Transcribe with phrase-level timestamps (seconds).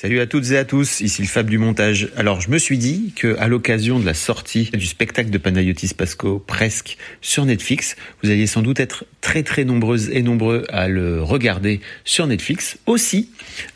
[0.00, 2.08] Salut à toutes et à tous, ici le Fab du montage.
[2.16, 5.92] Alors je me suis dit que à l'occasion de la sortie du spectacle de Panayotis
[5.92, 10.88] Pasco presque sur Netflix, vous alliez sans doute être très très nombreuses et nombreux à
[10.88, 12.78] le regarder sur Netflix.
[12.86, 13.28] Aussi,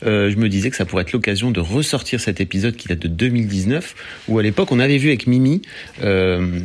[0.03, 2.97] euh, je me disais que ça pourrait être l'occasion de ressortir cet épisode qui date
[2.97, 3.93] de 2019,
[4.27, 5.61] où à l'époque on avait vu avec Mimi.
[6.01, 6.59] Euh,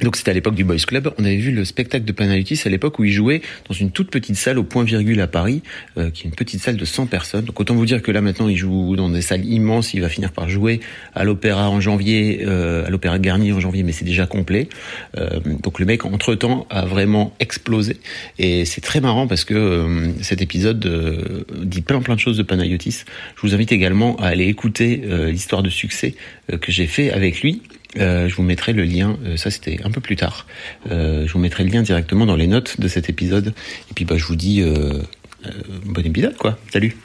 [0.00, 1.12] donc c'était à l'époque du Boys Club.
[1.18, 4.10] On avait vu le spectacle de Panayotis à l'époque où il jouait dans une toute
[4.10, 5.62] petite salle au point virgule à Paris,
[5.96, 7.44] euh, qui est une petite salle de 100 personnes.
[7.44, 9.94] Donc autant vous dire que là maintenant il joue dans des salles immenses.
[9.94, 10.80] Il va finir par jouer
[11.14, 14.68] à l'Opéra en janvier, euh, à l'Opéra Garnier en janvier, mais c'est déjà complet.
[15.16, 17.96] Euh, donc le mec entre temps a vraiment explosé
[18.38, 22.36] et c'est très marrant parce que euh, cet épisode euh, dit plein plein de choses
[22.36, 23.04] de Panayotis.
[23.36, 26.14] Je vous invite également à aller écouter euh, l'histoire de succès
[26.60, 27.62] que j'ai fait avec lui.
[27.96, 30.46] Euh, je vous mettrai le lien, euh, ça c'était un peu plus tard,
[30.90, 33.54] Euh, je vous mettrai le lien directement dans les notes de cet épisode.
[33.90, 35.00] Et puis bah, je vous dis euh,
[35.46, 35.50] euh,
[35.86, 36.96] bon épisode quoi, salut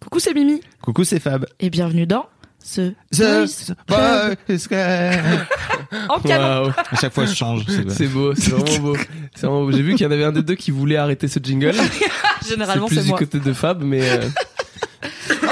[0.00, 0.60] Coucou, c'est Mimi.
[0.82, 1.46] Coucou, c'est Fab.
[1.60, 2.26] Et bienvenue dans
[2.62, 3.72] ce Voice
[6.08, 6.72] en canon.
[6.90, 7.64] À chaque fois, je change.
[7.88, 8.96] c'est- beau, c'est vraiment beau.
[9.34, 9.72] C'est vraiment beau.
[9.72, 11.74] J'ai vu qu'il y en avait un des deux qui voulait arrêter ce jingle.
[12.42, 13.18] C'est Généralement, plus c'est du moi.
[13.18, 14.02] côté de Fab, mais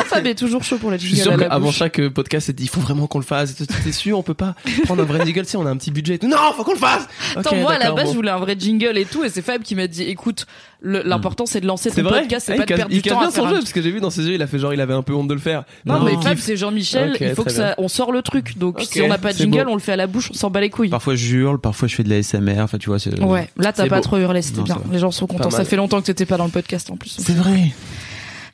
[0.05, 2.65] Fab est toujours chaud pour la je suis sûr qu'avant chaque euh, podcast, c'est dit,
[2.65, 3.55] il faut vraiment qu'on le fasse.
[3.55, 4.55] T'es sûr, on peut pas
[4.85, 5.45] prendre un vrai jingle?
[5.45, 6.19] Si on a un petit budget.
[6.23, 7.07] Non, faut qu'on le fasse!
[7.37, 8.11] Attends, moi, à la base, bon.
[8.13, 10.47] je voulais un vrai jingle et tout, et c'est Fab qui m'a dit, écoute,
[10.83, 12.23] l'important, c'est de lancer ton vrai?
[12.23, 13.73] podcast, Ah, c'est pas il de perdre il du temps bien à son jeu, parce
[13.73, 15.29] que j'ai vu dans ses yeux, il a fait genre, il avait un peu honte
[15.29, 15.65] de le faire.
[15.87, 18.59] Non, mais il Fab, c'est Jean-Michel, il faut que ça, on sort le truc.
[18.59, 19.70] Donc, si on n'a pas de jingle, beau.
[19.73, 20.89] on le fait à la bouche, on s'en bat les couilles.
[20.91, 22.61] Parfois, je hurle, parfois, je fais de la SMR.
[22.61, 23.19] Enfin, tu vois, c'est.
[23.23, 24.02] Ouais, là, t'as pas beau.
[24.02, 24.79] trop hurlé, c'était bien.
[24.91, 25.48] Les gens sont contents.
[25.48, 27.17] Pas Ça fait longtemps que t'étais pas dans le podcast en plus.
[27.19, 27.73] C'est vrai.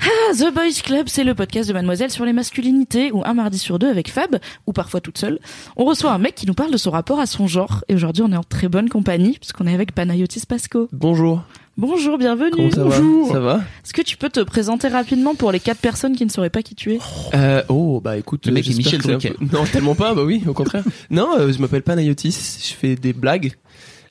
[0.01, 3.59] Ah, The Boys Club, c'est le podcast de Mademoiselle sur les masculinités, où un mardi
[3.59, 5.41] sur deux avec Fab, ou parfois toute seule,
[5.77, 7.85] on reçoit un mec qui nous parle de son rapport à son genre.
[7.89, 10.89] Et aujourd'hui, on est en très bonne compagnie, puisqu'on est avec Panayotis Pasco.
[10.93, 11.43] Bonjour.
[11.77, 12.51] Bonjour, bienvenue.
[12.53, 13.27] Comment ça Bonjour.
[13.27, 13.33] va?
[13.33, 13.55] Ça va?
[13.85, 16.63] Est-ce que tu peux te présenter rapidement pour les quatre personnes qui ne sauraient pas
[16.63, 16.99] qui tu es?
[17.35, 19.31] Euh, oh, bah écoute, Le euh, mec est j'espère Michel Drucker.
[19.39, 20.85] peu- Non, tellement pas, bah oui, au contraire.
[21.11, 23.53] non, euh, je m'appelle Panayotis, je fais des blagues.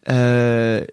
[0.09, 0.84] Euh,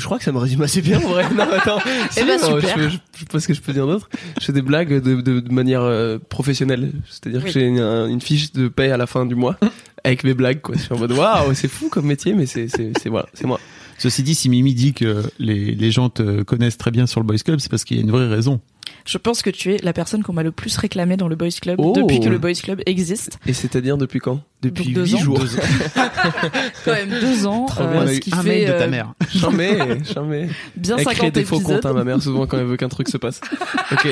[0.00, 1.24] je crois que ça me résume assez bien, en vrai.
[1.34, 1.78] Non, attends.
[2.10, 2.76] Si, ben, non, super.
[2.78, 4.08] Je, je, je sais pas ce que je peux dire d'autre.
[4.40, 6.90] Je fais des blagues de, de, de manière euh, professionnelle.
[7.08, 7.52] C'est-à-dire Oui.
[7.52, 9.56] que j'ai une, une fiche de paie à la fin du mois
[10.04, 10.74] avec mes blagues, quoi.
[10.76, 13.46] Je suis en mode, waouh, c'est fou comme métier, mais c'est, c'est, c'est, voilà, c'est
[13.46, 13.60] moi.
[13.98, 17.26] Ceci dit, si Mimi dit que les, les gens te connaissent très bien sur le
[17.26, 18.60] Boys Club, c'est parce qu'il y a une vraie raison.
[19.06, 21.48] Je pense que tu es la personne qu'on m'a le plus réclamé dans le Boys
[21.60, 21.92] Club Oh.
[21.96, 23.38] depuis que le Boys Club existe.
[23.46, 24.40] Et c'est-à-dire depuis quand?
[24.62, 25.18] Depuis Donc, deux huit ans.
[25.18, 25.40] jours.
[26.84, 28.14] Quand même deux ans, euh, bien.
[28.14, 29.14] Ce qui un fait mail de ta euh, mère.
[29.34, 30.48] Jamais, jamais.
[30.76, 31.76] bien Elle crée 50 des faux épisodes.
[31.76, 33.40] comptes, hein, ma mère, souvent quand elle veut qu'un truc se passe.
[33.92, 34.06] Ok.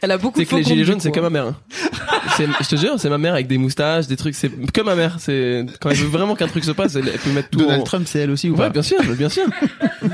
[0.00, 1.30] Elle a beaucoup de C'est que faux les gilets comptes, jaunes, c'est comme hein.
[1.30, 1.46] ma mère.
[1.48, 2.44] hein.
[2.60, 4.34] Je te jure, c'est ma mère avec des moustaches, des trucs.
[4.34, 5.16] C'est que ma mère.
[5.20, 7.58] C'est quand elle veut vraiment qu'un truc se passe, elle, elle peut mettre tout.
[7.60, 7.84] Donald en...
[7.84, 8.70] Trump, c'est elle aussi ou Ouais, pas?
[8.70, 9.44] bien sûr, bien sûr.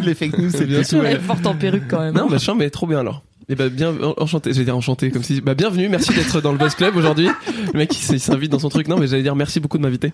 [0.02, 1.04] Les fake news, c'est Bien bien sûr.
[1.06, 2.14] Elle est forte en perruque quand même.
[2.14, 3.22] Non, bah chiant, mais trop bien alors.
[3.50, 6.58] Et bah bien enchanté, j'allais dire enchanté comme si bah bienvenue, merci d'être dans le
[6.58, 7.30] Buzz Club aujourd'hui.
[7.72, 8.88] Le mec il s'invite dans son truc.
[8.88, 10.12] Non, mais j'allais dire merci beaucoup de m'inviter.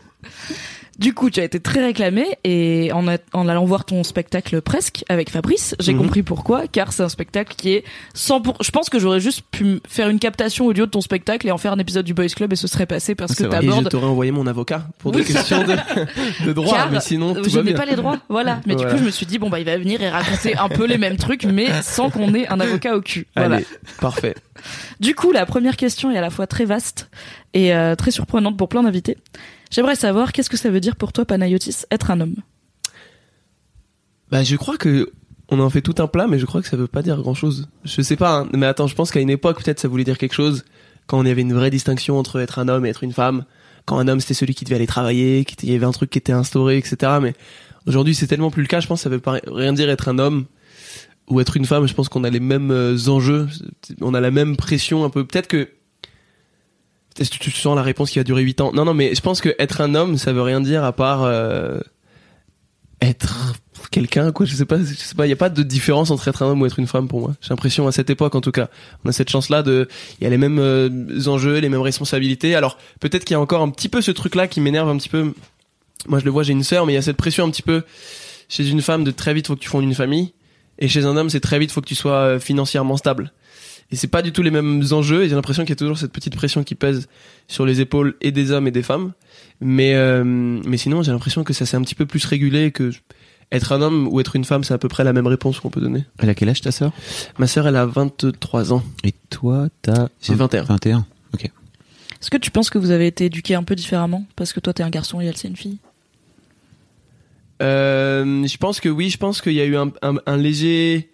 [0.98, 4.60] Du coup, tu as été très réclamé et en, a- en allant voir ton spectacle
[4.62, 5.98] presque avec Fabrice, j'ai Mhm.
[5.98, 7.84] compris pourquoi, car c'est un spectacle qui est
[8.14, 8.56] 100 pour...
[8.62, 11.58] Je pense que j'aurais juste pu faire une captation audio de ton spectacle et en
[11.58, 13.58] faire un épisode du Boys Club et ce serait passé parce Ah, que vrai.
[13.58, 15.24] Et je t'abordes t'aurais envoyé mon avocat pour des Oui.
[15.24, 15.74] questions de,
[16.46, 18.60] de droit, Car mais sinon tout je n'ai pas les droits, voilà.
[18.66, 18.90] Mais Voilà.
[18.90, 20.86] du coup, je me suis dit bon bah il va venir et raconter un peu
[20.86, 23.26] les mêmes trucs, mais sans qu'on ait un avocat au cul.
[23.36, 23.56] Voilà.
[23.56, 23.66] Allez,
[24.00, 24.34] parfait.
[25.00, 27.10] Du coup, la première question est à la fois très vaste
[27.52, 29.18] et euh, très surprenante pour plein d'invités.
[29.74, 32.36] J'aimerais savoir qu'est-ce que ça veut dire pour toi, Panayotis, être un homme?
[34.30, 35.10] Bah, je crois que
[35.48, 37.34] on en fait tout un plat, mais je crois que ça veut pas dire grand
[37.34, 37.68] chose.
[37.84, 40.16] Je sais pas, hein, mais attends, je pense qu'à une époque, peut-être ça voulait dire
[40.16, 40.64] quelque chose,
[41.08, 43.46] quand on avait une vraie distinction entre être un homme et être une femme.
[43.84, 45.90] Quand un homme, c'était celui qui devait aller travailler, qui était- il y avait un
[45.90, 47.18] truc qui était instauré, etc.
[47.20, 47.34] Mais
[47.88, 50.06] aujourd'hui, c'est tellement plus le cas, je pense que ça veut pas rien dire être
[50.06, 50.44] un homme
[51.28, 51.88] ou être une femme.
[51.88, 53.48] Je pense qu'on a les mêmes euh, enjeux,
[54.00, 55.26] on a la même pression un peu.
[55.26, 55.68] Peut-être que
[57.18, 58.72] Est-ce que tu sens la réponse qui a duré 8 ans?
[58.72, 61.22] Non, non, mais je pense que être un homme, ça veut rien dire à part
[61.22, 61.78] euh,
[63.00, 63.54] être
[63.90, 64.46] quelqu'un, quoi.
[64.46, 65.26] Je sais pas, je sais pas.
[65.26, 67.20] Il y a pas de différence entre être un homme ou être une femme pour
[67.20, 67.34] moi.
[67.40, 68.68] J'ai l'impression à cette époque, en tout cas,
[69.04, 69.88] on a cette chance-là de.
[70.20, 70.90] Il y a les mêmes euh,
[71.26, 72.56] enjeux, les mêmes responsabilités.
[72.56, 75.08] Alors peut-être qu'il y a encore un petit peu ce truc-là qui m'énerve un petit
[75.08, 75.32] peu.
[76.08, 77.62] Moi, je le vois, j'ai une sœur, mais il y a cette pression un petit
[77.62, 77.82] peu
[78.48, 80.32] chez une femme de très vite faut que tu fondes une famille,
[80.78, 83.32] et chez un homme, c'est très vite faut que tu sois euh, financièrement stable.
[83.90, 85.98] Et c'est pas du tout les mêmes enjeux et j'ai l'impression qu'il y a toujours
[85.98, 87.08] cette petite pression qui pèse
[87.48, 89.12] sur les épaules et des hommes et des femmes
[89.60, 92.90] mais euh, mais sinon j'ai l'impression que ça s'est un petit peu plus régulé que
[93.52, 95.70] être un homme ou être une femme c'est à peu près la même réponse qu'on
[95.70, 96.92] peut donner Elle a quel âge ta sœur?
[97.38, 100.64] Ma sœur elle a 23 ans Et toi, t'as J'ai 21.
[100.64, 101.06] 21.
[102.24, 104.24] Est-ce que tu penses que vous avez été éduqués un peu différemment?
[104.34, 105.76] Parce que toi, t'es un garçon et elle, c'est une fille.
[107.60, 111.10] Euh, je pense que oui, je pense qu'il y a eu un, un, un léger.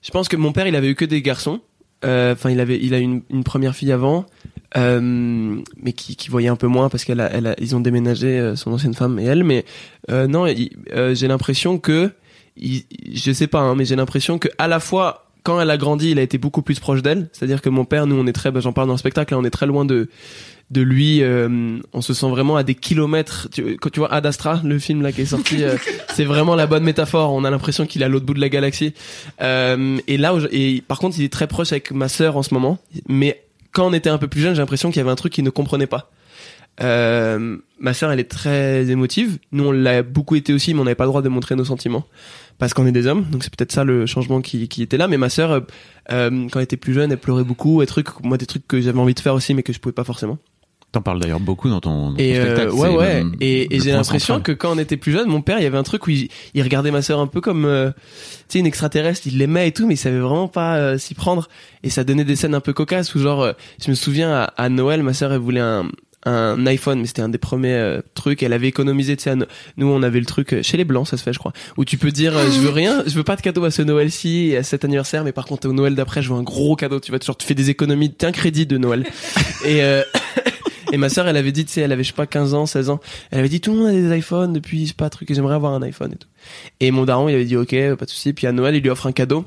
[0.00, 1.60] Je pense que mon père, il avait eu que des garçons.
[2.04, 4.26] Euh, Enfin, il avait, il a une, une première fille avant,
[4.76, 5.00] euh,
[5.82, 8.38] mais qui, qui voyait un peu moins parce qu'elle a, elle a, ils ont déménagé
[8.38, 9.44] euh, son ancienne femme et elle.
[9.44, 9.64] Mais
[10.10, 12.10] non, j'ai l'impression que,
[12.56, 15.76] il- je sais pas, hein, mais j'ai l'impression que à la fois quand elle a
[15.76, 17.28] grandi, il a été beaucoup plus proche d'elle.
[17.32, 19.38] C'est-à-dire que mon père, nous, on est très, bah, j'en parle dans le spectacle, là,
[19.38, 20.08] on est très loin de
[20.70, 21.22] de lui.
[21.22, 23.48] euh, on se sent vraiment à des kilomètres.
[23.52, 25.76] Tu, quand tu vois Ad Astra, le film là qui est sorti, euh,
[26.14, 27.32] c'est vraiment la bonne métaphore.
[27.32, 28.94] On a l'impression qu'il est à l'autre bout de la galaxie.
[29.40, 32.52] Euh, et là, et par contre, il est très proche avec ma sœur en ce
[32.52, 32.78] moment.
[33.08, 33.42] Mais
[33.72, 35.44] quand on était un peu plus jeune, j'ai l'impression qu'il y avait un truc qu'il
[35.44, 36.10] ne comprenait pas.
[36.82, 39.38] Euh, ma sœur, elle est très émotive.
[39.52, 41.64] Nous, on l'a beaucoup été aussi, mais on n'avait pas le droit de montrer nos
[41.64, 42.04] sentiments
[42.58, 43.24] parce qu'on est des hommes.
[43.30, 45.08] Donc c'est peut-être ça le changement qui, qui était là.
[45.08, 47.82] Mais ma sœur, euh, quand elle était plus jeune, elle pleurait beaucoup.
[47.82, 49.92] Et trucs, moi, des trucs que j'avais envie de faire aussi, mais que je pouvais
[49.92, 50.38] pas forcément.
[50.96, 52.72] T'en parles d'ailleurs beaucoup dans ton, dans Et euh, spectacle.
[52.74, 53.22] ouais, ouais.
[53.22, 55.76] le- Et, j'ai l'impression que quand on était plus jeune, mon père, il y avait
[55.76, 57.94] un truc où il, il regardait ma sœur un peu comme, euh, tu
[58.48, 59.26] sais, une extraterrestre.
[59.26, 61.48] Il l'aimait et tout, mais il savait vraiment pas euh, s'y prendre.
[61.82, 63.52] Et ça donnait des scènes un peu cocasses où genre, euh,
[63.84, 65.84] je me souviens à, à Noël, ma sœur, elle voulait un
[66.28, 68.42] un iPhone, mais c'était un des premiers trucs.
[68.42, 69.34] Elle avait économisé, tu sais,
[69.76, 71.98] nous on avait le truc chez les blancs, ça se fait, je crois, où tu
[71.98, 74.64] peux dire, je veux rien, je veux pas de cadeau à ce Noël-ci et à
[74.64, 76.98] cet anniversaire, mais par contre au Noël d'après, je veux un gros cadeau.
[76.98, 79.04] Tu vois, genre tu fais des économies, t'as un crédit de Noël.
[79.64, 79.80] et
[80.92, 82.66] et ma sœur, elle avait dit, tu sais, elle avait, je sais pas, 15 ans,
[82.66, 83.00] 16 ans.
[83.30, 85.54] Elle avait dit, tout le monde a des iPhones depuis, je sais pas, truc, j'aimerais
[85.54, 86.28] avoir un iPhone et tout.
[86.80, 88.32] Et mon daron, il avait dit, ok, pas de souci.
[88.32, 89.44] Puis à Noël, il lui offre un cadeau.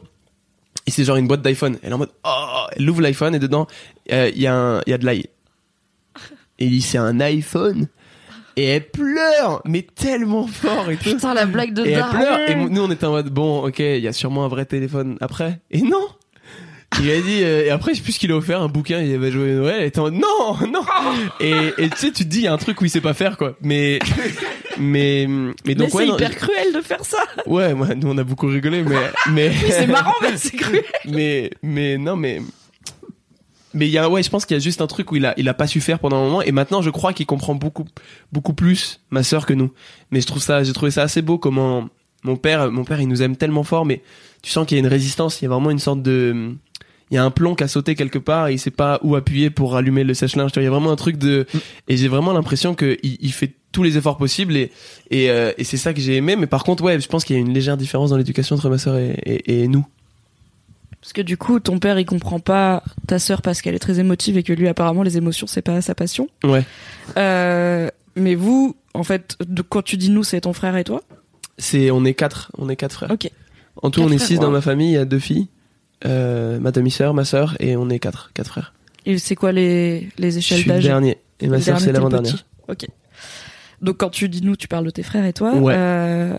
[0.85, 1.77] Et c'est genre une boîte d'iPhone.
[1.83, 3.67] Elle est en mode, oh, elle ouvre l'iPhone et dedans,
[4.11, 5.25] euh, il y a un, il y a de l'ail.
[6.59, 7.87] Et il dit, c'est un iPhone.
[8.55, 11.11] Et elle pleure, mais tellement fort et tout.
[11.11, 12.39] Putain, la blague de Et elle pleure.
[12.49, 15.17] Et nous, on était en mode, bon, ok, il y a sûrement un vrai téléphone
[15.21, 15.61] après.
[15.71, 16.07] Et non!
[17.01, 18.99] Il a dit, euh, et après, je sais plus ce qu'il a offert, un bouquin,
[18.99, 20.81] il avait joué Noël, elle était en non, non!
[21.39, 22.99] Et, et tu sais, tu te dis, il y a un truc où il sait
[22.99, 23.55] pas faire, quoi.
[23.61, 23.99] Mais,
[24.77, 27.19] mais, mais Mais donc, ouais, c'est non, hyper cruel de faire ça.
[27.45, 28.95] ouais, moi, nous, on a beaucoup rigolé, mais,
[29.31, 30.83] mais, C'est marrant, mais c'est cruel.
[31.05, 32.41] mais, mais, non, mais,
[33.73, 35.25] mais il y a, ouais, je pense qu'il y a juste un truc où il
[35.25, 37.55] a, il a pas su faire pendant un moment, et maintenant, je crois qu'il comprend
[37.55, 37.85] beaucoup,
[38.33, 39.71] beaucoup plus ma sœur que nous.
[40.11, 41.87] Mais je trouve ça, j'ai trouvé ça assez beau comment
[42.23, 44.01] mon père, mon père, il nous aime tellement fort, mais
[44.41, 46.55] tu sens qu'il y a une résistance, il y a vraiment une sorte de,
[47.11, 49.15] il y a un plomb qui a sauté quelque part et il sait pas où
[49.15, 50.51] appuyer pour allumer le sèche-linge.
[50.55, 51.45] Il y a vraiment un truc de,
[51.87, 54.71] et j'ai vraiment l'impression que il, il fait tous les efforts possibles et
[55.11, 56.35] et, euh, et c'est ça que j'ai aimé.
[56.35, 58.69] Mais par contre, ouais, je pense qu'il y a une légère différence dans l'éducation entre
[58.69, 59.85] ma sœur et, et, et nous.
[61.01, 63.99] Parce que du coup, ton père, il comprend pas ta sœur parce qu'elle est très
[63.99, 66.27] émotive et que lui, apparemment, les émotions, c'est pas sa passion.
[66.43, 66.65] Ouais.
[67.17, 71.01] Euh, mais vous, en fait, de, quand tu dis nous, c'est ton frère et toi?
[71.57, 73.11] C'est, on est quatre, on est quatre frères.
[73.11, 73.31] Ok.
[73.81, 74.89] En tout, Quatre on est frères, six dans ma famille.
[74.89, 75.47] Il y a deux filles,
[76.05, 78.73] euh, ma demi-sœur, ma sœur, et on est quatre, quatre frères.
[79.05, 81.79] Et c'est quoi les, les Je échelles suis le d'âge dernier et ma Le sœur
[81.79, 82.45] c'est l'avant-dernière.
[82.67, 82.85] Ok.
[83.81, 85.55] Donc quand tu dis nous, tu parles de tes frères et toi.
[85.55, 85.73] Ouais.
[85.75, 86.35] Euh,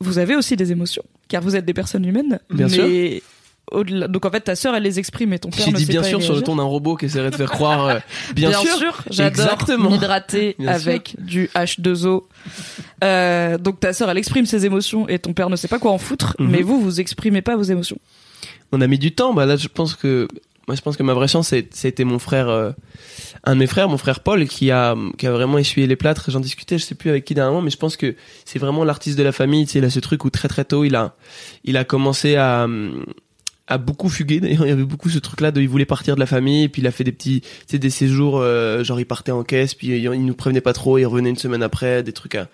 [0.00, 2.38] vous avez aussi des émotions, car vous êtes des personnes humaines.
[2.50, 3.22] Bien mais
[3.70, 6.02] Au-delà, donc en fait, ta sœur, elle les exprime, et ton père J'ai dit bien
[6.02, 7.86] sûr sur le ton d'un robot qui essaierait de faire croire.
[7.86, 7.98] euh,
[8.34, 9.02] bien, sûr.
[9.10, 9.90] j'adore Exactement.
[9.90, 12.22] m'hydrater Bien avec du H2O.
[13.04, 15.90] Euh, donc ta sœur, elle exprime ses émotions et ton père ne sait pas quoi
[15.92, 16.48] en foutre, Mhm.
[16.50, 17.98] mais vous, vous exprimez pas vos émotions.
[18.72, 19.34] On a mis du temps.
[19.34, 20.28] Bah là, je pense que
[20.68, 22.72] moi, je pense que ma vraie chance, c'était mon frère, euh,
[23.44, 26.30] un de mes frères, mon frère Paul, qui a qui a vraiment essuyé les plâtres.
[26.30, 29.16] J'en discutais, je sais plus avec qui dernièrement, mais je pense que c'est vraiment l'artiste
[29.16, 29.64] de la famille.
[29.64, 31.14] Tu sais, il a ce truc où très très tôt, il a
[31.64, 32.66] il a commencé à
[33.68, 36.20] à beaucoup d'ailleurs il y avait beaucoup ce truc là de il voulait partir de
[36.20, 38.98] la famille et puis il a fait des petits tu sais des séjours euh, genre
[38.98, 42.02] il partait en caisse puis il, nous prévenait pas trop il revenait une semaine après
[42.02, 42.48] des trucs à,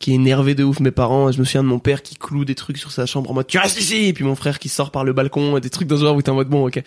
[0.00, 1.30] qui énervaient de ouf mes parents.
[1.30, 3.46] Je me souviens de mon père qui cloue des trucs sur sa chambre en mode
[3.46, 4.06] tu restes ici!
[4.06, 6.22] Et puis mon frère qui sort par le balcon des trucs dans ce genre où
[6.22, 6.82] t'es en mode bon ok.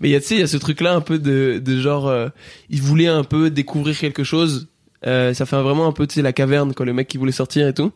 [0.00, 1.60] Mais il y a tu sais il y a ce truc là un peu de
[1.62, 2.28] de genre euh,
[2.70, 4.68] il voulait un peu découvrir quelque chose
[5.06, 7.32] euh, ça fait vraiment un peu tu sais la caverne quand le mec qui voulait
[7.32, 7.92] sortir et tout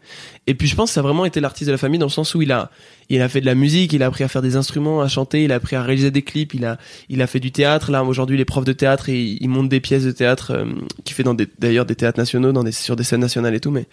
[0.46, 2.10] et puis je pense que ça a vraiment été l'artiste de la famille dans le
[2.10, 2.70] sens où il a
[3.10, 5.44] il a fait de la musique, il a appris à faire des instruments, à chanter,
[5.44, 7.90] il a appris à réaliser des clips, il a il a fait du théâtre.
[7.90, 10.66] Là aujourd'hui, il est prof de théâtre et il monte des pièces de théâtre euh,
[11.04, 13.60] qui fait dans des d'ailleurs des théâtres nationaux, dans des sur des scènes nationales et
[13.60, 13.70] tout.
[13.70, 13.86] Mais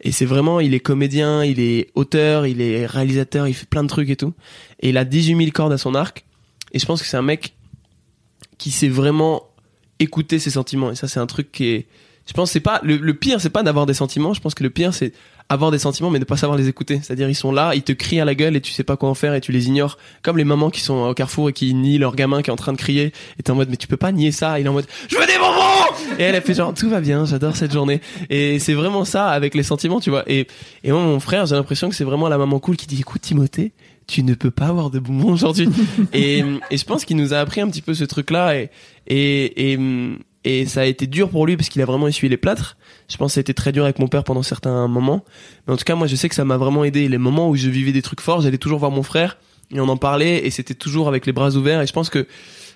[0.00, 3.82] et c'est vraiment, il est comédien, il est auteur, il est réalisateur, il fait plein
[3.82, 4.32] de trucs et tout.
[4.80, 6.24] Et il a 18 000 cordes à son arc.
[6.72, 7.54] Et je pense que c'est un mec
[8.56, 9.42] qui sait vraiment
[9.98, 10.90] écouter ses sentiments.
[10.90, 11.86] Et ça, c'est un truc qui est
[12.26, 14.32] je pense que c'est pas le, le pire c'est pas d'avoir des sentiments.
[14.34, 15.12] Je pense que le pire c'est
[15.48, 17.00] avoir des sentiments mais ne pas savoir les écouter.
[17.02, 19.08] C'est-à-dire ils sont là ils te crient à la gueule et tu sais pas quoi
[19.08, 19.98] en faire et tu les ignores.
[20.22, 22.56] Comme les mamans qui sont au carrefour et qui nient leur gamin qui est en
[22.56, 24.60] train de crier et t'es en mode mais tu peux pas nier ça.
[24.60, 26.18] Il est en mode je veux des bonbons!
[26.18, 28.00] Et elle a fait genre tout va bien j'adore cette journée.
[28.30, 30.22] Et c'est vraiment ça avec les sentiments tu vois.
[30.30, 30.46] Et
[30.84, 33.22] et moi mon frère j'ai l'impression que c'est vraiment la maman cool qui dit écoute
[33.22, 33.72] Timothée
[34.06, 35.68] tu ne peux pas avoir de bonbons aujourd'hui.
[36.12, 38.70] Et et je pense qu'il nous a appris un petit peu ce truc là et
[39.06, 39.78] et et
[40.44, 42.76] et ça a été dur pour lui parce qu'il a vraiment essuyé les plâtres.
[43.08, 45.24] Je pense que ça a été très dur avec mon père pendant certains moments.
[45.66, 47.08] Mais en tout cas, moi, je sais que ça m'a vraiment aidé.
[47.08, 49.38] Les moments où je vivais des trucs forts, j'allais toujours voir mon frère
[49.72, 51.80] et on en parlait et c'était toujours avec les bras ouverts.
[51.80, 52.26] Et je pense que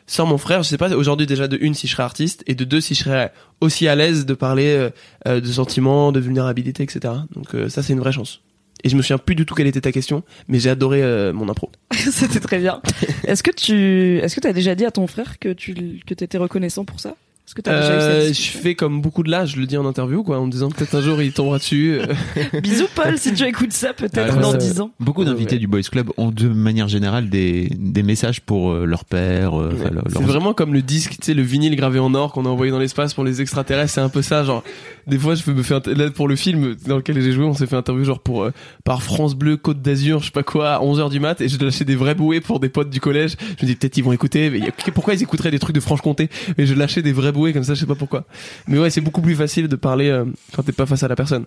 [0.06, 2.54] sans mon frère, je sais pas aujourd'hui déjà de une si je serais artiste et
[2.54, 4.90] de deux si je serais aussi à l'aise de parler euh,
[5.26, 7.14] euh, de sentiments, de vulnérabilité, etc.
[7.34, 8.40] Donc euh, ça, c'est une vraie chance.
[8.84, 11.32] Et je me souviens plus du tout quelle était ta question, mais j'ai adoré euh,
[11.32, 11.70] mon impro.
[11.92, 12.80] C'était très bien.
[13.24, 16.38] Est-ce que tu, est-ce que t'as déjà dit à ton frère que tu, que t'étais
[16.38, 17.16] reconnaissant pour ça?
[17.46, 19.56] Est-ce que t'as déjà eu Euh, cette je discussion fais comme beaucoup de là, je
[19.56, 22.00] le dis en interview, quoi, en me disant peut-être un jour il tombera dessus.
[22.00, 22.06] euh.
[22.60, 24.58] Bisous Paul, si tu écoutes ça, peut-être dans ouais.
[24.58, 24.90] 10 ans.
[24.98, 25.58] Beaucoup d'invités Ouais.
[25.60, 29.60] du Boys Club ont de manière générale des, des messages pour euh, leur père.
[29.60, 32.46] euh, leur- C'est vraiment comme le disque, tu sais, le vinyle gravé en or qu'on
[32.46, 33.92] a envoyé dans l'espace pour les extraterrestres.
[33.92, 34.64] C'est un peu ça, genre.
[35.06, 37.54] Des fois, je me fais inter- là pour le film dans lequel j'ai joué, on
[37.54, 38.50] s'est fait interview genre pour euh,
[38.82, 41.56] par France Bleu Côte d'Azur, je sais pas quoi, à 11h du mat, et je
[41.64, 43.36] lâchais des vrais bouées pour des potes du collège.
[43.60, 45.76] Je me dis peut-être ils vont écouter, mais y a- pourquoi ils écouteraient des trucs
[45.76, 46.28] de Franche-Comté?
[46.58, 48.24] Mais je lâchais des vrais comme ça, je sais pas pourquoi.
[48.66, 50.24] Mais ouais, c'est beaucoup plus facile de parler euh,
[50.54, 51.44] quand t'es pas face à la personne.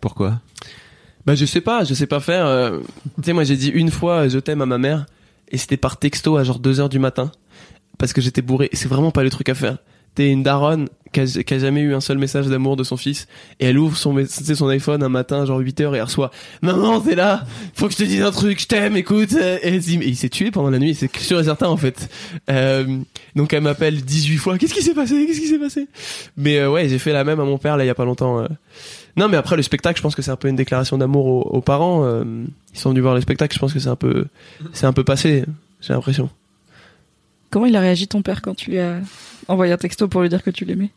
[0.00, 0.40] Pourquoi?
[1.24, 2.46] Bah je sais pas, je sais pas faire.
[2.46, 2.80] euh,
[3.16, 5.06] tu sais moi j'ai dit une fois euh, je t'aime à ma mère
[5.48, 7.32] et c'était par texto à genre 2 heures du matin
[7.98, 8.68] parce que j'étais bourré.
[8.72, 9.78] Et C'est vraiment pas le truc à faire.
[10.16, 11.20] T'es une daronne qui
[11.54, 13.26] a, jamais eu un seul message d'amour de son fils
[13.60, 16.30] et elle ouvre son son iPhone un matin genre 8 heures et elle reçoit
[16.60, 19.78] maman t'es là faut que je te dise un truc je t'aime écoute et, elle
[19.78, 22.10] dit, mais il s'est tué pendant la nuit c'est sûr et certain en fait
[22.50, 22.98] euh,
[23.34, 25.26] donc elle m'appelle 18 fois qu'est-ce qui s'est passé?
[25.26, 25.86] Qu'est-ce qui s'est passé
[26.36, 28.04] mais euh, ouais j'ai fait la même à mon père là il y a pas
[28.04, 28.48] longtemps euh,
[29.16, 31.40] non, mais après le spectacle, je pense que c'est un peu une déclaration d'amour aux,
[31.40, 32.04] aux parents.
[32.04, 32.22] euh,
[32.74, 34.26] ils sont venus voir le spectacle, je pense que c'est un peu,
[34.74, 35.44] c'est un peu passé.
[35.80, 36.28] J'ai l'impression.
[37.48, 39.00] Comment il a réagi ton père quand tu lui as
[39.48, 40.90] envoyé un texto pour lui dire que tu l'aimais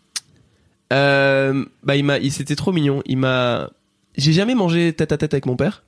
[0.94, 3.02] Euh, bah, il m'a, il c'était trop mignon.
[3.06, 3.70] Il m'a,
[4.18, 5.84] j'ai jamais mangé tête à tête avec mon père.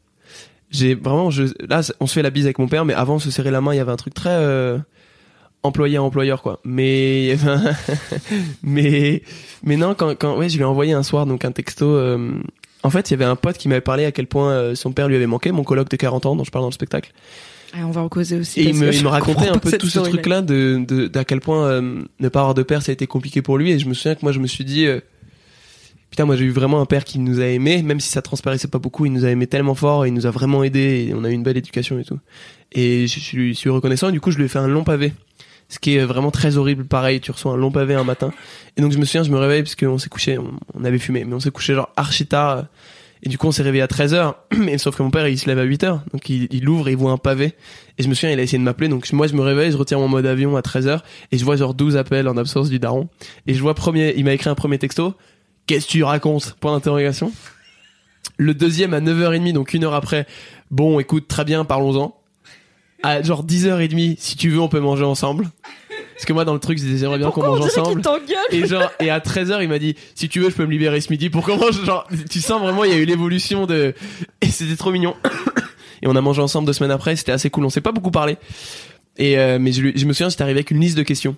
[0.70, 3.30] J'ai vraiment, je, là, on se fait la bise avec mon père, mais avant, se
[3.30, 4.77] serrer la main, il y avait un truc très euh,
[5.63, 6.60] employé à employeur, quoi.
[6.63, 7.36] Mais,
[8.63, 9.22] mais,
[9.63, 11.86] mais non, quand, quand, ouais, je lui ai envoyé un soir donc un texto.
[11.88, 12.32] euh,
[12.84, 14.91] en fait, il y avait un pote qui m'avait parlé à quel point euh, son
[14.91, 17.12] père lui avait manqué, mon coloc de 40 ans dont je parle dans le spectacle.
[17.74, 18.60] Ah, On va en causer aussi.
[18.60, 21.08] Et il me, que il je me racontait un peu tout ce truc-là de, de,
[21.08, 23.72] d'à quel point euh, ne pas avoir de père, ça a été compliqué pour lui.
[23.72, 25.00] Et je me souviens que moi, je me suis dit, euh,
[26.10, 28.68] putain, moi, j'ai eu vraiment un père qui nous a aimés, même si ça transparaissait
[28.68, 31.13] pas beaucoup, il nous a aimés tellement fort, et il nous a vraiment aidés, et
[31.13, 32.20] on a eu une belle éducation et tout.
[32.74, 34.84] Et je, je lui suis reconnaissant, et du coup, je lui ai fait un long
[34.84, 35.13] pavé.
[35.70, 38.34] Ce qui est vraiment très horrible, pareil, tu reçois un long pavé un matin.
[38.75, 41.00] Et donc, je me souviens, je me réveille, parce qu'on s'est couché, on, on avait
[41.00, 42.66] fumé, mais on s'est couché genre archi tard.
[43.24, 45.46] Et du coup, on s'est réveillé à 13h, mais sauf que mon père, il se
[45.48, 46.01] lève à 8h.
[46.12, 47.54] Donc, il, ouvre et il voit un pavé.
[47.98, 48.88] Et je me souviens, il a essayé de m'appeler.
[48.88, 51.01] Donc, moi, je me réveille, je retire mon mode avion à 13h.
[51.32, 53.10] Et je vois genre 12 appels en absence du daron.
[53.46, 55.13] Et je vois premier, il m'a écrit un premier texto.
[55.68, 56.56] Qu'est-ce que tu racontes?
[56.60, 57.32] Point d'interrogation.
[58.38, 60.25] Le deuxième à 9h30, donc une heure après.
[60.72, 62.16] Bon, écoute, très bien, parlons-en.
[63.04, 65.48] À genre 10h30, si tu veux, on peut manger ensemble.
[66.22, 68.01] Parce que moi, dans le truc, je disais, j'aimerais bien qu'on mange ensemble.
[68.51, 71.01] Et genre, et à 13h, il m'a dit, si tu veux, je peux me libérer
[71.01, 71.84] ce midi pour qu'on mange.
[71.84, 73.96] Genre, tu sens vraiment, il y a eu l'évolution de,
[74.42, 75.16] et c'était trop mignon.
[76.04, 77.66] Et on a mangé ensemble deux semaines après, c'était assez cool.
[77.66, 78.38] On s'est pas beaucoup parlé.
[79.18, 81.36] Et, euh, mais je, lui- je me souviens, j'étais arrivé avec une liste de questions.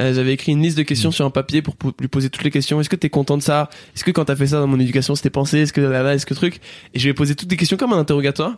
[0.00, 2.44] Euh, J'avais écrit une liste de questions sur un papier pour po- lui poser toutes
[2.44, 2.80] les questions.
[2.80, 3.68] Est-ce que t'es content de ça?
[3.96, 5.58] Est-ce que quand t'as fait ça dans mon éducation, c'était pensé?
[5.60, 6.60] Est-ce que là, là, est-ce que truc?
[6.94, 8.56] Et je lui ai posé toutes des questions comme un interrogatoire.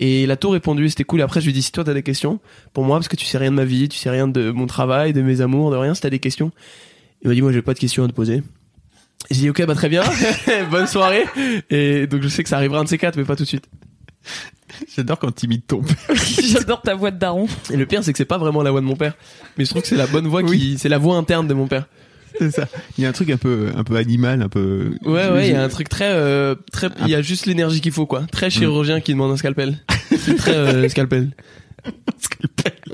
[0.00, 1.20] Et il a tout répondu, c'était cool.
[1.20, 2.40] Et après, je lui ai dit, si toi t'as des questions,
[2.72, 4.66] pour moi, parce que tu sais rien de ma vie, tu sais rien de mon
[4.66, 6.50] travail, de mes amours, de rien, si t'as des questions.
[7.22, 8.42] Il m'a dit, moi, j'ai pas de questions à te poser.
[9.30, 10.02] J'ai dit, ok, bah très bien,
[10.70, 11.24] bonne soirée.
[11.70, 13.48] Et donc, je sais que ça arrivera un de ces quatre, mais pas tout de
[13.48, 13.68] suite.
[14.94, 15.96] J'adore quand t'imites ton père.
[16.42, 17.46] J'adore ta voix de daron.
[17.70, 19.14] Et le pire, c'est que c'est pas vraiment la voix de mon père.
[19.56, 21.66] Mais je trouve que c'est la bonne voix qui, c'est la voix interne de mon
[21.66, 21.86] père.
[22.38, 22.68] C'est ça.
[22.98, 24.94] Il y a un truc un peu, un peu animal, un peu.
[25.04, 27.80] Ouais, ouais, il y a un truc très, euh, très, il y a juste l'énergie
[27.80, 28.24] qu'il faut, quoi.
[28.30, 29.78] Très chirurgien qui demande un scalpel.
[30.16, 31.30] C'est très, euh, scalpel.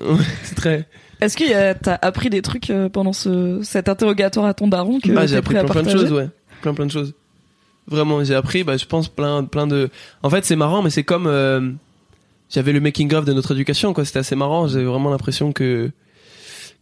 [0.00, 0.86] Ouais, c'est très,
[1.20, 5.10] Est-ce que t'as appris des trucs euh, pendant ce, cet interrogatoire à ton daron que
[5.12, 6.28] bah, j'ai appris plein, plein de choses, ouais.
[6.60, 7.14] Plein, plein de choses.
[7.88, 9.90] Vraiment, j'ai appris, bah, je pense plein, plein de.
[10.22, 11.70] En fait, c'est marrant, mais c'est comme euh,
[12.48, 14.04] j'avais le making of de notre éducation, quoi.
[14.04, 14.68] C'était assez marrant.
[14.68, 15.90] J'avais vraiment l'impression que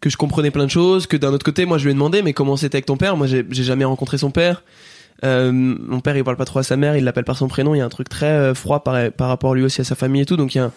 [0.00, 1.07] que je comprenais plein de choses.
[1.07, 3.16] Que d'un autre côté, moi, je lui ai demandé, mais comment c'était avec ton père?
[3.16, 4.62] Moi, j'ai jamais rencontré son père.
[5.23, 7.75] Euh, mon père, il parle pas trop à sa mère, il l'appelle par son prénom.
[7.75, 9.95] Il y a un truc très euh, froid par, par rapport lui aussi à sa
[9.95, 10.37] famille et tout.
[10.37, 10.73] Donc, il y a un...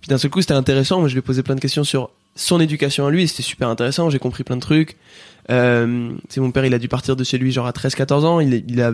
[0.00, 1.00] puis d'un seul coup, c'était intéressant.
[1.00, 3.68] Moi, je lui ai posé plein de questions sur son éducation à lui, c'était super
[3.68, 4.96] intéressant, j'ai compris plein de trucs.
[5.50, 8.40] Euh, c'est mon père, il a dû partir de chez lui genre à 13-14 ans,
[8.40, 8.92] il, il a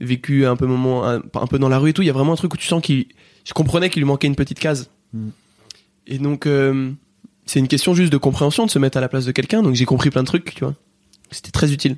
[0.00, 2.14] vécu un peu moment un, un peu dans la rue et tout, il y a
[2.14, 3.06] vraiment un truc où tu sens qu'il
[3.44, 4.90] je comprenais qu'il lui manquait une petite case.
[5.12, 5.28] Mm.
[6.06, 6.90] Et donc euh,
[7.48, 9.74] c'est une question juste de compréhension de se mettre à la place de quelqu'un, donc
[9.74, 10.74] j'ai compris plein de trucs, tu vois.
[11.30, 11.96] C'était très utile.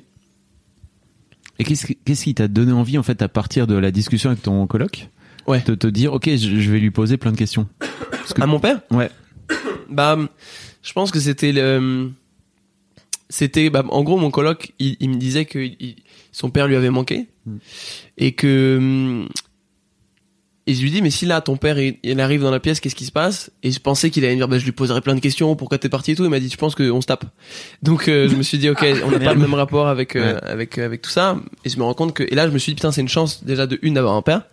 [1.59, 4.65] Et qu'est-ce qui- t'a donné envie, en fait, à partir de la discussion avec ton
[4.65, 5.09] coloc
[5.47, 5.61] Ouais.
[5.65, 7.67] De te dire, ok, je, je vais lui poser plein de questions.
[8.11, 8.79] Parce que- À mon père?
[8.91, 9.09] Ouais.
[9.89, 10.17] Bah,
[10.81, 12.11] je pense que c'était le.
[13.29, 15.95] C'était, bah, en gros, mon coloc, il, il me disait que il-
[16.31, 17.57] son père lui avait manqué Mm.
[18.17, 19.25] et que.
[20.67, 22.79] Et je lui dis, mais si là, ton père, il, il arrive dans la pièce,
[22.79, 23.49] qu'est-ce qui se passe?
[23.63, 25.79] Et je pensais qu'il allait me dire, bah, je lui poserai plein de questions, pourquoi
[25.79, 26.23] t'es parti et tout.
[26.23, 27.25] Il m'a dit, je pense qu'on se tape.
[27.81, 30.35] Donc, euh, je me suis dit, ok, on n'a pas le même rapport avec, euh,
[30.35, 30.39] Ouais.
[30.43, 31.37] avec, euh, avec tout ça.
[31.65, 33.09] Et je me rends compte que, et là, je me suis dit, putain, c'est une
[33.09, 34.43] chance, déjà, de une, d'avoir un père.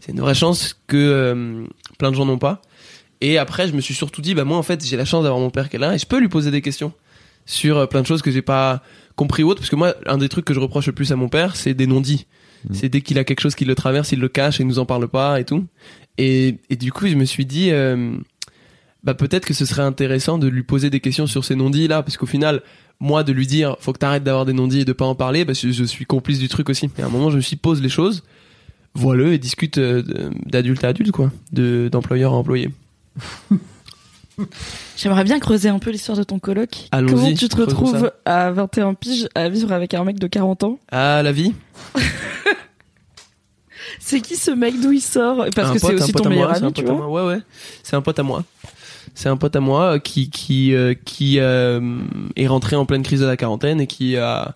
[0.00, 1.64] C'est une vraie chance que euh,
[1.98, 2.62] plein de gens n'ont pas.
[3.20, 5.40] Et après, je me suis surtout dit, bah moi en fait, j'ai la chance d'avoir
[5.40, 6.92] mon père qui est là et je peux lui poser des questions
[7.46, 8.80] sur euh, plein de choses que j'ai pas
[9.16, 9.60] compris ou autre.
[9.60, 11.74] Parce que moi, un des trucs que je reproche le plus à mon père, c'est
[11.74, 12.26] des non-dits.
[12.64, 12.74] Mhm.
[12.74, 14.78] C'est dès qu'il a quelque chose qui le traverse, il le cache et il nous
[14.78, 15.66] en parle pas et tout.
[16.16, 18.16] Et, et du coup, je me suis dit, euh,
[19.04, 22.02] bah peut-être que ce serait intéressant de lui poser des questions sur ces non-dits là,
[22.02, 22.62] parce qu'au final,
[23.00, 25.44] moi de lui dire, faut que t'arrêtes d'avoir des non-dits et de pas en parler,
[25.44, 26.90] bah, je, je suis complice du truc aussi.
[26.98, 28.24] Et à un moment, je me suis pose les choses,
[28.94, 30.02] vois-le et discute euh,
[30.46, 32.70] d'adulte à adulte quoi, de d'employeur à employé.
[34.96, 36.88] J'aimerais bien creuser un peu l'histoire de ton coloc.
[36.90, 40.78] Comment tu te retrouves à 21 piges à vivre avec un mec de 40 ans?
[40.90, 41.54] Ah la vie.
[44.00, 44.80] C'est qui ce mec?
[44.80, 45.46] D'où il sort?
[45.54, 47.08] Parce Un que c'est aussi ton meilleur ami, tu vois.
[47.08, 47.40] Ouais ouais,
[47.82, 48.44] c'est un pote à moi.
[49.14, 51.80] C'est un pote à moi euh, qui qui euh, qui euh,
[52.36, 54.54] est rentré en pleine crise de la quarantaine et qui a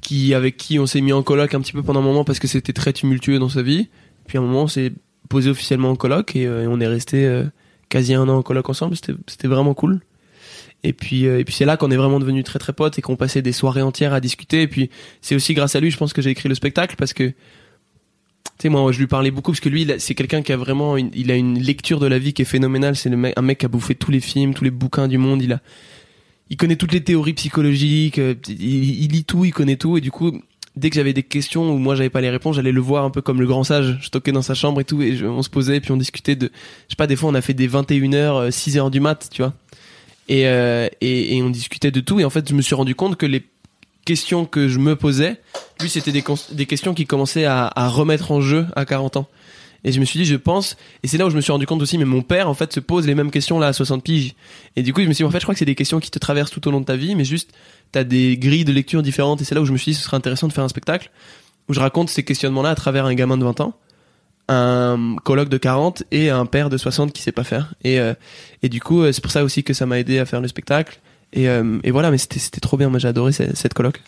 [0.00, 2.38] qui avec qui on s'est mis en coloc un petit peu pendant un moment parce
[2.38, 3.88] que c'était très tumultueux dans sa vie.
[4.26, 4.92] Puis à un moment on s'est
[5.28, 7.44] posé officiellement en coloc et, euh, et on est resté
[7.90, 8.96] quasi un an en coloc ensemble.
[8.96, 10.00] C'était vraiment cool.
[10.82, 13.02] Et puis euh, et puis c'est là qu'on est vraiment devenus très très potes et
[13.02, 14.62] qu'on passait des soirées entières à discuter.
[14.62, 14.88] Et puis
[15.20, 17.34] c'est aussi grâce à lui, je pense que j'ai écrit le spectacle parce que
[18.60, 20.98] tu sais, moi, je lui parlais beaucoup parce que lui, c'est quelqu'un qui a vraiment,
[20.98, 22.94] une, il a une lecture de la vie qui est phénoménale.
[22.94, 25.40] C'est mec, un mec qui a bouffé tous les films, tous les bouquins du monde.
[25.42, 25.60] Il a,
[26.50, 28.18] il connaît toutes les théories psychologiques.
[28.18, 29.96] euh, Il, il lit tout, il connaît tout.
[29.96, 30.42] Et du coup,
[30.76, 33.10] dès que j'avais des questions où moi j'avais pas les réponses, j'allais le voir un
[33.10, 33.98] peu comme le grand sage.
[34.00, 36.46] Je toquais dans sa chambre et tout, et on se posait, puis on discutait de,
[36.88, 39.52] je sais pas, des fois on a fait des 21h, 6h du mat, tu vois.
[40.28, 42.20] Et, euh, et, on discutait de tout.
[42.20, 43.44] Et en fait, je me suis rendu compte que les
[44.04, 45.40] questions que je me posais,
[45.80, 49.28] lui, c'était des, des questions qui commençaient à remettre en jeu à 40 ans.
[49.84, 51.66] Et je me suis dit, je pense, et c'est là où je me suis rendu
[51.66, 54.02] compte aussi, mais mon père, en fait, se pose les mêmes questions là à 60
[54.02, 54.34] piges.
[54.76, 56.00] Et du coup, je me suis dit, en fait, je crois que c'est des questions
[56.00, 57.52] qui te traversent tout au long de ta vie, mais juste,
[57.92, 59.40] t'as des grilles de lecture différentes.
[59.40, 61.10] Et c'est là où je me suis dit, ce serait intéressant de faire un spectacle
[61.68, 63.74] où je raconte ces questionnements-là à travers un gamin de 20 ans,
[64.48, 67.74] un coloc de 40 et un père de 60 qui sait pas faire.
[67.84, 68.14] Et, euh,
[68.62, 70.48] et du coup, euh, c'est pour ça aussi que ça m'a aidé à faire le
[70.48, 71.00] spectacle.
[71.32, 72.88] Et, euh, et voilà, mais c'était trop bien.
[72.88, 74.02] Moi, j'ai adoré cette, cette coloc.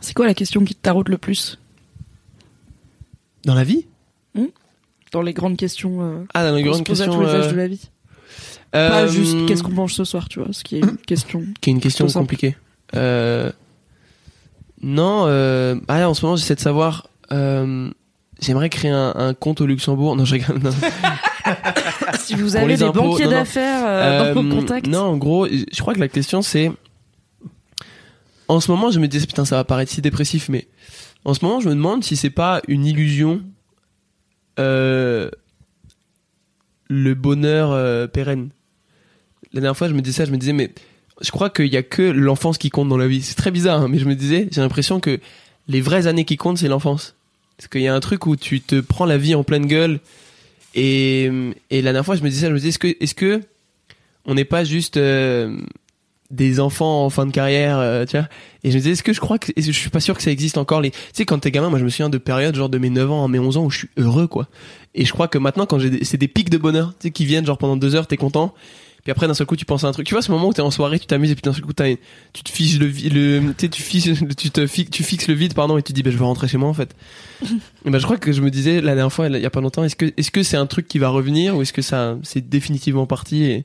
[0.00, 1.58] C'est quoi la question qui te tarote le plus?
[3.44, 3.86] Dans la vie
[5.10, 7.14] dans les grandes questions euh, Ah, dans les se grandes à questions.
[7.14, 7.88] tous les âges euh, de la vie
[8.72, 11.42] Pas euh, juste qu'est-ce qu'on mange ce soir, tu vois, ce qui est une question.
[11.62, 12.56] Qui est une question compliquée.
[12.94, 13.50] Euh,
[14.82, 17.08] non, euh, ah, en ce moment, j'essaie de savoir.
[17.32, 17.90] euh,
[18.40, 20.14] J'aimerais créer un, un compte au Luxembourg.
[20.14, 20.58] Non, je rigole.
[20.62, 20.70] non.
[22.20, 24.86] si vous avez des impôts, banquiers d'affaires euh, dans Euh, vos contacts.
[24.86, 26.70] Non, en gros, je crois que la question c'est.
[28.46, 30.68] En ce moment, je me dis, putain, ça va paraître si dépressif, mais
[31.28, 33.42] en ce moment, je me demande si c'est pas une illusion.
[34.58, 35.30] euh,
[36.88, 38.48] le bonheur euh, pérenne.
[39.52, 40.72] La dernière fois, je me disais ça, je me disais, mais
[41.20, 43.22] je crois qu'il y a que l'enfance qui compte dans la vie.
[43.22, 45.20] C'est très bizarre, hein, mais je me disais, j'ai l'impression que
[45.68, 47.14] les vraies années qui comptent, c'est l'enfance.
[47.56, 50.00] Parce qu'il y a un truc où tu te prends la vie en pleine gueule.
[50.74, 51.30] Et,
[51.70, 53.42] et la dernière fois, je me disais ça, je me disais, est-ce que, est-ce que
[54.24, 55.58] on n'est pas juste euh,
[56.30, 58.28] des enfants en fin de carrière, euh, tu vois
[58.62, 60.30] Et je me disais, est-ce que je crois que, je suis pas sûr que ça
[60.30, 62.68] existe encore les, tu sais, quand t'es gamin, moi je me souviens de périodes genre
[62.68, 64.48] de mes 9 ans à mes 11 ans où je suis heureux, quoi.
[64.94, 67.10] Et je crois que maintenant, quand j'ai, des- c'est des pics de bonheur, tu sais,
[67.12, 68.54] qui viennent genre pendant deux heures, t'es content.
[69.04, 70.06] Puis après, d'un seul coup, tu penses à un truc.
[70.06, 71.72] Tu vois, ce moment où t'es en soirée, tu t'amuses, et puis d'un seul coup,
[71.72, 71.96] t'as, une-
[72.34, 75.34] tu te fiches le, le, tu sais, tu fiches, tu te fixes, tu fixes le
[75.34, 76.94] vide, pardon, et tu te dis, bah, je veux rentrer chez moi, en fait.
[77.42, 79.60] et ben, je crois que je me disais, la dernière fois, il y a pas
[79.62, 82.18] longtemps, est-ce que, est-ce que c'est un truc qui va revenir, ou est-ce que ça,
[82.22, 83.64] c'est définitivement parti, et,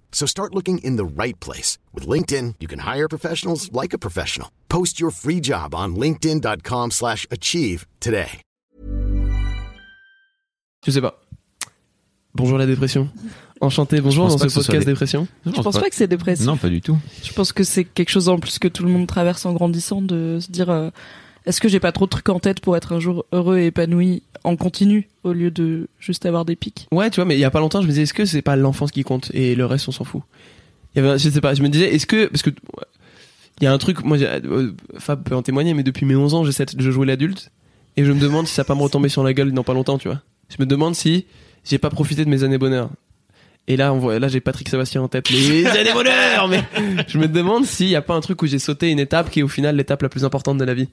[0.13, 1.79] So start looking in the right place.
[1.95, 4.49] With LinkedIn, you can hire professionals like a professional.
[4.69, 8.41] Post your free job on linkedin.com/achieve slash achieve today.
[10.85, 11.19] Je sais pas.
[12.33, 13.09] Bonjour la dépression.
[13.59, 15.27] Enchanté, bonjour dans ce podcast des- dépression.
[15.45, 16.45] Je pense pas que c'est dépressif.
[16.45, 16.97] Non, pas du tout.
[17.23, 20.01] Je pense que c'est quelque chose en plus que tout le monde traverse en grandissant
[20.01, 20.89] de se dire euh,
[21.45, 23.67] est-ce que j'ai pas trop de trucs en tête pour être un jour heureux et
[23.67, 26.87] épanoui en continu au lieu de juste avoir des pics?
[26.91, 28.41] Ouais, tu vois, mais il y a pas longtemps, je me disais, est-ce que c'est
[28.41, 30.21] pas l'enfance qui compte et le reste, on s'en fout?
[30.93, 32.51] Il y avait, je sais pas, je me disais, est-ce que, parce que,
[33.59, 36.33] il y a un truc, moi, euh, Fab peut en témoigner, mais depuis mes 11
[36.33, 37.51] ans, j'essaie de jouer l'adulte
[37.97, 39.73] et je me demande si ça va pas me retomber sur la gueule dans pas
[39.73, 40.21] longtemps, tu vois.
[40.49, 41.25] Je me demande si
[41.63, 42.89] j'ai pas profité de mes années bonheur.
[43.67, 45.29] Et là, on voit, là, j'ai Patrick Sébastien en tête.
[45.29, 46.63] Les années bonheur, mais
[47.07, 49.41] je me demande s'il y a pas un truc où j'ai sauté une étape qui
[49.41, 50.89] est au final l'étape la plus importante de la vie.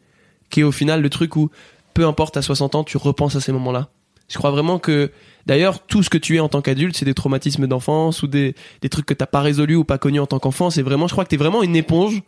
[0.51, 1.51] Qui est au final le truc où,
[1.95, 3.89] peu importe à 60 ans, tu repenses à ces moments-là.
[4.29, 5.11] Je crois vraiment que,
[5.47, 8.55] d'ailleurs, tout ce que tu es en tant qu'adulte, c'est des traumatismes d'enfance ou des,
[8.83, 10.71] des trucs que t'as pas résolus ou pas connus en tant qu'enfant.
[10.71, 12.23] C'est vraiment, je crois que t'es vraiment une éponge,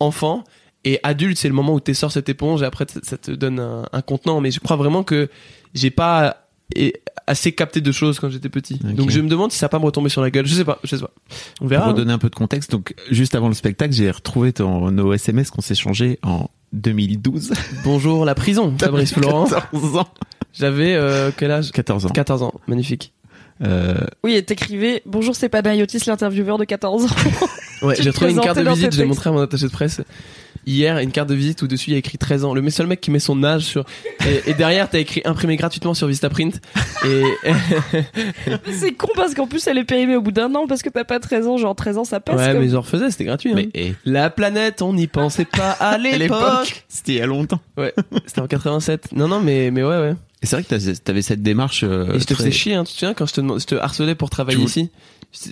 [0.00, 0.44] enfant,
[0.84, 3.58] et adulte, c'est le moment où tu sors cette éponge et après, ça te donne
[3.58, 4.40] un, un contenant.
[4.40, 5.30] Mais je crois vraiment que
[5.72, 6.43] j'ai pas
[6.74, 6.94] et
[7.26, 8.76] assez capté de choses quand j'étais petit.
[8.78, 10.46] Donc je me demande si ça va pas me retomber sur la gueule.
[10.46, 11.10] Je sais pas, je sais pas.
[11.56, 11.84] On Pour verra.
[11.86, 11.88] hein.
[11.88, 15.50] redonner un peu de contexte, donc juste avant le spectacle, j'ai retrouvé ton, nos SMS
[15.50, 17.52] qu'on s'est changés en 2012.
[17.84, 19.46] Bonjour la prison, Fabrice Florent.
[19.46, 20.08] 14 ans.
[20.52, 21.70] J'avais euh, quel âge?
[21.72, 22.10] 14 ans.
[22.10, 23.12] 14 ans, magnifique.
[23.62, 27.08] Euh, Oui, et t'écrivais bonjour c'est Panayotis l'intervieweur de 14 ans.
[27.82, 30.00] Ouais, j'ai trouvé une carte de visite, je l'ai montré à mon attaché de presse
[30.66, 32.54] hier, une carte de visite où dessus il y a écrit 13 ans.
[32.54, 33.84] Le seul mec qui met son âge sur
[34.26, 36.60] et, et derrière t'as écrit imprimé gratuitement sur Vistaprint
[37.06, 37.22] et
[38.72, 41.04] c'est con parce qu'en plus elle est périmée au bout d'un an parce que t'as
[41.04, 42.36] pas 13 ans, genre 13 ans ça passe.
[42.40, 43.50] ouais, comme- mais j'en refaisais, c'était gratuit.
[43.50, 43.54] hein.
[43.56, 46.84] mais eh, La planète, on n'y pensait pas à à l'époque.
[46.88, 47.60] c'était il y a longtemps.
[47.76, 47.94] Ouais,
[48.26, 49.12] c'était en 87.
[49.12, 50.14] Non, non, mais mais ouais, ouais.
[50.42, 51.84] Et c'est vrai que t'avais cette démarche.
[51.84, 53.64] euh, Et je te très- faisais chier, hein, tu te souviens quand je te, je
[53.66, 54.90] te harcelais pour travailler Tu ici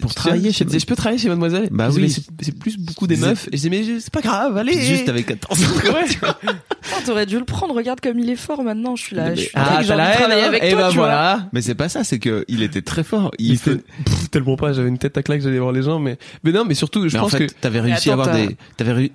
[0.01, 2.03] Pour travailler chez je je peux travailler chez Mademoiselle Bah oui.
[2.03, 3.49] mais c'est- plus beaucoup des meufs.
[3.49, 4.81] Et je disais, mais c'est pas grave, allez.
[4.81, 5.67] Juste avec 14 ans.
[5.93, 6.53] Ouais.
[7.05, 9.51] T'aurais dû le prendre, regarde comme il est fort maintenant, je suis là, je suis
[9.55, 11.07] Ah, la haine, travailler hein avec Et toi, bah tu vois.
[11.07, 11.49] voilà.
[11.53, 13.33] Mais c'est pas ça, c'est que il était très fort.
[13.39, 13.77] Il, Il fait.
[14.05, 16.65] Pff, tellement pas, j'avais une tête à claque, j'allais voir les gens, mais mais non,
[16.65, 18.57] mais surtout, je Mais en pense fait, que t'avais réussi attends, à avoir des.
[18.77, 19.11] T'avais réu-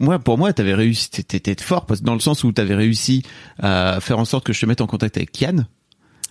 [0.00, 1.08] Moi, pour moi, t'avais réussi.
[1.10, 3.22] T'étais fort parce dans le sens où t'avais réussi
[3.58, 5.64] à faire en sorte que je te mette en contact avec Kian.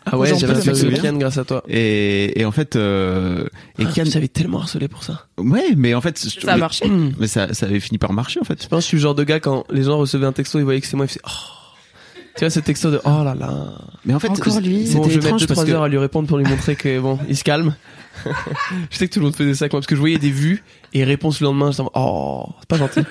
[0.05, 1.63] Ah ouais, j'avais avec Kian grâce à toi.
[1.67, 3.45] Et, et en fait, euh,
[3.79, 4.03] et Ah, Kian.
[4.05, 5.27] j'avais tellement harcelé pour ça.
[5.37, 6.85] Ouais, mais en fait, je- Ça a mais- marché.
[7.19, 8.61] Mais ça, ça avait fini par marcher en fait.
[8.63, 10.59] Je pense que je suis le genre de gars quand les gens recevaient un texto,
[10.59, 11.29] ils voyaient que c'est moi, ils faisaient oh.
[12.35, 13.73] Tu vois ce texto de oh là là.
[14.05, 14.87] Mais en fait, Encore lui.
[14.87, 16.37] c'était Bon, je vais mettre étrange 2 parce 3 que heures à lui répondre pour
[16.39, 17.75] lui montrer que bon, il se calme.
[18.89, 20.31] je sais que tout le monde faisait ça avec moi parce que je voyais des
[20.31, 20.63] vues
[20.93, 23.01] et réponses le lendemain, en mode, oh, c'est pas gentil.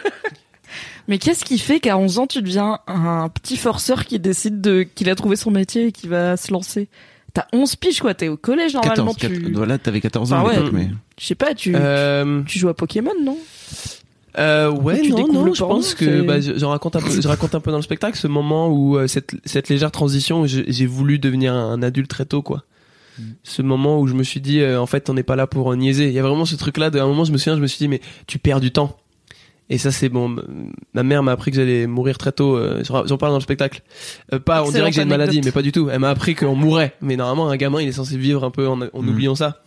[1.09, 4.83] Mais qu'est-ce qui fait qu'à 11 ans tu deviens un petit forceur qui décide de
[4.83, 6.89] qu'il a trouvé son métier et qui va se lancer?
[7.35, 9.53] T'as 11 piges quoi, t'es au collège normalement, 14, tu...
[9.53, 10.57] voilà, t'avais 14 ans Ah à ouais.
[10.57, 11.73] l'époque, mais Je sais pas, tu...
[11.75, 13.39] euh, tu joues à Pokémon, non?
[14.39, 17.29] Euh, ouais, Tu non, non, je pense que bah, je, je raconte un peu, je
[17.29, 20.87] raconte un peu dans le spectacle ce moment où euh, cette, cette légère transition, j'ai
[20.87, 22.65] voulu devenir un adulte très tôt, quoi.
[23.43, 25.71] Ce moment où je me suis dit, euh, en fait, on n'est pas là pour
[25.71, 26.07] euh, niaiser.
[26.09, 26.89] Il y a vraiment ce truc-là.
[26.89, 28.97] D'un moment, je me souviens, je me suis dit, mais tu perds du temps.
[29.71, 30.37] Et ça, c'est bon.
[30.93, 32.57] Ma mère m'a appris que j'allais mourir très tôt.
[32.57, 33.81] euh, J'en parle dans le spectacle.
[34.33, 35.89] Euh, pas, on dirait que j'ai une maladie, mais pas du tout.
[35.91, 36.95] Elle m'a appris qu'on mourait.
[37.01, 39.09] Mais normalement, un gamin, il est censé vivre un peu en, en Mhm.
[39.09, 39.63] oubliant ça.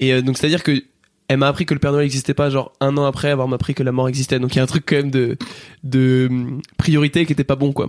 [0.00, 0.82] Et euh, donc, c'est-à-dire que
[1.28, 3.74] elle m'a appris que le Père Noël n'existait pas, genre un an après avoir appris
[3.74, 4.38] que la mort existait.
[4.38, 5.36] Donc il y a un truc quand même de
[5.84, 7.88] de hum, priorité qui était pas bon, quoi.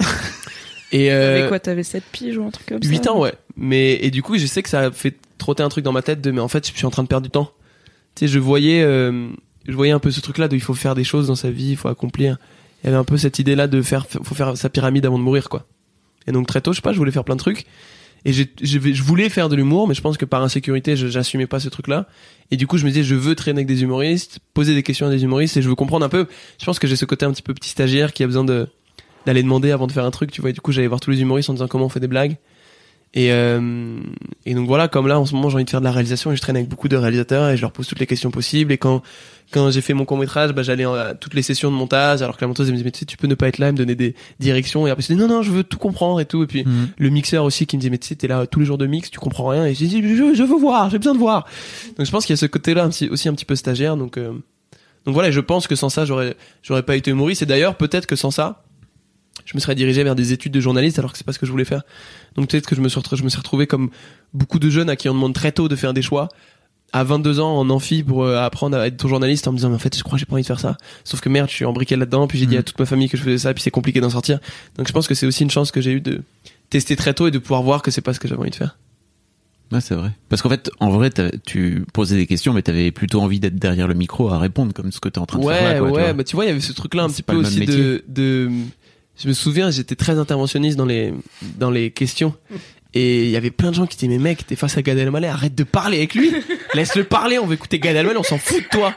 [0.92, 2.88] Et T'avais euh, quoi, t'avais 7 piges ou un truc comme ça?
[2.88, 3.32] 8 ans, ouais.
[3.56, 6.02] Mais et du coup, je sais que ça a fait trotter un truc dans ma
[6.02, 7.50] tête de mais en fait, je suis en train de perdre du temps.
[8.14, 9.28] Tu sais, je voyais euh,
[9.66, 11.70] je voyais un peu ce truc-là de il faut faire des choses dans sa vie,
[11.70, 12.38] il faut accomplir.
[12.82, 15.22] Il y avait un peu cette idée-là de faire faut faire sa pyramide avant de
[15.22, 15.66] mourir, quoi.
[16.26, 17.66] Et donc très tôt, je sais pas, je voulais faire plein de trucs.
[18.24, 18.44] Et je,
[18.78, 21.58] vais- je voulais faire de l'humour, mais je pense que par insécurité, je- j'assumais pas
[21.58, 22.06] ce truc-là.
[22.52, 25.06] Et du coup, je me disais, je veux traîner avec des humoristes, poser des questions
[25.08, 26.26] à des humoristes, et je veux comprendre un peu.
[26.60, 28.68] Je pense que j'ai ce côté un petit peu petit stagiaire qui a besoin de
[29.26, 30.50] d'aller demander avant de faire un truc, tu vois.
[30.50, 32.36] Et du coup, j'allais voir tous les humoristes en disant comment on fait des blagues.
[33.14, 34.00] Et, euh,
[34.46, 36.32] et donc voilà, comme là en ce moment j'ai envie de faire de la réalisation
[36.32, 38.72] et je traîne avec beaucoup de réalisateurs et je leur pose toutes les questions possibles.
[38.72, 39.02] Et quand
[39.52, 42.38] quand j'ai fait mon court métrage, bah, j'allais à toutes les sessions de montage alors
[42.38, 43.66] que la monteuse elle me disait mais tu sais tu peux ne pas être là,
[43.66, 46.20] elle me donner des directions et après je dis non non je veux tout comprendre
[46.20, 46.42] et tout.
[46.42, 46.88] Et puis Mhm.
[46.96, 48.86] le mixeur aussi qui me dit mais tu sais t'es là tous les jours de
[48.86, 51.44] mix, tu comprends rien et j'ai dit je, je veux voir, j'ai besoin de voir.
[51.98, 53.98] Donc je pense qu'il y a ce côté-là un petit- aussi un petit peu stagiaire
[53.98, 54.32] donc euh,
[55.04, 58.06] donc voilà, je pense que sans ça j'aurais j'aurais pas été humoriste et d'ailleurs peut-être
[58.06, 58.62] que sans ça
[59.44, 61.46] je me serais dirigé vers des études de journaliste alors que c'est pas ce que
[61.46, 61.82] je voulais faire.
[62.36, 63.90] Donc peut-être que je me suis retrouvé, je me suis retrouvé comme
[64.34, 66.28] beaucoup de jeunes à qui on demande très tôt de faire des choix
[66.94, 69.70] à 22 ans en amphi pour euh, apprendre à être ton journaliste en me disant
[69.70, 70.76] mais en fait je crois que j'ai pas envie de faire ça.
[71.04, 72.60] Sauf que merde, je suis embriqué là-dedans puis j'ai dit Mhm.
[72.60, 74.38] à toute ma famille que je faisais ça puis c'est compliqué d'en sortir.
[74.76, 76.22] Donc je pense que c'est aussi une chance que j'ai eu de
[76.70, 78.56] tester très tôt et de pouvoir voir que c'est pas ce que j'avais envie de
[78.56, 78.76] faire.
[79.70, 80.10] Ouais, c'est vrai.
[80.28, 81.08] Parce qu'en fait, en vrai,
[81.46, 84.92] tu posais des questions, mais t'avais plutôt envie d'être derrière le micro à répondre, comme
[84.92, 85.78] ce que t'es en train de Ouais, faire là.
[85.78, 86.12] quoi, tu ouais, vois.
[86.12, 88.50] bah tu vois, il y avait ce truc-là un petit peu aussi de, de,
[89.20, 91.12] je me souviens, j'étais très interventionniste dans les,
[91.58, 92.34] dans les questions.
[92.94, 94.98] Et il y avait plein de gens qui disaient, mais mec, t'es face à Gad
[94.98, 96.30] Elmaleh, arrête de parler avec lui.
[96.74, 98.94] Laisse-le parler, on veut écouter Gad Elmaleh, on s'en fout de toi.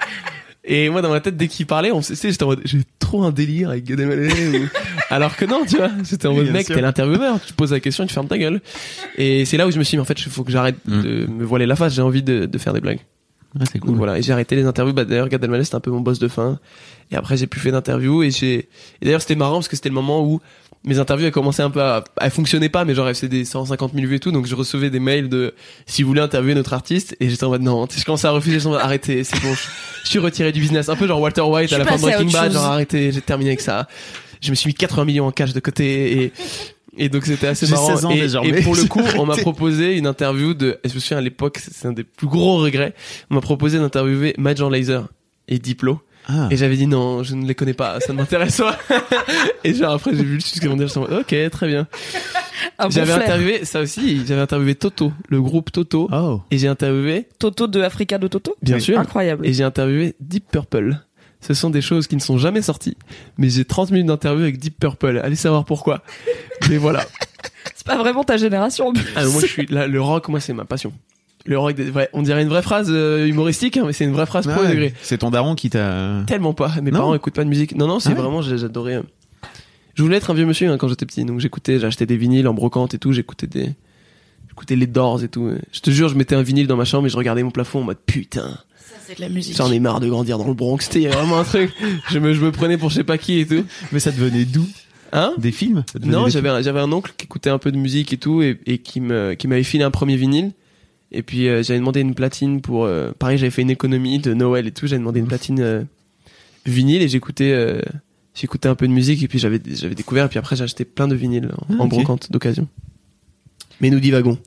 [0.68, 3.24] Et moi, dans ma tête, dès qu'il parlait, on sais, j'étais en mode, j'ai trop
[3.24, 4.60] un délire avec Gad Elmaleh.
[4.60, 4.68] ou-
[5.12, 8.04] Alors que non, tu vois, c'était en mode, mec, t'es l'intervieweur, tu poses la question,
[8.04, 8.62] et tu fermes ta gueule.
[9.18, 10.76] Et c'est là où je me suis dit, mais en fait, il faut que j'arrête
[10.86, 11.02] Mm.
[11.04, 13.00] de me voiler la face, j'ai envie de, de faire des blagues.
[13.64, 14.94] C'est Donc voilà, et j'ai arrêté les interviews.
[14.94, 16.60] Bah, d'ailleurs, Gad Elmaleh, c'était un peu mon boss de fin.
[17.12, 18.24] Et après, j'ai plus fait d'interviews.
[18.24, 18.68] Et j'ai, et
[19.06, 20.42] d'ailleurs, c'était marrant parce que c'était le moment où
[20.84, 23.46] mes interviews elles commençaient un peu à, elles fonctionnaient pas, mais genre, elles faisaient des
[23.46, 24.32] 150 000 vues et tout.
[24.32, 25.54] Donc, je recevais des mails de,
[25.86, 27.16] si vous voulez interviewer notre artiste.
[27.20, 29.54] Et j'étais en mode, non, je commençais à refuser, j'étais en mode, arrêtez, c'est bon,
[29.54, 29.62] je,
[30.04, 30.90] je suis retiré du business.
[30.90, 33.22] Un peu genre Walter White Je à la fin de Breaking Bad, genre, arrêtez, j'ai
[33.22, 33.88] terminé avec ça.
[34.42, 36.34] Je me suis mis 80 millions en cash de côté et,
[36.98, 37.96] et donc c'était assez J'ai marrant.
[37.96, 38.60] 16 ans et, désormais.
[38.60, 41.60] et pour le coup, on m'a proposé une interview de, je me souviens à l'époque,
[41.62, 42.94] c'est un des plus gros regrets.
[43.30, 45.08] On m'a proposé d'interviewer Major Laser
[45.48, 46.02] et Diplo.
[46.28, 46.48] Ah.
[46.50, 48.78] Et j'avais dit non, je ne les connais pas, ça ne m'intéresse pas.
[49.64, 51.88] et genre après j'ai vu le sujet mondial, en mode ok, très bien.
[52.80, 56.10] Bon J'avais interviewé, ça aussi, j'avais interviewé Toto, le groupe Toto.
[56.12, 56.42] Oh.
[56.50, 58.56] Et j'ai interviewé, Toto de Africa de Toto?
[58.62, 59.46] bien sûr, Incroyable.
[59.46, 60.98] et j'ai interviewé Deep Purple.
[61.48, 62.98] Ce sont des choses qui ne sont jamais sorties.
[63.38, 65.20] Mais j'ai 30 minutes d'interview avec Deep Purple.
[65.24, 66.02] Allez savoir pourquoi.
[66.70, 67.06] Mais voilà.
[67.76, 68.88] C'est pas vraiment ta génération.
[68.88, 69.04] en plus.
[69.16, 70.92] Ah, moi, je suis là, le rock, moi, c'est ma passion.
[71.46, 74.26] Le rock, des on dirait une vraie phrase euh, humoristique, hein, mais c'est une vraie
[74.26, 74.70] phrase Ah ouais.
[74.70, 74.94] degré.
[75.04, 76.24] C'est ton daron qui t'a.
[76.26, 76.74] Tellement pas.
[76.82, 77.00] Mes Non.
[77.00, 77.76] parents écoutent pas de musique.
[77.76, 78.96] Non, non, c'est Ah vraiment, j'adorais.
[78.96, 79.04] euh.
[79.94, 82.48] Je voulais être un vieux monsieur hein, quand j'étais petit, donc j'écoutais, j'achetais des vinyles
[82.48, 83.70] en brocante et tout, j'écoutais des,
[84.56, 85.52] j'écoutais les Doors et tout.
[85.72, 87.80] Je te jure, je mettais un vinyle dans ma chambre et je regardais mon plafond
[87.82, 88.58] en mode putain,
[89.06, 89.56] C'est de la musique.
[89.58, 90.78] j'en ai marre de grandir dans le Bronx.
[90.86, 91.72] C'était il y avait vraiment un truc.
[92.10, 93.66] Je me, je me prenais pour je sais pas qui et tout.
[93.92, 94.66] Mais ça devenait d'où?
[95.12, 95.34] Hein?
[95.38, 95.84] Des films?
[95.92, 98.42] Ça Non, j'avais un, j'avais un oncle qui écoutait un peu de musique et tout
[98.42, 100.52] et, et qui me qui m'avait filé un premier vinyle.
[101.12, 104.34] Et puis euh, j'avais demandé une platine pour euh, pareil, j'avais fait une économie de
[104.34, 105.84] Noël et tout, j'avais demandé une platine euh,
[106.66, 107.82] vinyle et j'écoutais euh,
[108.34, 110.84] j'écoutais un peu de musique et puis j'avais j'avais découvert et puis après j'ai acheté
[110.84, 112.68] plein de vinyles en, Ah, en brocante d'occasion.
[113.82, 114.38] Mais nous divagons.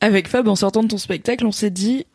[0.00, 2.06] Avec Fab, en sortant de ton spectacle, on s'est dit,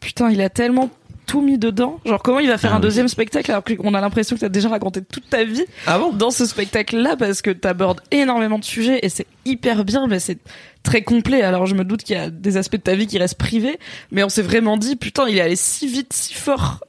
[0.00, 0.90] putain, il a tellement
[1.26, 2.00] tout mis dedans.
[2.04, 4.48] Genre, comment il va faire Ah un deuxième spectacle alors qu'on a l'impression que t'as
[4.48, 8.64] déjà raconté toute ta vie Ah bon dans ce spectacle-là parce que t'abordes énormément de
[8.64, 10.38] sujets et c'est hyper bien, mais c'est
[10.82, 11.42] très complet.
[11.42, 13.78] Alors, je me doute qu'il y a des aspects de ta vie qui restent privés,
[14.10, 16.84] mais on s'est vraiment dit, putain, il est allé si vite, si fort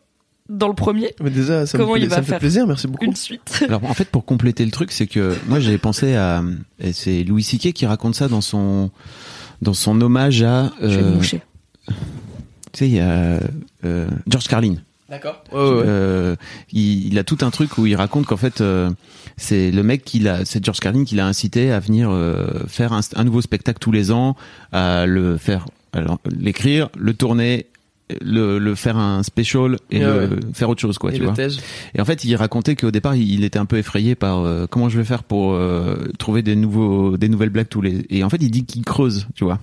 [0.50, 1.14] dans le premier.
[1.22, 3.06] Mais déjà ça Comment me, il va ça me fait faire plaisir, merci beaucoup.
[3.06, 3.64] Une suite.
[3.68, 6.44] Alors en fait pour compléter le truc c'est que moi j'avais pensé à
[6.80, 7.74] et c'est Louis C.K.
[7.74, 8.92] qui raconte ça dans son
[9.62, 11.42] dans son hommage à Je vais euh, me moucher.
[11.88, 11.94] tu
[12.74, 13.40] sais il y a
[13.86, 14.76] euh, George Carlin
[15.08, 15.44] D'accord.
[15.52, 15.84] Ouais, ouais, ouais.
[15.86, 16.36] Euh,
[16.74, 18.90] il, il a tout un truc où il raconte qu'en fait euh,
[19.38, 22.92] c'est le mec qui l'a c'est George Carlin qui l'a incité à venir euh, faire
[22.92, 24.36] un, un nouveau spectacle tous les ans
[24.72, 27.68] à le faire alors l'écrire le tourner
[28.22, 30.40] le, le faire un special et Ouais, le, ouais.
[30.54, 31.34] faire autre chose quoi Et tu vois
[31.96, 34.90] et en fait, il racontait qu'au départ, il était un peu effrayé par euh, comment
[34.90, 38.06] je vais faire pour euh, trouver des nouveaux, des nouvelles blagues tous les.
[38.10, 39.60] Et en fait, il dit qu'il creuse, tu vois.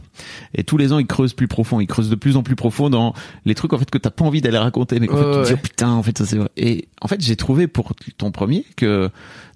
[0.55, 1.81] Et tous les ans, il creuse plus profond.
[1.81, 4.25] Il creuse de plus en plus profond dans les trucs en fait que t'as pas
[4.25, 5.59] envie d'aller raconter, mais qu'en fait, tu te dis ouais.
[5.59, 6.49] oh, putain, en fait, ça c'est vrai.
[6.57, 9.09] Et en fait, j'ai trouvé pour ton premier que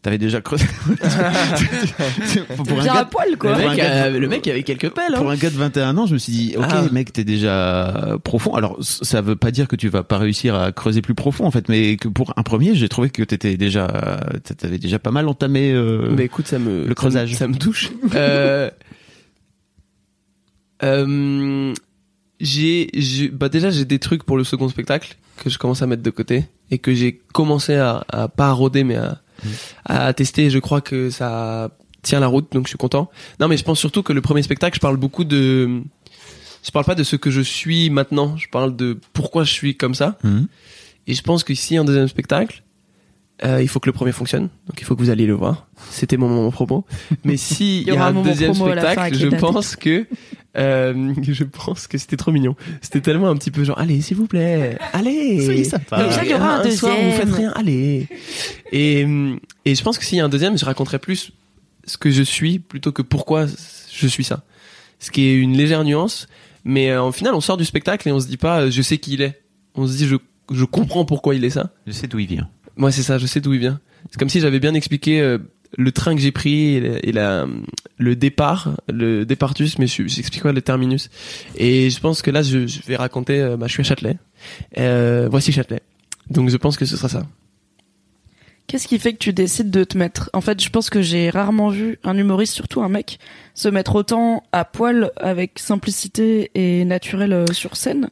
[0.06, 0.64] t'avais déjà creusé.
[2.56, 3.58] pour un Bien à gars, poil, quoi.
[3.58, 5.14] Le mec, gars- a- le mec avait quelques pelles.
[5.14, 5.18] Hein.
[5.18, 6.84] pour un gars de 21 ans, je me suis dit, ok, Ah.
[6.92, 8.54] mec, t'es déjà profond.
[8.54, 11.50] Alors, ça veut pas dire que tu vas pas réussir à creuser plus profond, en
[11.50, 14.20] fait, mais que pour un premier, j'ai trouvé que t'étais déjà,
[14.58, 15.72] t'avais déjà pas mal entamé.
[15.72, 16.08] Euh...
[16.16, 17.34] Mais écoute, ça me le creusage.
[17.34, 17.90] ça me, ça me touche.
[18.14, 18.70] euh,
[20.84, 21.74] euh,
[22.38, 22.90] j'ai,
[23.32, 26.10] bah déjà j'ai des trucs pour le second spectacle que je commence à mettre de
[26.10, 29.20] côté et que j'ai commencé à, à pas à mais à,
[29.84, 30.50] à tester.
[30.50, 31.70] Je crois que ça
[32.02, 33.10] tient la route, donc je suis content.
[33.40, 35.82] Non, mais je pense surtout que le premier spectacle, je parle beaucoup de,
[36.66, 38.36] je parle pas de ce que je suis maintenant.
[38.36, 40.18] Je parle de pourquoi je suis comme ça.
[40.24, 40.48] Mhm.
[41.06, 42.64] Et je pense qu'ici, un deuxième spectacle,
[43.44, 44.48] euh, il faut que le premier fonctionne.
[44.66, 45.68] Donc il faut que vous alliez le voir.
[45.90, 46.84] C'était mon moment promo.
[47.24, 50.06] Mais si il y, aura a un deuxième spectacle, je pense que
[50.56, 52.56] euh, je pense que c'était trop mignon.
[52.80, 55.44] C'était tellement un petit peu genre allez s'il vous plaît, allez.
[55.44, 56.10] Soyez sympa.
[56.10, 57.10] Ça, il y aura un soir, deuxième.
[57.10, 58.08] vous faites rien, allez.
[58.72, 59.06] Et
[59.64, 61.32] et je pense que s'il y a un deuxième, je raconterai plus
[61.84, 64.42] ce que je suis plutôt que pourquoi je suis ça.
[64.98, 66.26] Ce qui est une légère nuance,
[66.64, 68.82] mais euh, au final, on sort du spectacle et on se dit pas euh, je
[68.82, 69.42] sais qui il est.
[69.74, 70.16] On se dit je
[70.52, 71.70] je comprends pourquoi il est ça.
[71.86, 72.48] Je sais d'où il vient.
[72.76, 73.80] Moi, c'est ça, je sais d'où il vient.
[74.10, 75.38] C'est comme si j'avais bien expliqué euh,
[75.76, 77.46] le train que j'ai pris et, la, et la-
[77.98, 81.10] le départ, le départus, mais je- j'explique pas le terminus.
[81.56, 84.18] Et je pense que là, je, je vais raconter, euh, bah, je suis à Châtelet.
[84.78, 85.80] Euh, voici Châtelet.
[86.30, 87.26] Donc je pense que ce sera ça.
[88.66, 90.28] Qu'est-ce qui fait que tu décides de te mettre?
[90.32, 93.20] En fait, je pense que j'ai rarement vu un humoriste, surtout un mec,
[93.54, 98.08] se mettre autant à poil avec simplicité et naturel euh, sur scène.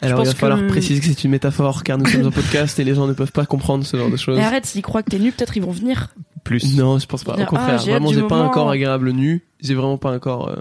[0.00, 2.30] Alors il pense va falloir que- préciser que c'est une métaphore car nous sommes un
[2.30, 4.38] podcast et les gens ne peuvent pas comprendre ce genre de choses.
[4.38, 6.14] Mais arrête, s'ils croient que t'es nu, peut-être ils vont venir.
[6.48, 6.78] Plus.
[6.78, 7.34] Non, je pense pas.
[7.34, 9.44] Au contraire, ah, hâte vraiment, j'ai pas un corps agréable nu.
[9.60, 10.56] J'ai vraiment pas un corps euh,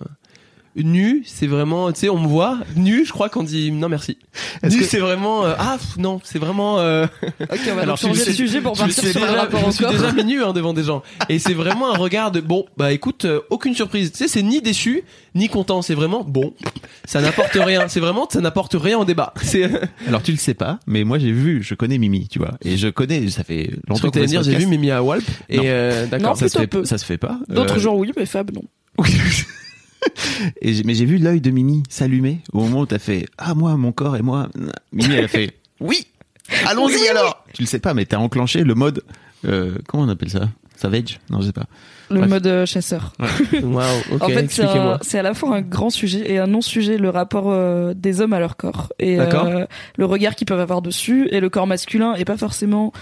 [0.77, 1.23] nu.
[1.25, 3.05] C'est vraiment, tu sais, on me voit nu.
[3.05, 4.17] Je crois qu'on dit non merci.
[4.63, 6.79] Nu, que- c'est vraiment euh, ah pff, non, c'est vraiment.
[6.79, 7.05] euh,
[7.41, 9.85] Ok, on va Alors, changer suis- sujet pour partir sur le déjà- rapport je suis
[9.85, 11.03] déjà mis nu hein, devant des gens.
[11.29, 14.11] Et c'est vraiment un regard de bon, bah écoute, euh, aucune surprise.
[14.11, 15.03] Tu sais, c'est ni déçu
[15.35, 15.81] ni content.
[15.81, 16.53] C'est vraiment bon.
[17.05, 17.87] Ça n'apporte rien.
[17.87, 19.33] C'est vraiment, ça n'apporte rien au débat.
[19.41, 19.69] C'est.
[20.07, 22.77] Alors tu le sais pas, mais moi j'ai vu, je connais Mimi, tu vois, et
[22.77, 24.65] je connais, ça fait Je longtemps que dire, j'ai vu.
[24.67, 25.23] Mimi à Walp.
[25.49, 25.63] Et Non.
[25.65, 26.37] euh, d'accord.
[26.37, 26.85] ça se fait, peu.
[26.85, 27.39] ça se fait pas.
[27.49, 28.63] D'autres Euh, gens oui, mais Fab non.
[30.61, 33.53] Et j'ai- mais j'ai vu l'œil de Mimi s'allumer au moment où t'as fait ah
[33.55, 34.49] moi mon corps et moi.
[34.91, 36.07] Mimi elle a fait oui.
[36.65, 37.43] Allons-y alors.
[37.53, 39.03] Tu le sais pas, mais t'as enclenché le mode
[39.45, 40.49] euh, comment on appelle ça?
[40.75, 41.19] Savage?
[41.31, 41.65] Non, je sais pas.
[42.11, 42.29] Le Bref.
[42.29, 43.13] mode euh, chasseur.
[43.63, 43.83] Waouh.
[44.11, 44.21] Ok.
[44.23, 44.93] en fait, c'est expliquez-moi.
[44.95, 48.21] un- c'est à la fois un grand sujet et un non-sujet, le rapport euh, des
[48.21, 48.93] hommes à leur corps.
[48.99, 49.65] Et euh,
[49.97, 51.27] le regard qu'ils peuvent avoir dessus.
[51.31, 52.93] Et le corps masculin est pas forcément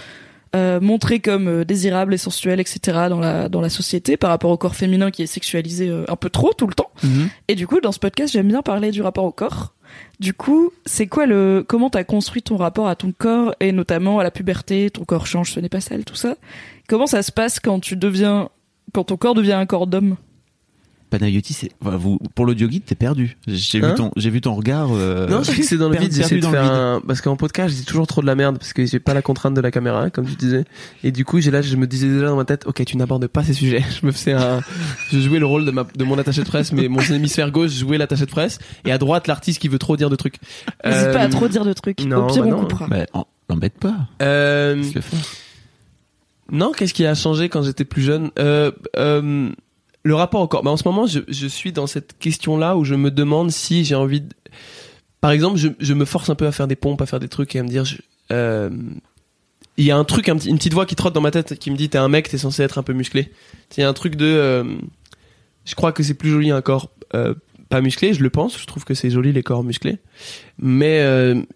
[0.56, 2.78] euh, montré comme euh, désirable et sensuel, etc.
[3.10, 6.16] dans la, dans la société par rapport au corps féminin qui est sexualisé euh, un
[6.16, 6.90] peu trop tout le temps.
[7.02, 7.28] Mhm.
[7.48, 9.74] Et du coup, dans ce podcast, j'aime bien parler du rapport au corps.
[10.18, 14.18] Du coup, c'est quoi le comment t'as construit ton rapport à ton corps et notamment
[14.18, 16.36] à la puberté, ton corps change, ce n'est pas sale, tout ça.
[16.88, 18.48] Comment ça se passe quand tu deviens
[18.94, 20.16] quand ton corps devient un corps d'homme?
[21.10, 23.36] Panayotis, c'est enfin, vous pour l'audio guide, t'es perdu.
[23.46, 24.88] J'ai Hein vu ton j'ai vu ton regard.
[24.92, 26.12] euh, Non, je sais que c'est dans le vide.
[26.12, 27.00] J'essaie perdu de faire un...
[27.06, 29.22] parce qu'en podcast, je dis toujours trop de la merde parce que j'ai pas la
[29.22, 30.64] contrainte de la caméra, hein, comme tu disais.
[31.04, 33.26] Et du coup, j'ai là, je me disais déjà dans ma tête, ok, tu n'abordes
[33.28, 33.84] pas ces sujets.
[34.00, 34.60] Je me faisais un,
[35.12, 37.70] je jouais le rôle de ma, de mon attaché de presse, mais mon hémisphère gauche
[37.72, 40.36] jouait l'attaché de presse, et à droite l'artiste qui veut trop dire de trucs.
[40.84, 42.00] N'hésite pas à Euh, trop dire de trucs.
[42.04, 42.60] non, Au pire, bah on non.
[42.62, 42.86] coupera.
[42.88, 43.94] Bah, en- l'embête pas.
[44.22, 44.82] Euh.
[46.52, 48.30] Non, qu'est-ce qui a changé quand j'étais plus jeune?
[48.38, 49.50] Euh, euh,
[50.06, 50.62] Le rapport au corps.
[50.62, 53.96] Bah, en ce moment, je, suis dans cette question-là où je me demande si j'ai
[53.96, 54.28] envie de...
[55.20, 57.56] Par exemple, je, me force un peu à faire des pompes, à faire des trucs
[57.56, 57.82] et à me dire...
[58.30, 58.70] euh,
[59.76, 61.76] Il y a un truc, une petite voix qui trotte dans ma tête qui me
[61.76, 63.32] dit t'es un mec, t'es censé être un peu musclé.
[63.76, 64.26] Il y a un truc de...
[64.26, 64.76] euh,
[65.64, 67.34] je crois que c'est plus joli un corps euh,
[67.68, 68.60] pas musclé, je le pense.
[68.60, 69.98] Je trouve que c'est joli les corps musclés.
[70.60, 71.00] Mais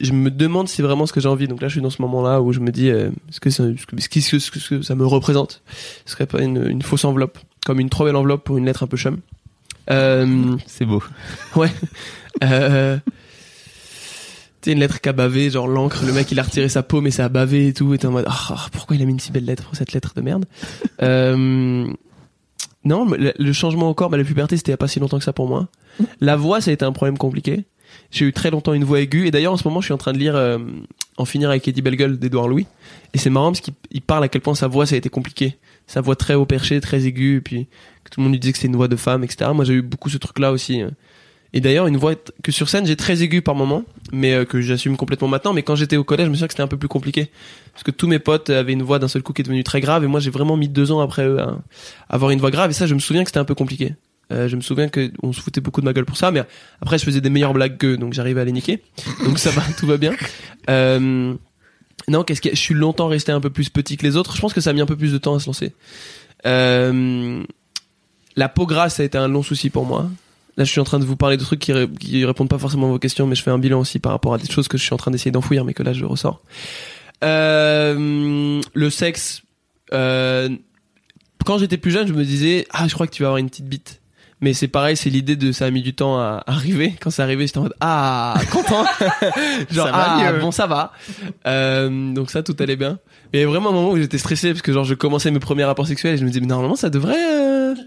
[0.00, 1.46] je me demande si c'est vraiment ce que j'ai envie.
[1.46, 3.62] Donc là, je suis dans ce moment-là où je me dis, est-ce que, ça,
[4.96, 5.62] me représente?
[6.04, 8.86] Ce serait pas une fausse enveloppe, comme une trop belle enveloppe pour une lettre un
[8.86, 9.18] peu chum.
[9.90, 11.02] Euh, C'est beau.
[11.56, 11.70] ouais.
[12.44, 12.96] Euh,
[14.62, 17.06] tu une lettre qui a bavé, genre l'encre, le mec il a retiré sa paume
[17.06, 19.04] et ça a bavé et tout, et t'es en mode, ah, ah, pourquoi il a
[19.04, 20.44] mis une si belle lettre, cette lettre de merde?
[21.02, 21.86] Euh,
[22.84, 25.00] Non, le, le changement au corps, bah, la puberté c'était il y a pas si
[25.00, 25.68] longtemps que ça pour moi.
[26.20, 27.64] La voix, ça a été un problème compliqué.
[28.10, 29.98] J'ai eu très longtemps une voix aiguë, et d'ailleurs en ce moment je suis en
[29.98, 30.58] train de lire euh,
[31.16, 32.66] En finir avec Eddie Bellegueule d'Edouard Louis,
[33.14, 35.08] et c'est marrant parce qu'il il parle à quel point sa voix ça a été
[35.08, 35.56] compliqué.
[35.86, 37.66] Sa voix très haut perché, très aiguë, et puis
[38.04, 39.50] que tout le monde lui disait que c'était une voix de femme, etc.
[39.54, 40.82] Moi j'ai eu beaucoup ce truc-là aussi.
[40.82, 40.90] euh.
[41.52, 44.60] Et d'ailleurs, une voix que sur scène j'ai très aiguë par moment, mais euh, que
[44.60, 45.52] j'assume complètement maintenant.
[45.52, 47.28] Mais quand j'étais au collège, je me souviens que c'était un peu plus compliqué.
[47.72, 49.80] Parce que tous mes potes avaient une voix d'un seul coup qui est devenue très
[49.80, 51.58] grave, et moi j'ai vraiment mis deux ans après eux à
[52.08, 53.94] avoir une voix grave, et ça je me souviens que c'était un peu compliqué.
[54.30, 56.42] Euh, je me souviens que on se foutait beaucoup de ma gueule pour ça, mais
[56.80, 58.82] après je faisais des meilleures blagues qu'eux, donc j'arrivais à les niquer.
[59.24, 60.12] Donc ça va, tout va bien.
[60.68, 61.34] Euh,
[62.08, 64.36] non, qu'est-ce que je suis longtemps resté un peu plus petit que les autres.
[64.36, 65.72] Je pense que ça a mis un peu plus de temps à se lancer.
[66.46, 67.42] Euh,
[68.36, 70.10] la peau grasse a été un long souci pour moi.
[70.56, 72.88] Là, je suis en train de vous parler de trucs qui, qui répondent pas forcément
[72.88, 74.76] à vos questions, mais je fais un bilan aussi par rapport à des choses que
[74.76, 76.42] je suis en train d'essayer d'enfouir, mais que là je ressors.
[77.22, 79.42] Euh, le sexe.
[79.92, 80.48] Euh,
[81.44, 83.48] quand j'étais plus jeune, je me disais ah je crois que tu vas avoir une
[83.48, 83.99] petite bite.
[84.42, 86.94] Mais c'est pareil, c'est l'idée de ça a mis du temps à arriver.
[87.00, 88.84] Quand c'est arrivé, j'étais en mode ah content,
[89.70, 90.40] genre Ça va ah mieux.
[90.40, 90.92] bon ça va.
[91.46, 92.98] Euh, donc ça tout allait bien.
[93.32, 95.30] Mais il y a vraiment un moment où j'étais stressé parce que genre je commençais
[95.30, 97.16] mes premiers rapports sexuels et je me disais mais normalement ça devrait.
[97.18, 97.82] euh, Tu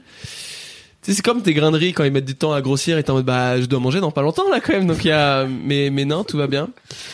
[1.01, 3.15] sais, c'est comme tes graineries quand ils mettent du temps à grossir et t'es en
[3.15, 5.45] mode bah je dois manger dans pas longtemps là quand même donc il y a
[5.47, 6.69] mais mais non tout va bien.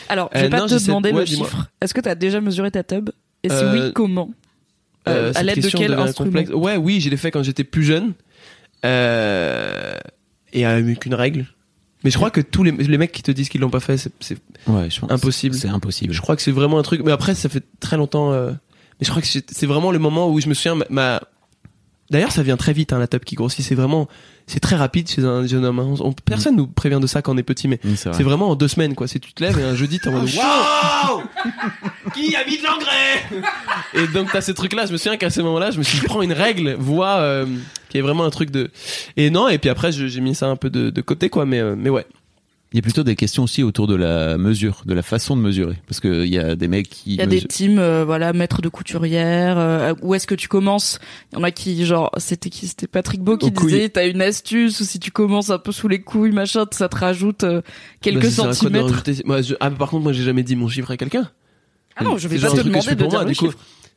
[0.10, 1.66] Alors, je Euh, vais pas non, te de- demander ouais, le chiffre.
[1.82, 3.10] Est-ce que t'as déjà mesuré ta tub
[3.44, 4.30] Et si Euh, oui, comment
[5.08, 6.52] Euh, à l'aide de quel instrument complexe.
[6.52, 8.12] Ouais, oui, j'ai fait quand j'étais plus jeune.
[8.86, 9.98] Euh,
[10.54, 11.46] et avec une règle.
[12.04, 13.98] Mais je crois que tous les, les mecs qui te disent qu'ils l'ont pas fait,
[13.98, 14.38] c'est,
[14.68, 14.88] Ouais.
[15.10, 15.56] Impossible.
[15.56, 16.14] C'est impossible.
[16.14, 17.02] je crois que c'est vraiment un truc.
[17.04, 18.32] Mais après, ça fait très longtemps.
[18.32, 18.52] euh,
[19.00, 20.76] mais je crois que c'est, c'est vraiment le moment où je me souviens.
[20.76, 21.22] Ma, ma-
[22.12, 23.64] D'ailleurs, ça vient très vite, hein, la tub qui grossit.
[23.64, 24.08] C'est vraiment,
[24.48, 25.80] c'est très rapide chez un jeune homme.
[25.80, 25.94] hein.
[26.00, 28.18] On- personne nous prévient de ça quand on est petit, mais c'est vrai.
[28.18, 29.08] c'est vraiment en deux semaines, quoi.
[29.08, 31.22] C'est tu te lèves et un jeudi, t'es en mode Waouh
[32.16, 33.44] Qui a mis de l'engrais?
[33.94, 34.86] Et donc, t'as ces trucs-là.
[34.88, 37.46] Je me souviens qu'à ce moment-là, je me suis dit, prends une règle, voix, euh,
[37.90, 38.72] qui est vraiment un truc de.
[39.16, 41.46] Et non, et puis après, je- j'ai mis ça un peu de, de côté, quoi.
[41.46, 42.06] Mais, euh, mais ouais.
[42.72, 45.42] Il y a plutôt des questions aussi autour de la mesure, de la façon de
[45.42, 47.14] mesurer, parce que il y a des mecs qui.
[47.14, 49.58] Il y a des teams, euh, voilà, maître de couturière.
[49.58, 51.00] euh, où est-ce que tu commences?
[51.32, 52.68] Il y en a qui, genre, c'était qui?
[52.68, 55.72] C'était Patrick Beau qui Aux disait, t'as une astuce ou si tu commences un peu
[55.72, 57.62] sous les couilles, machin, ça te rajoute euh,
[58.02, 58.86] quelques Bah, centimètres.
[58.90, 61.28] rajouter- Moi, je- Ah, par contre, moi, j'ai jamais dit mon chiffre à quelqu'un.
[61.96, 63.52] Ah non, je vais pas te demander de dire moi, le du coup.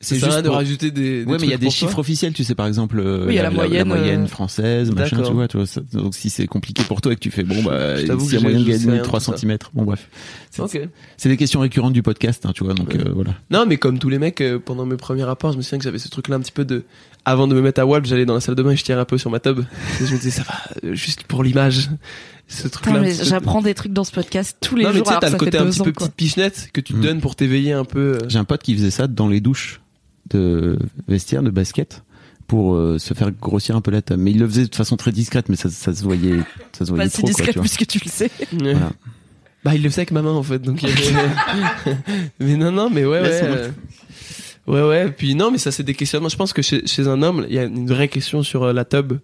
[0.05, 1.23] C'est juste de pour- rajouter des.
[1.25, 3.37] Ouais, mais il y a des chiffres officiels, tu sais, par exemple, euh, Oui, il
[3.37, 6.15] y a la moyenne, la moyenne euh, française, machin, tu vois, tu vois, ça- donc
[6.17, 8.59] si c'est compliqué pour toi et que tu fais, bon, bah, s'il y a moyen
[8.59, 9.37] de gagner rien de 3 tout ça.
[9.37, 10.09] cm, bon, bref.
[10.51, 10.81] C'est Ok.
[11.17, 13.01] c'est des questions récurrentes du podcast, hein, tu vois, donc, Ouais.
[13.01, 13.31] euh, voilà.
[13.51, 15.85] Non, mais comme tous les mecs, euh, pendant mes premiers rapports, je me souviens que
[15.85, 16.83] j'avais ce truc-là un petit peu de.
[17.25, 19.01] Avant de me mettre à Walp, j'allais dans la salle de bain et je tirais
[19.01, 19.61] un peu sur ma tub.
[20.01, 21.91] Et je me disais, ça va, juste pour l'image.
[22.49, 22.99] Ce truc-là.
[23.01, 25.05] Mais j'apprends des trucs dans ce podcast tous les Non, mais jours.
[25.05, 27.03] tu sais, alors t'as le côté un petit peu petite pichenette que tu te Mm.
[27.03, 28.19] donnes pour t'éveiller un peu.
[28.29, 29.81] J'ai un pote qui faisait ça dans les douches
[30.33, 30.79] de
[31.09, 32.03] vestiaire, de basket,
[32.47, 34.23] pour euh, se faire grossir un peu la table.
[34.23, 36.39] Mais il le faisait de façon très discrète, mais ça, ça se voyait,
[36.73, 37.63] ça se voyait Pas si trop, quoi, discrète tu vois.
[37.63, 38.31] puisque tu le sais.
[38.53, 38.93] Voilà.
[39.65, 40.59] Bah, il le faisait avec ma main, en fait.
[40.61, 41.97] Donc, il y avait-
[42.41, 43.41] mais non, non, mais ouais, ouais.
[43.45, 43.69] Euh,
[44.69, 45.11] Ouais, ouais.
[45.11, 46.29] Puis non, mais ça, c'est des questionnements.
[46.29, 48.73] Je pense que chez, chez un homme, il y a une vraie question sur euh,
[48.73, 49.15] la tub.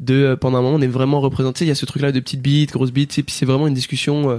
[0.00, 1.64] De, euh, pendant un moment, on est vraiment représenté.
[1.64, 3.18] Il y a ce truc-là de petites bites, grosses bites.
[3.18, 4.28] Et puis, c'est vraiment une discussion.
[4.30, 4.38] euh,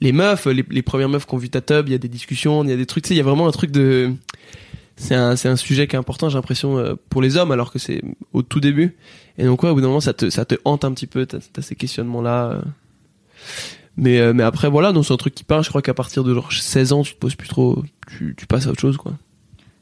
[0.00, 2.08] les meufs, les, les premières meufs qui ont vu ta tub, il y a des
[2.08, 3.02] discussions, il y a des trucs.
[3.02, 4.12] Tu sais, il y a vraiment un truc de.
[4.98, 7.70] C'est un, c'est un sujet qui est important, j'ai l'impression, euh, pour les hommes, alors
[7.72, 8.96] que c'est au tout début.
[9.38, 11.24] Et donc, ouais, au bout d'un moment, ça te, ça te hante un petit peu.
[11.24, 12.50] T'as, t'as ces questionnements-là.
[12.52, 12.62] euh.
[13.96, 15.62] Mais, euh, mais après, voilà, donc c'est un truc qui part.
[15.62, 17.82] Je crois qu'à partir de genre 16 ans, tu te poses plus trop.
[18.08, 19.12] Tu, tu passes à autre chose, quoi.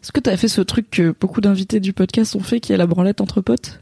[0.02, 2.76] Est-ce que t'as fait ce truc que beaucoup d'invités du podcast ont fait, qui est
[2.76, 3.80] la branlette entre potes?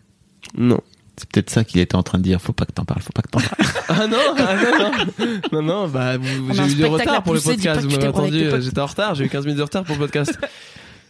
[0.57, 0.81] Non.
[1.17, 3.13] C'est peut-être ça qu'il était en train de dire, faut pas que t'en parles, faut
[3.13, 3.71] pas que t'en parles.
[3.89, 7.23] Ah non, ah non, non, non, non, bah, vous- On a j'ai eu du retard
[7.23, 9.85] pour le podcast, vous m'avez entendu, j'étais en retard, j'ai eu 15 minutes de retard
[9.85, 10.37] pour le podcast.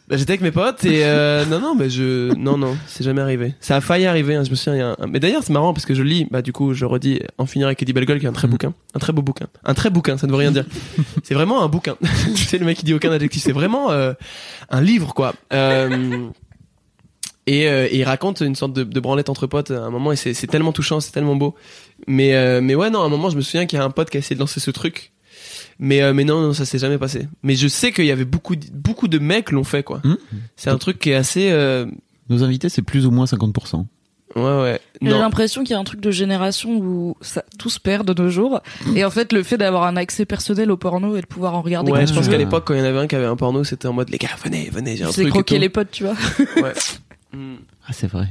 [0.06, 3.22] Bah, j'étais avec mes potes et euh, non, non, mais je, non, non, c'est jamais
[3.22, 3.54] arrivé.
[3.60, 5.52] Ça a failli arriver, hein, je me souviens, il y a un- mais d'ailleurs, c'est
[5.52, 8.18] marrant parce que je lis, bah, du coup, je redis, En finir avec Eddie Bellegueule,
[8.20, 8.50] qui est un très Mhm.
[8.52, 10.66] bouquin, un très beau bouquin, un très bouquin, ça ne veut rien dire.
[11.24, 11.96] c'est vraiment un bouquin.
[12.36, 14.12] c'est le mec qui dit aucun adjectif, c'est vraiment euh,
[14.68, 15.34] un livre, quoi.
[15.54, 16.28] Euh,
[17.46, 20.12] et, euh, et il raconte une sorte de, de branlette entre potes à un moment
[20.12, 21.54] et c'est c'est tellement touchant, c'est tellement beau.
[22.06, 23.90] Mais euh, mais ouais non, à un moment je me souviens qu'il y a un
[23.90, 25.12] pote qui a essayé de lancer ce truc.
[25.78, 27.28] Mais euh, mais non non, ça s'est jamais passé.
[27.42, 30.00] Mais je sais qu'il y avait beaucoup de- beaucoup de mecs l'ont fait quoi.
[30.04, 30.16] Hum.
[30.56, 31.86] C'est un truc qui est assez euh,
[32.28, 33.84] Nos invités, c'est plus ou moins 50%.
[34.36, 34.80] ouais ouais.
[35.02, 35.18] J'ai Non.
[35.18, 38.30] l'impression qu'il y a un truc de génération où ça, tout se perd de nos
[38.30, 38.60] jours.
[38.96, 41.60] Et en fait, le fait d'avoir un accès personnel au porno et de pouvoir en
[41.62, 43.06] regarder Ouais, quand je tu pense veux, qu'à l'époque quand il y en avait un
[43.06, 45.26] qui avait un porno, c'était en mode les gars, venez, venez, j'ai un c'est truc.
[45.26, 45.60] et croquer tout.
[45.60, 46.14] les potes, tu vois.
[46.62, 46.72] Ouais.
[47.32, 47.56] Mm.
[47.88, 48.28] Ah, c'est vrai.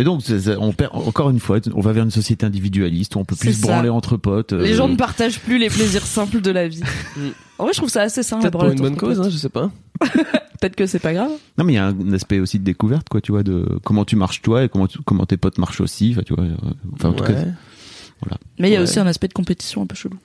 [0.00, 0.22] Mais donc,
[0.58, 3.52] on perd, encore une fois, on va vers une société individualiste où on peut plus
[3.52, 4.52] se branler entre potes.
[4.54, 6.80] Les euh, gens ne partagent plus les plaisirs simples de la vie.
[7.18, 7.20] Mm.
[7.58, 8.36] En vrai, je trouve ça assez sain.
[8.36, 9.70] la Peut-être pour une bonne cause, hein, je sais pas.
[10.00, 11.28] Peut-être que c'est pas grave.
[11.58, 14.06] Non, mais il y a un aspect aussi de découverte, quoi, tu vois, de comment
[14.06, 16.12] tu marches toi et comment, tu- comment tes potes marchent aussi.
[16.12, 16.54] Enfin, tu vois, euh,
[16.94, 18.36] enfin, en tout cas, Ouais.
[18.58, 18.84] Mais il y a Ouais.
[18.84, 20.16] aussi un aspect de compétition un peu chelou.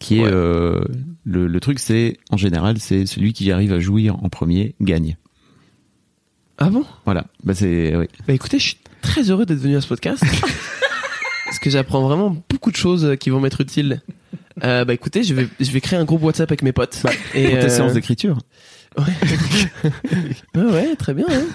[0.00, 0.30] qui est Ouais.
[0.32, 0.80] euh,
[1.24, 5.16] le, le truc, c'est en général, c'est celui qui arrive à jouir en premier gagne.
[6.58, 6.84] Ah bon?
[7.04, 7.24] Voilà.
[7.44, 8.06] Bah c'est oui.
[8.26, 10.22] Bah écoutez, je suis très heureux d'être venu à ce podcast.
[11.44, 14.02] parce que j'apprends vraiment beaucoup de choses euh, qui vont m'être utiles.
[14.64, 17.00] Euh, bah écoutez, je vais, je vais créer un groupe WhatsApp avec mes potes.
[17.34, 18.38] et Pour tes euh, séances d'écriture.
[18.98, 19.04] ouais,
[20.62, 21.46] ouais, très bien, hein.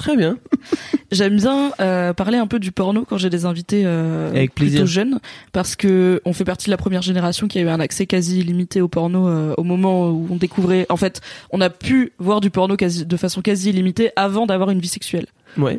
[0.00, 0.38] Très bien.
[1.12, 4.86] J'aime bien euh, parler un peu du porno quand j'ai des invités euh, Avec plutôt
[4.86, 5.20] jeunes
[5.52, 8.40] parce que on fait partie de la première génération qui a eu un accès quasi
[8.40, 11.20] illimité au porno euh, au moment où on découvrait en fait
[11.50, 14.88] on a pu voir du porno quasi de façon quasi illimitée avant d'avoir une vie
[14.88, 15.26] sexuelle.
[15.58, 15.78] Ouais.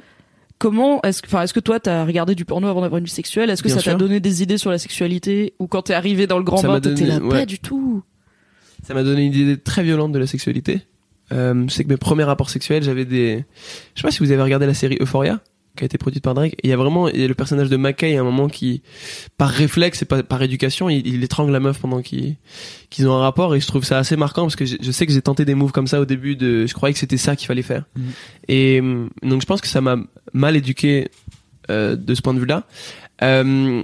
[0.60, 3.12] Comment est-ce que enfin est-ce que toi t'as regardé du porno avant d'avoir une vie
[3.12, 3.50] sexuelle?
[3.50, 5.56] Est-ce que Bien ça t'a donné des idées sur la sexualité?
[5.58, 7.30] Ou quand t'es arrivé dans le grand Ça bain t'étais là ouais.
[7.30, 8.04] pas du tout
[8.84, 10.82] Ça m'a donné une idée très violente de la sexualité.
[11.32, 13.46] Euh, je sais que mes premiers rapports sexuels, j'avais des.
[13.96, 15.40] Je sais pas si vous avez regardé la série Euphoria,
[15.78, 16.56] qui a été produite par Drake.
[16.64, 18.82] Il y a vraiment il y a le personnage de McKay à un moment qui,
[19.38, 22.38] par réflexe et par, par éducation, il, il étrangle la meuf pendant qu'ils
[23.08, 23.56] ont un rapport.
[23.56, 25.56] Et je trouve ça assez marquant parce que je, je sais que j'ai tenté des
[25.56, 26.36] moves comme ça au début.
[26.36, 27.86] de Je croyais que c'était ça qu'il fallait faire.
[27.96, 28.12] Mhm.
[28.48, 29.98] Et hum, donc je pense que ça m'a
[30.34, 31.10] mal éduqué
[31.70, 32.64] euh, de ce point de vue-là.
[33.24, 33.84] Euh,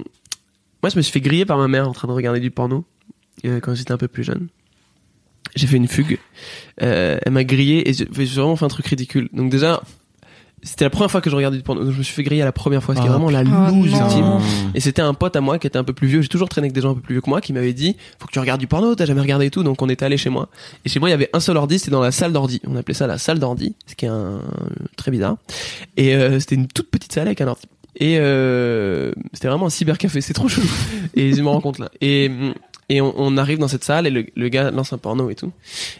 [0.82, 2.84] moi, je me suis fait griller par ma mère en train de regarder du porno
[3.44, 4.48] euh, quand j'étais un peu plus jeune.
[5.56, 6.18] J'ai fait une fugue.
[6.82, 9.28] Euh, elle m'a grillé et j'ai vraiment fait un truc ridicule.
[9.32, 9.82] Donc déjà,
[10.62, 11.82] c'était la première fois que je regardais du porno.
[11.84, 13.42] Donc je me suis fait griller la première fois, ce qui est Ah, vraiment la
[13.42, 13.70] putain.
[13.70, 14.20] loose Oh, ultime.
[14.24, 14.40] non.
[14.74, 16.20] Et c'était un pote à moi qui était un peu plus vieux.
[16.22, 17.96] J'ai toujours traîné avec des gens un peu plus vieux que moi qui m'avaient dit
[18.18, 18.94] faut que tu regardes du porno.
[18.94, 19.62] T'as jamais regardé et tout.
[19.62, 20.48] Donc on était allé chez moi.
[20.84, 21.78] Et chez moi il y avait un seul ordi.
[21.78, 22.60] C'était dans la salle d'ordi.
[22.66, 24.40] On appelait ça la salle d'ordi, ce qui est un
[24.96, 25.36] très bizarre.
[25.96, 27.62] Et euh, c'était une toute petite salle avec un ordi.
[28.00, 30.20] Et euh, c'était vraiment un cybercafé.
[30.20, 30.66] C'est trop chelou.
[31.14, 31.88] et je me rends compte là.
[32.00, 32.30] Et
[32.88, 35.34] et on, on arrive dans cette salle et le, le gars lance un porno et
[35.34, 35.52] tout.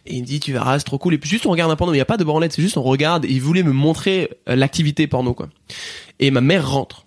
[0.07, 1.15] Et il me dit tu verras c'est trop cool.
[1.15, 1.93] Et puis juste on regarde un porno.
[1.95, 2.53] Il y a pas de branlette.
[2.53, 3.25] C'est juste on regarde.
[3.25, 5.49] Et il voulait me montrer euh, l'activité porno quoi.
[6.19, 7.07] Et ma mère rentre.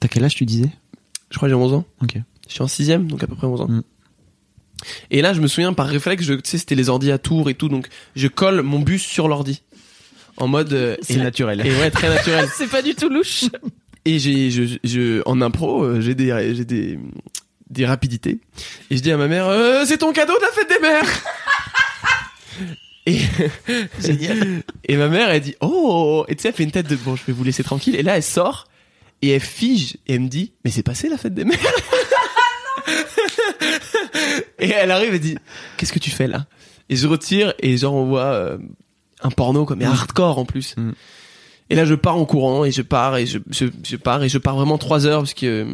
[0.00, 0.70] T'as quel âge tu disais?
[1.30, 1.84] Je crois que j'ai 11 ans.
[2.02, 2.14] Ok.
[2.48, 3.68] Je suis en sixième, donc à peu près 11 ans.
[3.68, 3.82] Mm.
[5.10, 7.50] Et là, je me souviens par réflexe, je, tu sais, c'était les ordis à tour
[7.50, 7.86] et tout, donc
[8.16, 9.62] je colle mon bus sur l'ordi.
[10.38, 10.72] En mode.
[10.72, 11.64] euh, C'est et- naturel.
[11.64, 12.48] Et ouais, très naturel.
[12.56, 13.44] C'est pas du tout louche.
[14.06, 16.98] Et j'ai, je, je, en impro, euh, j'ai des, j'ai des,
[17.70, 18.40] des rapidités.
[18.90, 21.22] Et je dis à ma mère, euh, c'est ton cadeau de la fête des mères.
[23.06, 23.18] et,
[24.00, 24.62] Génial.
[24.84, 27.16] et ma mère, elle dit, oh, et tu sais, elle fait une tête de, bon,
[27.16, 27.96] je vais vous laisser tranquille.
[27.96, 28.66] Et là, elle sort,
[29.22, 31.58] et elle fige, et elle me dit, mais c'est passé la fête des mères.
[34.58, 35.38] et elle arrive et dit,
[35.76, 36.46] qu'est-ce que tu fais là?
[36.88, 38.58] Et je retire, et genre, on voit euh,
[39.22, 40.76] un porno, quoi, mais hardcore en plus.
[40.76, 40.92] Mm.
[41.70, 44.28] Et là, je pars en courant et je pars et je, je, je pars et
[44.28, 45.68] je pars vraiment trois heures parce que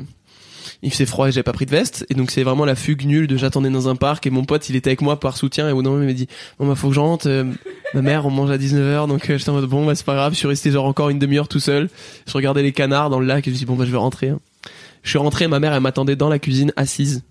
[0.83, 2.05] il faisait froid et j'avais pas pris de veste.
[2.11, 4.69] Et donc, c'est vraiment la fugue nulle de j'attendais dans un parc et mon pote,
[4.69, 6.89] il était avec moi par soutien et au moment, il m'a dit, bon, bah, faut
[6.89, 7.27] que je rentre.
[7.29, 7.45] euh,
[7.95, 9.09] ma mère, on mange à 19h.
[9.09, 10.33] Donc, euh, j'étais en mode, bon, bah, c'est pas grave.
[10.33, 11.89] Je suis resté genre encore une demi-heure tout seul.
[12.27, 13.91] Je regardais les canards dans le lac et je me suis dit, bon, bah, je
[13.91, 14.29] vais rentrer.
[14.29, 14.41] hein.
[15.03, 17.23] Je suis rentré, ma mère, elle m'attendait dans la cuisine, assise.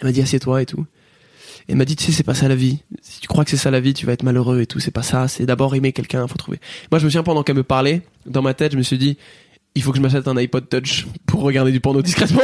[0.00, 0.86] Elle m'a dit, assieds-toi et tout.
[1.66, 2.80] Et elle m'a dit, tu sais, c'est pas ça la vie.
[3.02, 4.80] Si tu crois que c'est ça la vie, tu vas être malheureux et tout.
[4.80, 5.28] C'est pas ça.
[5.28, 6.60] C'est d'abord aimer quelqu'un, faut trouver.
[6.90, 9.16] Moi, je me souviens pendant qu'elle me parlait, dans ma tête, je me suis dit,
[9.74, 12.42] il faut que je m'achète un iPod Touch pour regarder du porno discrètement.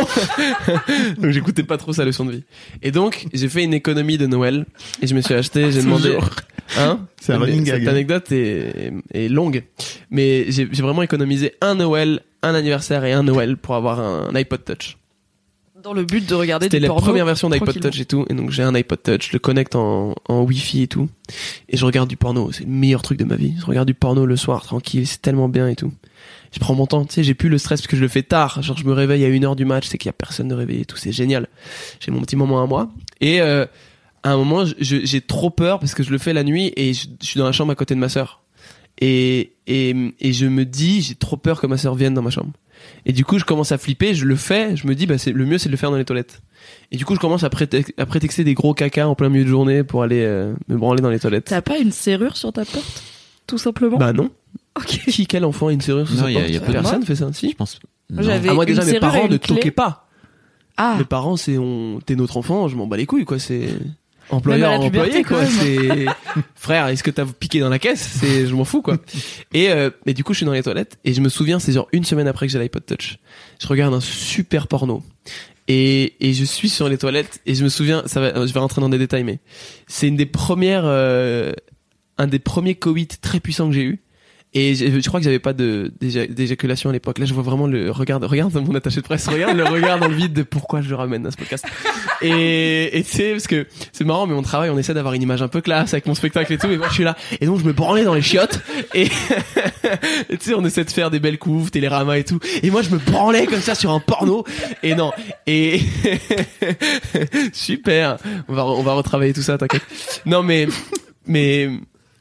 [1.19, 2.45] donc, j'écoutais pas trop sa leçon de vie.
[2.83, 4.67] Et donc, j'ai fait une économie de Noël
[5.01, 6.17] et je me suis acheté, j'ai demandé,
[6.77, 7.07] hein?
[7.21, 7.89] C'est un Cette gag.
[7.89, 9.63] anecdote est, est longue.
[10.11, 14.65] Mais j'ai vraiment économisé un Noël, un anniversaire et un Noël pour avoir un, iPod
[14.65, 14.97] Touch.
[15.83, 17.81] Dans le but de regarder C'était la porno première version d'iPod.
[17.81, 18.27] Touch et tout.
[18.29, 21.09] Et donc j'ai un iPod Touch, je le connecte en, en Wi-Fi et tout.
[21.71, 22.53] Et je regarde du porno.
[22.53, 23.55] C'est le meilleur truc de ma vie.
[23.59, 25.07] Je regarde du porno le soir, tranquille.
[25.07, 25.93] C'est tellement bien et tout.
[26.53, 27.05] Je prends mon temps.
[27.05, 28.63] Tu sais, j'ai plus le stress parce que je le fais tard.
[28.63, 30.55] Genre je me réveille à une heure du match, c'est qu'il y a personne de
[30.55, 30.97] réveillé tout.
[30.97, 31.49] C'est génial.
[32.01, 32.89] J'ai mon petit moment à moi.
[33.21, 33.67] Et euh,
[34.23, 37.07] à un moment, j'ai trop peur parce que je le fais la nuit et je,
[37.21, 38.43] je suis dans la chambre à côté de ma sœur.
[39.01, 42.31] Et, et, et je me dis, j'ai trop peur que ma sœur vienne dans ma
[42.31, 42.51] chambre.
[43.07, 45.33] Et du coup, je commence à flipper, je le fais, je me dis, bah, c'est,
[45.33, 46.43] le mieux, c'est de le faire dans les toilettes.
[46.93, 49.45] Et du coup, je commence à, prétex- à prétexter des gros caca en plein milieu
[49.45, 51.45] de journée pour aller euh, me branler dans les toilettes.
[51.47, 53.03] T'as pas une serrure sur ta porte
[53.47, 53.97] Tout simplement?
[53.97, 54.31] Bah non.
[54.79, 54.87] Ok.
[55.09, 56.57] Qui, quel enfant a une serrure sur Non, sa il y a- porte il y
[56.57, 57.51] a peu de- Personne fait ça, si.
[57.51, 57.79] Je pense.
[58.11, 58.23] Non.
[58.29, 59.57] Ah, moi, déjà, mes parents ne clé.
[59.57, 60.09] toquaient pas.
[60.77, 63.69] Ah, Mes parents, c'est, on, t'es notre enfant, je m'en bats les couilles, quoi, c'est...
[64.31, 65.45] Employeur, employé, quoi.
[65.45, 66.07] C'est
[66.55, 68.19] frère, est-ce que t'as piqué dans la caisse?
[68.21, 68.99] C'est, je m'en fous, quoi.
[69.53, 71.73] Et euh, et du coup, je suis dans les toilettes et je me souviens, c'est
[71.73, 73.19] genre une semaine après que j'ai l'iPod Touch.
[73.61, 75.03] Je regarde un super porno
[75.67, 78.61] et et je suis sur les toilettes et je me souviens, ça va, je vais
[78.61, 79.41] rentrer dans des détails, mais
[79.89, 81.53] c'est une des premières, euh,
[82.17, 84.01] un des premiers coïts très puissants que j'ai eu.
[84.53, 87.19] Et je, je crois que j'avais pas de d'éja- d'éjaculation à l'époque.
[87.19, 90.09] Là, je vois vraiment le regarde, regarde mon attaché de presse, regarde le regard dans
[90.09, 91.65] le vide de pourquoi je le ramène à ce podcast.
[92.21, 95.41] Et et sais parce que c'est marrant, mais mon travail, on essaie d'avoir une image
[95.43, 96.67] un peu classe avec mon spectacle et tout.
[96.69, 97.17] Et moi, je suis là.
[97.41, 98.61] Et donc, je me branlais dans les chiottes.
[98.93, 99.09] Et
[100.31, 102.41] tu sais, on essaie de faire des belles couves, Télérama et tout.
[102.65, 104.45] Et moi, je me branlais comme ça sur un porno.
[104.83, 105.13] Et non.
[105.47, 105.81] Et
[107.53, 108.17] super.
[108.49, 109.83] On va on va retravailler tout ça, t'inquiète.
[110.27, 110.67] Non, mais
[111.27, 111.69] mais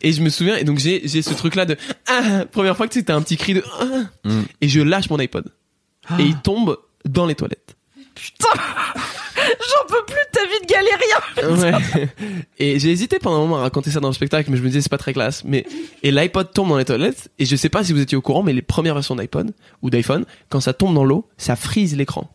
[0.02, 1.76] et je me souviens et donc j'ai j'ai ce truc là de
[2.08, 3.86] ah, première fois que tu sais, t'as un petit cri de ah,
[4.24, 4.41] Mm.
[4.62, 5.45] et je lâche mon iPod
[6.18, 7.76] et il tombe dans les toilettes.
[8.45, 12.10] j'en peux plus de ta vie de galérien Ouais.
[12.58, 14.68] Et j'ai hésité pendant un moment à raconter ça dans le spectacle, mais je me
[14.68, 15.43] disais c'est pas très classe.
[15.45, 15.66] Mais
[16.04, 18.43] et l'iPod tombe dans les toilettes et je sais pas si vous étiez au courant,
[18.43, 22.30] mais les premières versions d'iPod ou d'iPhone, quand ça tombe dans l'eau, ça frise l'écran.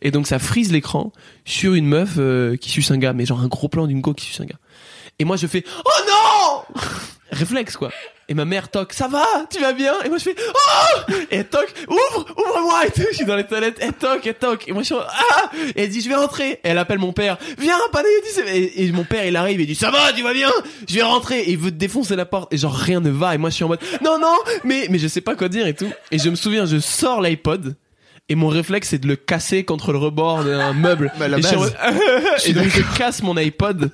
[0.00, 1.12] Et donc ça frise l'écran
[1.44, 4.14] sur une meuf euh, qui suce un gars, mais genre un gros plan d'une go
[4.14, 4.58] qui suce un gars.
[5.18, 6.17] Et moi je fais oh non
[7.32, 7.90] réflexe quoi.
[8.30, 9.94] Et ma mère toque, ça va, tu vas bien?
[10.04, 13.06] Et moi je fais oh Et elle toque, ouvre, ouvre-moi et tout.
[13.10, 14.68] Je suis dans les toilettes, elle toque, elle toque.
[14.68, 16.50] Et moi je suis en- ah Et elle dit je vais rentrer.
[16.50, 18.40] Et elle appelle mon père, viens, Panayotis.
[18.54, 20.50] Et, et mon père il arrive et il dit ça va, tu vas bien?
[20.86, 21.40] Je vais rentrer.
[21.40, 23.34] Et il veut défoncer la porte et genre rien ne va.
[23.34, 25.66] Et moi je suis en mode non non, mais mais je sais pas quoi dire
[25.66, 25.90] et tout.
[26.10, 27.76] Et je me souviens, je sors l'iPod.
[28.30, 31.10] Et mon réflexe c'est de le casser contre le rebord d'un meuble.
[31.18, 31.72] Bah, la et, je suis en base.
[31.72, 33.90] mode- et donc je casse mon iPod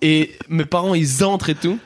[0.00, 1.78] et mes parents ils entrent et tout.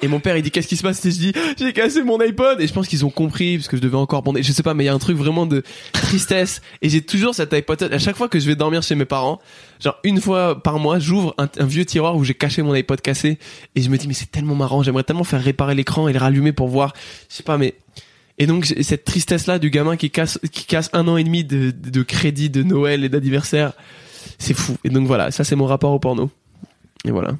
[0.00, 1.04] Et mon père il dit qu'est-ce qui se passe?
[1.04, 2.60] Et je dis j'ai cassé mon iPod.
[2.60, 4.42] Et je pense qu'ils ont compris parce que je devais encore bander.
[4.42, 6.60] Je sais pas mais il y a un truc vraiment de tristesse.
[6.82, 7.82] Et j'ai toujours cet iPod.
[7.82, 9.40] À chaque fois que je vais dormir chez mes parents
[9.80, 13.00] genre une fois par mois j'ouvre un, un vieux tiroir où j'ai caché mon iPod
[13.00, 13.38] cassé.
[13.74, 14.82] Et je me dis mais c'est tellement marrant.
[14.82, 16.92] J'aimerais tellement faire réparer l'écran et le rallumer pour voir.
[17.28, 17.74] Je sais pas mais
[18.38, 21.42] et donc cette tristesse là du gamin qui casse qui casse un an et demi
[21.42, 23.72] de, de, de crédit de Noël et d'anniversaire.
[24.38, 24.76] C'est fou.
[24.84, 25.32] Et donc voilà.
[25.32, 26.30] Ça c'est mon rapport au porno.
[27.04, 27.32] Et voilà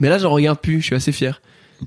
[0.00, 1.40] mais là j'en regarde plus je suis assez fier.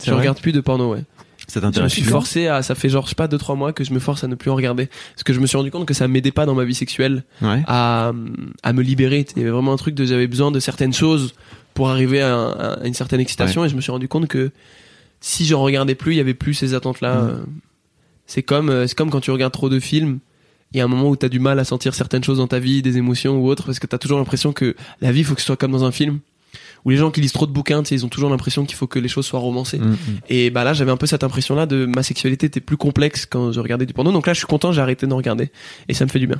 [0.04, 1.04] Je regarde plus de porno ouais.
[1.48, 3.74] Ça je me suis forcé à ça fait genre je sais pas deux trois mois
[3.74, 4.88] que je me force à ne plus en regarder.
[5.16, 7.24] Parce que je me suis rendu compte que ça m'aidait pas dans ma vie sexuelle
[7.42, 7.62] Ouais.
[7.68, 8.14] à
[8.64, 9.26] à me libérer.
[9.36, 11.34] Il y avait vraiment un truc de j'avais besoin de certaines choses
[11.74, 12.52] pour arriver à, un-
[12.82, 13.66] à une certaine excitation.
[13.66, 14.52] Et je me suis rendu compte que
[15.20, 17.46] si j'en regardais plus il y avait plus ces attentes là Mm.
[18.28, 20.20] c'est comme euh, c'est comme quand tu regardes trop de films.
[20.74, 22.60] Il y a un moment où t'as du mal à sentir certaines choses dans ta
[22.60, 25.42] vie, des émotions ou autres, parce que t'as toujours l'impression que la vie, faut que
[25.42, 26.20] ce soit comme dans un film.
[26.86, 28.76] Ou les gens qui lisent trop de bouquins, tu sais, ils ont toujours l'impression qu'il
[28.76, 29.80] faut que les choses soient romancées.
[29.80, 29.98] Mm, mm.
[30.30, 33.52] Et bah là, j'avais un peu cette impression-là de ma sexualité était plus complexe quand
[33.52, 34.12] je regardais du porno.
[34.12, 35.52] Donc là, je suis content, j'ai arrêté d'en regarder.
[35.88, 36.40] Et ça me fait du bien.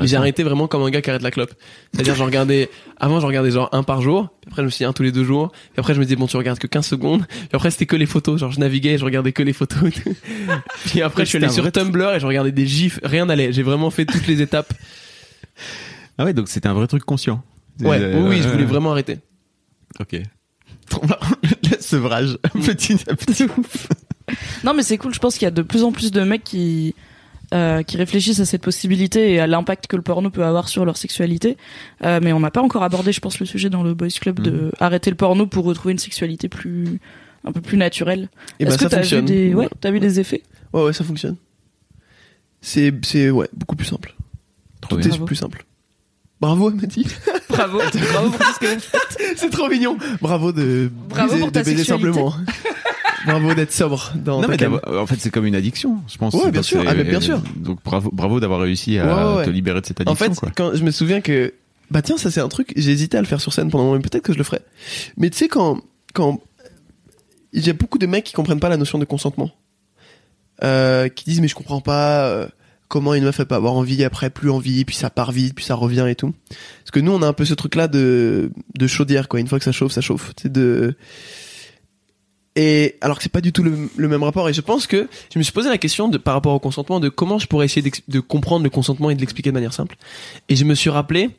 [0.00, 1.52] Mais j'ai arrêté vraiment comme un gars qui arrête la clope.
[1.92, 4.28] C'est-à-dire, je regardais, avant, je regardais genre un par jour.
[4.40, 5.52] Puis après, je me suis dit un tous les deux jours.
[5.52, 7.26] Puis après, je me disais, bon, tu regardes que 15 secondes.
[7.28, 8.40] Puis après, c'était que les photos.
[8.40, 9.90] Genre, je naviguais, je regardais que les photos.
[10.86, 13.00] Puis après, je suis allé sur Tumblr et je regardais des gifs.
[13.02, 13.52] Rien n'allait.
[13.52, 14.72] J'ai vraiment fait toutes les étapes.
[16.18, 17.42] Ah ouais, donc c'était un vrai truc conscient.
[17.80, 19.18] Ouais, Euh, oui, oui, je voulais vraiment arrêter.
[20.00, 20.20] Ok.
[20.88, 21.02] Trop.
[21.42, 23.46] Le sevrage, petit à petit.
[24.64, 25.14] Non, mais c'est cool.
[25.14, 26.94] Je pense qu'il y a de plus en plus de mecs qui
[27.54, 30.84] euh, qui réfléchissent à cette possibilité et à l'impact que le porno peut avoir sur
[30.86, 31.58] leur sexualité.
[32.02, 34.40] Euh, mais on n'a pas encore abordé, je pense, le sujet dans le Boys Club
[34.40, 34.70] de Mhm.
[34.80, 36.98] arrêter le porno pour retrouver une sexualité plus
[37.44, 38.30] un peu plus naturelle.
[38.58, 39.24] Et Est-ce bah, que ça t'as vu fonctionne.
[39.26, 40.42] des ouais, t'as vu des effets?
[40.72, 41.36] Ouais, ouais, ça fonctionne.
[42.60, 44.14] C'est, c'est, ouais, beaucoup plus simple.
[44.80, 45.06] Trop Tout bien.
[45.06, 45.24] est Bravo.
[45.26, 45.64] plus simple.
[46.40, 47.06] Bravo, elle m'a dit.
[47.52, 47.78] Bravo,
[48.12, 49.38] bravo pour tout ce que vous faites.
[49.38, 49.96] c'est trop mignon.
[50.20, 52.06] Bravo de, Bravo baiser- pour ta de baiser sexualité.
[52.12, 52.34] simplement.
[53.26, 54.80] Bravo d'être sobre dans Non ta mais cam.
[54.84, 56.34] en fait c'est comme une addiction, je pense.
[56.34, 56.82] Ouais, C'est- bien sûr.
[56.86, 57.40] Ah, mais bien sûr.
[57.56, 59.44] Donc bravo, bravo d'avoir réussi à Ouais, ouais, ouais.
[59.44, 60.34] te libérer de cette En addiction.
[60.34, 60.50] fait, quoi.
[60.56, 61.54] quand je me souviens que
[61.90, 63.86] bah tiens, ça c'est un truc, j'ai hésité à le faire sur scène pendant un
[63.88, 64.60] moment, mais peut-être que je le ferai.
[65.18, 65.80] Mais tu sais quand
[66.14, 66.40] quand
[67.52, 69.50] il y a beaucoup de mecs qui comprennent pas la notion de consentement.
[70.64, 72.46] Euh, qui disent mais je comprends pas euh,
[72.92, 75.64] comment une meuf elle peut avoir envie après plus envie puis ça part vite puis
[75.64, 76.34] ça revient et tout.
[76.50, 79.48] Parce que nous on a un peu ce truc là de de chaudière quoi, une
[79.48, 80.34] fois que ça chauffe, ça chauffe.
[80.38, 80.94] C'est de
[82.54, 84.46] et alors que c'est pas du tout le, même rapport.
[84.50, 87.00] Et je pense que je me suis posé la question de par rapport au consentement
[87.00, 89.96] de comment je pourrais essayer de comprendre le consentement et de l'expliquer de manière simple.
[90.50, 91.30] Et je me suis rappelé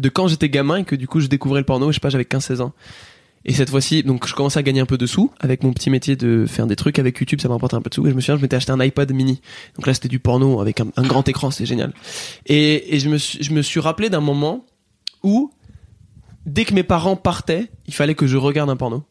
[0.00, 1.92] de quand j'étais gamin et que du coup je découvrais le porno.
[1.92, 2.72] Je sais pas j'avais 15 16 ans
[3.44, 5.90] et cette fois-ci donc je commençais à gagner un peu de sous avec mon petit
[5.90, 8.06] métier de faire des trucs avec YouTube ça m'a rapporté un peu de sous.
[8.06, 9.40] Et je me souviens je m'étais acheté un iPod mini.
[9.76, 11.92] Donc là c'était du porno avec un, grand écran c'est génial.
[12.46, 14.64] Et, et je me suis, je me suis rappelé d'un moment
[15.22, 15.50] où
[16.46, 19.04] dès que mes parents partaient il fallait que je regarde un porno.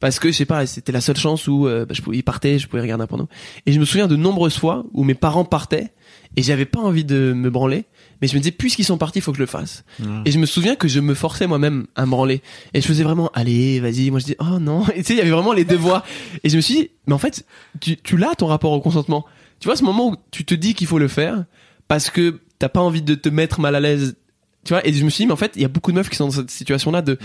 [0.00, 2.22] Parce que je sais pas c'était la seule chance où euh, bah, je pouvais ils
[2.22, 3.28] partaient je pouvais regarder un porno.
[3.66, 5.92] Et je me souviens de nombreuses fois où mes parents partaient
[6.36, 7.86] et j'avais pas envie de me branler
[8.20, 9.84] mais je me disais puisqu'ils sont partis il faut que je le fasse.
[10.24, 12.42] Et je me souviens que je me forçais moi-même à me branler.
[12.74, 14.10] Et je faisais vraiment allez vas-y.
[14.10, 14.86] Moi je dis oh non.
[14.94, 16.04] Et tu sais il y avait vraiment les deux voix.
[16.44, 17.44] Et je me suis dit mais en fait
[17.80, 19.24] tu, tu l'as ton rapport au consentement.
[19.60, 21.44] Tu vois ce moment où tu te dis qu'il faut le faire
[21.86, 24.16] parce que t'as pas envie de te mettre mal à l'aise.
[24.64, 25.96] Tu vois et je me suis dit mais en fait il y a beaucoup de
[25.96, 27.18] meufs qui sont dans cette situation là de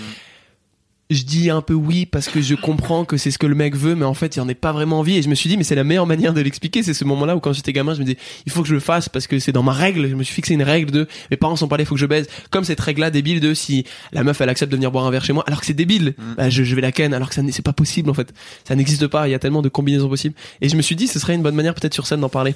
[1.13, 3.75] je dis un peu oui parce que je comprends que c'est ce que le mec
[3.75, 5.17] veut mais en fait il en est pas vraiment envie.
[5.17, 6.83] Et je me suis dit mais c'est la meilleure manière de l'expliquer.
[6.83, 8.73] C'est ce moment là où quand j'étais gamin je me disais il faut que je
[8.73, 10.07] le fasse parce que c'est dans ma règle.
[10.09, 12.01] Je me suis fixé une règle de mes parents sont pas là il faut que
[12.01, 12.27] je baise.
[12.51, 15.11] Comme cette règle là débile de si la meuf elle accepte de venir boire un
[15.11, 17.35] verre chez moi alors que c'est débile bah, je, je vais la ken alors que
[17.35, 18.33] ça n'est- c'est pas possible en fait.
[18.67, 20.35] Ça n'existe pas il y a tellement de combinaisons possibles.
[20.61, 22.55] Et je me suis dit ce serait une bonne manière peut-être sur scène d'en parler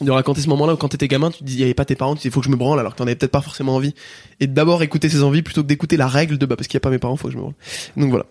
[0.00, 1.84] de raconter ce moment-là où quand t'étais gamin, tu te dis, il y avait pas
[1.84, 3.30] tes parents, tu dis, il faut que je me branle alors que t'en avais peut-être
[3.32, 3.94] pas forcément envie.
[4.40, 6.78] Et d'abord écouter ses envies plutôt que d'écouter la règle de, bah, parce qu'il y
[6.78, 7.54] a pas mes parents, faut que je me branle.
[7.96, 8.26] Donc voilà.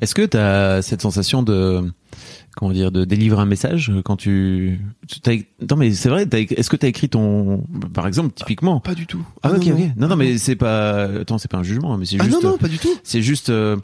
[0.00, 1.82] Est-ce que tu as cette sensation de
[2.56, 5.36] comment dire de délivrer un message quand tu, tu t'as-
[5.70, 7.62] non mais c'est vrai t'as- est-ce que tu as écrit ton
[7.94, 8.80] par exemple typiquement?
[8.80, 9.24] Pas du tout.
[9.42, 9.92] ah, ok non, ok non.
[9.96, 12.50] non non mais c'est pas attends c'est pas un jugement mais c'est Ah juste non,
[12.52, 12.88] non, pas du tout.
[13.04, 13.76] c'est juste euh,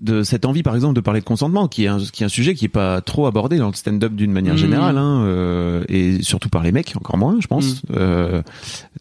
[0.00, 2.28] de cette envie par exemple de parler de consentement qui est un, qui est un
[2.28, 4.58] sujet qui est pas trop abordé dans le stand-up d'une manière Mhm.
[4.58, 8.42] générale hein, euh, et surtout par les mecs encore moins je pense euh,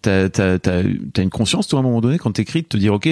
[0.03, 2.77] t'as t'as t'as t'as une conscience toi à un moment donné quand t'écris de te
[2.77, 3.09] dire ok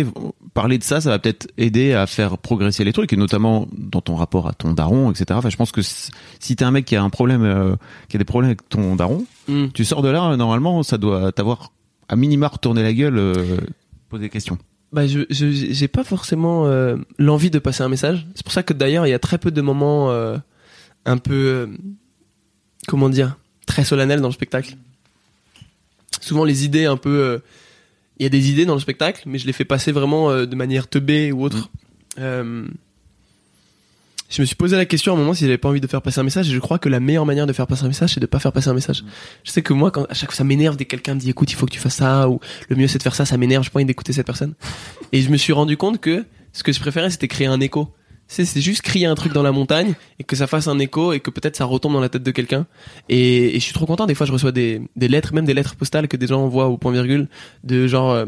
[0.53, 4.01] parler de ça ça va peut-être aider à faire progresser les trucs et notamment dans
[4.01, 6.95] ton rapport à ton daron etc enfin je pense que si t'es un mec qui
[6.95, 7.75] a un problème euh,
[8.09, 9.69] qui a des problèmes avec ton daron Mm.
[9.73, 11.71] tu sors de là normalement ça doit t'avoir
[12.07, 13.57] à minima retourné la gueule euh,
[14.07, 14.59] poser des questions
[14.91, 18.27] Bah, je, j'ai pas forcément euh, l'envie de passer un message.
[18.35, 20.37] C'est pour ça que d'ailleurs, il y a très peu de moments euh,
[21.05, 21.67] un peu, euh,
[22.87, 24.75] comment dire, très solennels dans le spectacle.
[26.19, 27.39] Souvent, les idées un peu, euh,
[28.19, 30.45] il y a des idées dans le spectacle, mais je les fais passer vraiment euh,
[30.45, 31.69] de manière teubée ou autre.
[32.19, 32.67] Euh,
[34.31, 36.01] je me suis posé la question à un moment si j'avais pas envie de faire
[36.01, 38.13] passer un message et je crois que la meilleure manière de faire passer un message
[38.13, 39.03] c'est de pas faire passer un message.
[39.43, 41.29] Je sais que moi quand à chaque fois ça m'énerve dès que quelqu'un me dit
[41.29, 43.37] écoute il faut que tu fasses ça ou le mieux c'est de faire ça ça
[43.37, 44.53] m'énerve, j'ai pas envie d'écouter cette personne.
[45.11, 47.89] Et je me suis rendu compte que ce que je préférais c'était créer un écho.
[48.27, 51.11] C'est c'est juste crier un truc dans la montagne et que ça fasse un écho
[51.11, 52.65] et que peut-être ça retombe dans la tête de quelqu'un.
[53.09, 55.53] Et, et je suis trop content des fois je reçois des, des lettres même des
[55.53, 57.27] lettres postales que des gens envoient au point virgule
[57.65, 58.25] de genre euh,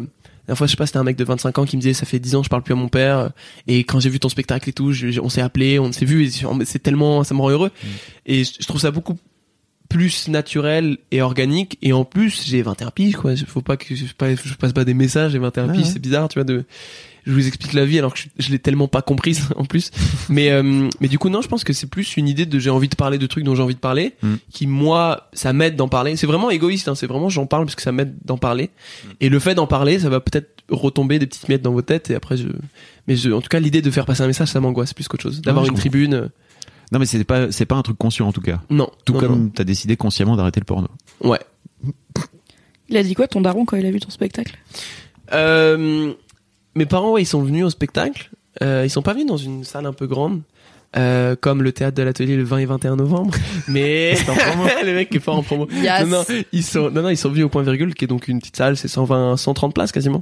[0.48, 2.06] la fois, je sais pas, c'était un mec de 25 ans qui me disait, ça
[2.06, 3.32] fait 10 ans que je parle plus à mon père,
[3.68, 6.26] et quand j'ai vu ton spectacle et tout, je- on s'est appelé, on s'est vu,
[6.26, 6.32] et
[6.66, 7.72] c'est tellement, ça me rend heureux.
[8.26, 9.18] Et je, je trouve ça beaucoup
[9.94, 11.78] plus naturel et organique.
[11.82, 13.36] Et en plus j'ai 21 piges quoi.
[13.48, 15.90] Faut pas que je, pas- je passe pas des messages j'ai 21 Ouais, piges ouais.
[15.94, 16.66] c'est bizarre tu vois de
[17.26, 19.92] je vous explique la vie alors que je, je l'ai tellement pas comprise en plus.
[20.30, 22.70] Mais euh, mais du coup non je pense que c'est plus une idée de j'ai
[22.70, 24.34] envie de parler de trucs dont j'ai envie de parler Mm.
[24.52, 26.16] qui moi ça m'aide d'en parler.
[26.18, 28.72] C'est vraiment égoïste hein, c'est vraiment j'en parle parce que ça m'aide d'en parler.
[29.22, 32.10] Et le fait d'en parler ça va peut-être retomber des petites miettes dans vos têtes
[32.10, 32.48] et après je
[33.08, 35.24] mais je, en tout cas l'idée de faire passer un message ça m'angoisse plus qu'autre
[35.24, 35.42] chose.
[35.42, 35.80] D'avoir une comprends.
[35.82, 36.30] tribune
[36.94, 38.62] Non, mais c'est pas, c'est pas un truc conscient en tout cas.
[38.70, 40.88] non Tout non, comme t'as décidé consciemment d'arrêter le porno.
[41.22, 41.40] ouais
[42.88, 44.56] Il a dit quoi ton daron quand il a vu ton spectacle?
[45.34, 46.14] Euh,
[46.76, 48.30] mes parents, ouais, ils sont venus au spectacle.
[48.62, 50.42] Euh, ils sont pas venus dans une salle un peu grande,
[50.96, 53.34] euh, comme le théâtre de l'atelier le 20 et 21 novembre.
[53.68, 54.14] Mais
[54.86, 55.68] le mec qui est fort en promo.
[55.72, 56.06] Yes.
[56.08, 58.28] Non, non, ils sont, non, non, ils sont venus au point virgule, qui est donc
[58.28, 60.22] une petite salle, c'est 120, 130 places quasiment.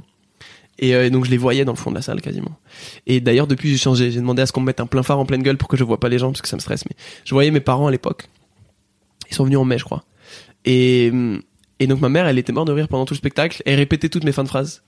[0.78, 2.58] Et euh, donc je les voyais dans le fond de la salle quasiment.
[3.06, 5.18] Et d'ailleurs depuis j'ai changé, j'ai demandé à ce qu'on me mette un plein phare
[5.18, 6.84] en pleine gueule pour que je vois pas les gens parce que ça me stresse.
[6.86, 8.28] Mais je voyais mes parents à l'époque.
[9.30, 10.04] Ils sont venus en mai je crois.
[10.64, 11.42] Et hum,
[11.78, 14.08] et donc ma mère elle était morte de rire pendant tout le spectacle et répétait
[14.08, 14.82] toutes mes fins de phrases.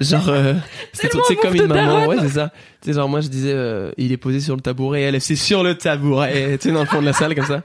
[0.00, 0.54] Genre euh,
[0.92, 2.08] c'est comme une maman, daronne.
[2.08, 2.52] ouais c'est ça.
[2.80, 5.36] Tu sais genre moi je disais euh, il est posé sur le tabouret, elle c'est
[5.36, 7.62] sur le tabouret, tu sais dans le fond de la salle comme ça.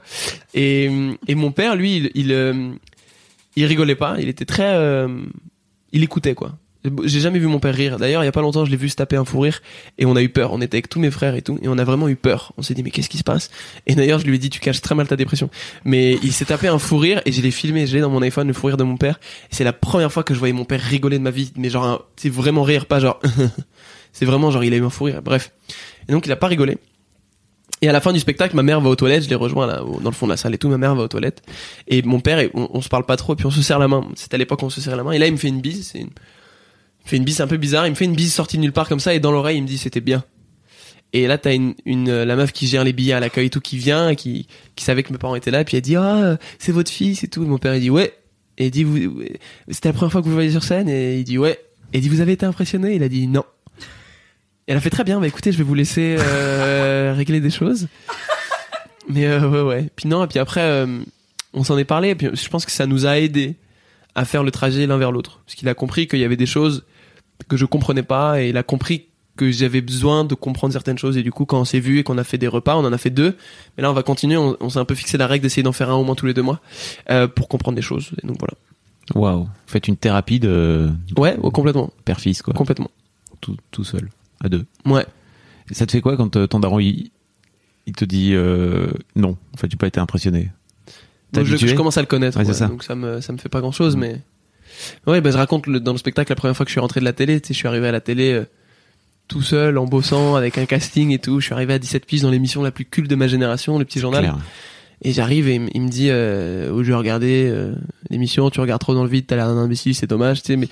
[0.52, 2.70] Et hum, et mon père lui il il, euh,
[3.56, 5.08] il rigolait pas, il était très euh,
[5.92, 6.52] il écoutait quoi.
[7.04, 7.98] J'ai jamais vu mon père rire.
[7.98, 9.60] D'ailleurs, il y a pas longtemps, je l'ai vu se taper un fou rire
[9.98, 10.52] et on a eu peur.
[10.52, 12.52] On était avec tous mes frères et tout et on a vraiment eu peur.
[12.56, 13.50] On s'est dit mais qu'est-ce qui se passe?
[13.86, 15.48] Et d'ailleurs, je lui ai dit tu caches très mal ta dépression.
[15.84, 18.20] Mais il s'est tapé un fou rire et je l'ai filmé, je l'ai dans mon
[18.22, 19.20] iPhone le fou rire de mon père.
[19.50, 21.70] Et c'est la première fois que je voyais mon père rigoler de ma vie, mais
[21.70, 23.20] genre c'est vraiment rire, pas genre
[24.12, 25.22] c'est vraiment genre il a eu un fou rire.
[25.22, 25.52] Bref.
[26.08, 26.78] Et donc il a pas rigolé.
[27.80, 29.80] Et à la fin du spectacle, ma mère va aux toilettes, je l'ai rejoint là,
[29.80, 31.42] dans le fond de la salle et tout, ma mère va aux toilettes.
[31.88, 34.06] Et mon père, on, on se parle pas trop, puis on se serre la main.
[34.14, 35.12] C'était à l'époque on se serrait la main.
[35.12, 36.06] Et là, il me fait une bise, c'est
[37.02, 38.62] il me fait une bise un peu bizarre, il me fait une bise sortie de
[38.62, 40.24] nulle part comme ça, et dans l'oreille, il me dit c'était bien.
[41.12, 43.50] Et là, t'as une, une, euh, la meuf qui gère les billets à l'accueil et
[43.50, 44.46] tout, qui vient, et qui,
[44.76, 46.90] qui savait que mes parents étaient là, et puis elle dit, ah, euh, c'est votre
[46.90, 47.42] fils et tout.
[47.42, 48.14] Et mon père, il dit, ouais.
[48.56, 49.20] Et il dit, vous,
[49.68, 51.58] c'était la première fois que vous voyez sur scène, et il dit, ouais.
[51.92, 52.94] Et il dit, vous avez été impressionné?
[52.94, 53.44] Il a dit, non.
[54.66, 57.50] Et elle a fait très bien, bah écoutez, je vais vous laisser, euh, régler des
[57.50, 57.88] choses.
[59.08, 59.90] Mais, euh, ouais, ouais.
[59.96, 61.00] Puis non, et puis après, euh,
[61.52, 63.56] on s'en est parlé, et puis je pense que ça nous a aidé
[64.14, 65.42] à faire le trajet l'un vers l'autre.
[65.44, 66.84] Parce qu'il a compris qu'il y avait des choses
[67.48, 71.16] que je comprenais pas et il a compris que j'avais besoin de comprendre certaines choses.
[71.16, 72.92] Et du coup quand on s'est vu et qu'on a fait des repas on en
[72.92, 73.36] a fait deux.
[73.76, 74.36] Mais là on va continuer.
[74.36, 76.26] On, on s'est un peu fixé la règle d'essayer d'en faire un au moins tous
[76.26, 76.60] les deux mois
[77.10, 78.10] euh, pour comprendre des choses.
[78.22, 78.54] Et donc voilà.
[79.14, 79.48] Waouh.
[79.66, 81.90] Faites une thérapie de ouais oh, complètement.
[82.04, 82.54] Père-fils, quoi.
[82.54, 82.90] complètement.
[83.40, 84.08] Tout, tout seul,
[84.40, 84.64] à deux.
[84.86, 85.04] ouais.
[85.70, 87.10] Et ça te fait quoi quand euh, ton daron, il,
[87.86, 90.50] il te dit euh, non, en fait, tu pas été impressionné.
[91.34, 92.68] Je, commence à le connaître Ouais, ouais, ça.
[92.68, 94.20] donc ça me ça me fait pas grand chose mais
[95.06, 97.00] ouais bah je raconte le- dans le spectacle la première fois que je suis rentré
[97.00, 98.44] de la télé tu sais je suis arrivé à la télé euh,
[99.28, 102.22] tout seul en bossant avec un casting et tout je suis arrivé à 17 piges
[102.22, 104.24] dans l'émission la plus culte de ma génération le petit journal.
[105.04, 107.74] Et j'arrive et il il me dit, euh, oh, je vais regarder euh,
[108.10, 110.56] l'émission, tu regardes trop dans le vide, t'as l'air d'un imbécile, c'est dommage, tu sais.
[110.56, 110.68] Mais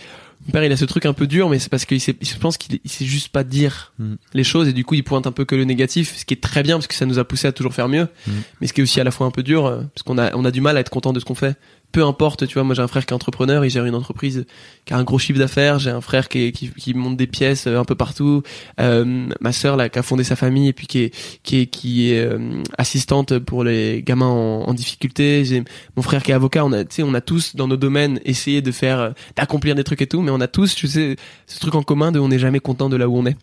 [0.46, 2.36] mon père, il a ce truc un peu dur, mais c'est parce qu'il sait, je
[2.36, 4.14] pense qu'il il sait juste pas dire Mm.
[4.34, 6.40] les choses et du coup, il pointe un peu que le négatif, ce qui est
[6.40, 8.30] très bien parce que ça nous a poussé à toujours faire mieux, Mm.
[8.60, 10.32] mais ce qui est aussi à la fois un peu dur euh, parce qu'on a,
[10.36, 11.56] on a du mal à être content de ce qu'on fait.
[11.92, 14.46] Peu importe, tu vois, moi j'ai un frère qui est entrepreneur, il gère une entreprise
[14.84, 17.66] qui a un gros chiffre d'affaires, j'ai un frère qui, qui, qui monte des pièces
[17.66, 18.44] euh, un peu partout,
[18.78, 21.66] euh, ma sœur là qui a fondé sa famille et puis qui est qui est
[21.66, 25.44] qui est euh, assistante pour les gamins en, en difficulté.
[25.44, 25.64] J'ai
[25.96, 26.64] mon frère qui est avocat.
[26.64, 29.74] On a, tu sais, on a tous dans nos domaines essayé de faire, euh, d'accomplir
[29.74, 31.16] des trucs et tout, mais on a tous, tu sais,
[31.46, 33.36] ce truc en commun de on n'est jamais content de là où on est.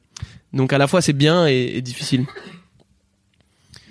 [0.53, 2.25] Donc à la fois c'est bien et, et difficile.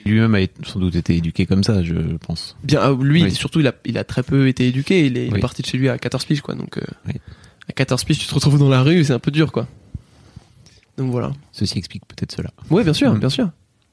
[0.07, 1.95] Lui-même a sans doute été éduqué comme ça, je
[2.27, 2.57] pense.
[2.65, 3.31] Bien, euh, lui Oui.
[3.33, 5.07] surtout il a, il a très peu été éduqué.
[5.07, 5.41] Il est, il est Oui.
[5.41, 6.55] parti de chez lui à 14 piges quoi.
[6.55, 7.15] Donc euh, Oui.
[7.69, 9.67] à 14 piges tu te retrouves dans la rue, c'est un peu dur quoi.
[10.99, 11.33] Donc voilà.
[11.53, 12.51] Ceci explique peut-être cela.
[12.71, 13.19] Oui, bien sûr, Mm.
[13.19, 13.51] bien sûr.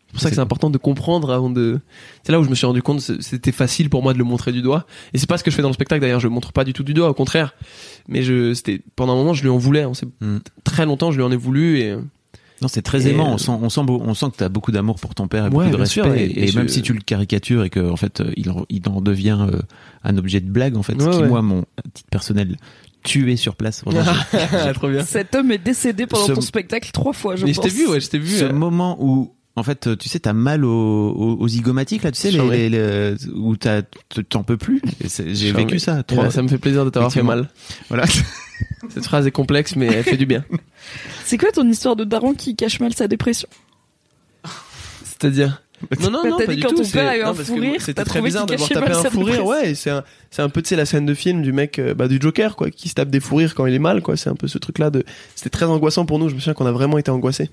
[0.07, 1.79] C'est pour ça que C'est important de comprendre avant de.
[2.23, 4.51] C'est là où je me suis rendu compte, c'était facile pour moi de le montrer
[4.51, 4.85] du doigt.
[5.13, 6.19] Et c'est pas ce que je fais dans le spectacle d'ailleurs.
[6.19, 7.55] Je le montre pas du tout du doigt, au contraire.
[8.07, 9.85] Mais je, c'était pendant un moment, je lui en voulais.
[9.85, 10.37] On s'est Mm.
[10.63, 11.95] très longtemps, je lui en ai voulu et
[12.63, 13.29] Non, c'est très Et, aimant.
[13.29, 15.43] euh, On sent, on sent, beau- on sent que t'as beaucoup d'amour pour ton père
[15.45, 16.01] et Ouais, beaucoup de respect.
[16.01, 18.49] sûr, et, et- et même si tu le caricatures et que en fait, euh, il
[18.49, 19.59] en, il en devient euh,
[20.03, 21.27] un objet de blague, en fait, ce Ouais, qui ouais.
[21.27, 22.57] moi, mon titre personnel,
[23.03, 23.83] tué sur place.
[23.85, 25.03] Vraiment, j'ai- trop bien.
[25.03, 27.85] Cet homme est décédé pendant Ce- ton spectacle trois fois, je Mais je t'ai vu,
[27.87, 28.37] ouais, je t'ai vu.
[28.37, 30.69] ce euh, moment où en fait, tu sais, t'as mal aux,
[31.11, 32.69] aux, aux zygomatiques là, tu sais, les, Charmé.
[32.69, 33.83] les- les- où t'as-
[34.29, 34.81] t'en peux plus.
[35.03, 35.97] Et c'est- J'ai vécu ça.
[35.99, 37.49] eh Trois, ben, ça me fait plaisir de t'avoir fait mal.
[37.89, 38.05] voilà.
[38.89, 40.43] Cette phrase est complexe, mais elle fait du bien.
[41.25, 43.47] C'est quoi ton histoire de daron qui cache mal sa dépression?
[45.03, 45.61] C'est-à-dire?
[45.99, 46.83] Non, non, Bah, non, t'as pas dit du quand tout.
[46.83, 49.09] ton père a eu un fou rire, C'était très bizarre d'avoir tapé mal un sa
[49.09, 49.37] fou rire.
[49.43, 49.47] dépression.
[49.47, 51.93] Ouais, c'est un, c'est un peu, tu sais, la scène de film du mec euh,
[51.93, 54.15] bah, du Joker, quoi, qui se tape des fous rires quand il est mal, quoi.
[54.15, 55.03] C'est un peu ce truc-là de.
[55.35, 56.29] C'était très angoissant pour nous.
[56.29, 57.49] Je me souviens qu'on a vraiment été angoissés.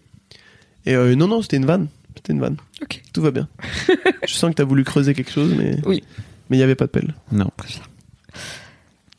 [0.86, 1.88] Et euh, non, non, c'était une vanne.
[2.16, 2.57] C'était une vanne.
[2.82, 3.03] Ok.
[3.12, 3.48] Tout va bien.
[4.26, 5.76] Je sens que t'as voulu creuser quelque chose, mais.
[5.84, 6.03] Oui.
[6.51, 7.14] Mais il y avait pas de pelle.
[7.32, 7.51] Non.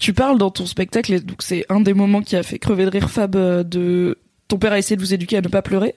[0.02, 2.86] Tu parles dans ton spectacle, et donc c'est un des moments qui a fait crever
[2.86, 5.62] de rire Fab euh, de ton père a essayé de vous éduquer à ne pas
[5.62, 5.93] pleurer.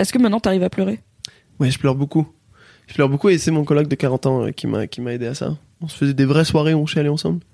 [0.00, 0.98] Est-ce que maintenant t'arrives à pleurer?
[1.60, 2.26] Ouais, je pleure beaucoup.
[2.88, 5.14] Je pleure beaucoup et c'est mon coloc de 40 ans euh, qui m'a qui m'a
[5.14, 5.56] aidé à ça.
[5.80, 7.44] On se faisait des vraies soirées où on chialait ensemble.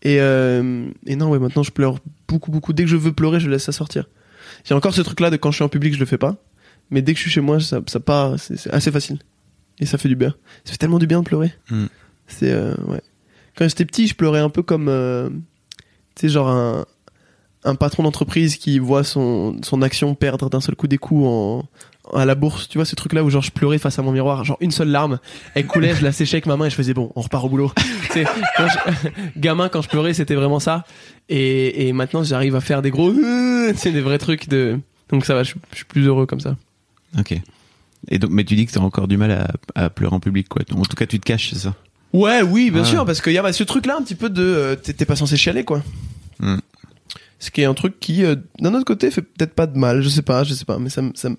[0.00, 2.72] Et, euh, et non, ouais, maintenant je pleure beaucoup, beaucoup.
[2.72, 4.08] Dès que je veux pleurer, je laisse ça sortir.
[4.64, 6.36] J'ai encore ce truc-là de quand je suis en public, je le fais pas.
[6.90, 9.18] Mais dès que je suis chez moi, ça, ça part, c'est c'est assez facile.
[9.78, 10.34] Et ça fait du bien.
[10.64, 11.52] Ça fait tellement du bien de pleurer.
[11.70, 11.84] Mm.
[12.28, 13.02] C'est, euh, ouais.
[13.56, 15.28] Quand j'étais petit, je pleurais un peu comme, euh,
[16.14, 16.84] tu sais, genre
[17.64, 21.64] un, patron d'entreprise qui voit son, action perdre d'un seul coup des coups
[22.12, 24.44] à la bourse, tu vois, ce truc-là où genre je pleurais face à mon miroir,
[24.44, 25.18] genre une seule larme,
[25.54, 27.48] elle coulait, je la séchais avec ma main et je faisais bon, on repart au
[27.48, 27.70] boulot.
[28.12, 28.26] Tu
[29.38, 30.84] gamin, quand je pleurais, c'était vraiment ça.
[31.30, 33.12] Et, et maintenant, j'arrive à faire des gros,
[33.74, 34.78] c'est des vrais trucs de,
[35.08, 36.56] donc ça va, je, suis plus heureux comme ça.
[37.18, 37.34] Ok.
[38.08, 40.48] Et donc, mais tu dis que t'as encore du mal à, à pleurer en public,
[40.48, 40.62] quoi.
[40.74, 41.74] En tout cas, tu te caches, c'est ça?
[42.12, 42.86] Ouais, oui, bien Ah.
[42.86, 45.16] sûr, parce qu'il y a bah, ce truc-là un petit peu de, euh, t'es pas
[45.16, 45.82] censé chialer, quoi.
[46.40, 46.56] Mm.
[47.38, 50.00] Ce qui est un truc qui, euh, d'un autre côté, fait peut-être pas de mal.
[50.02, 51.36] Je sais pas, je sais pas, mais ça, me- ça, me-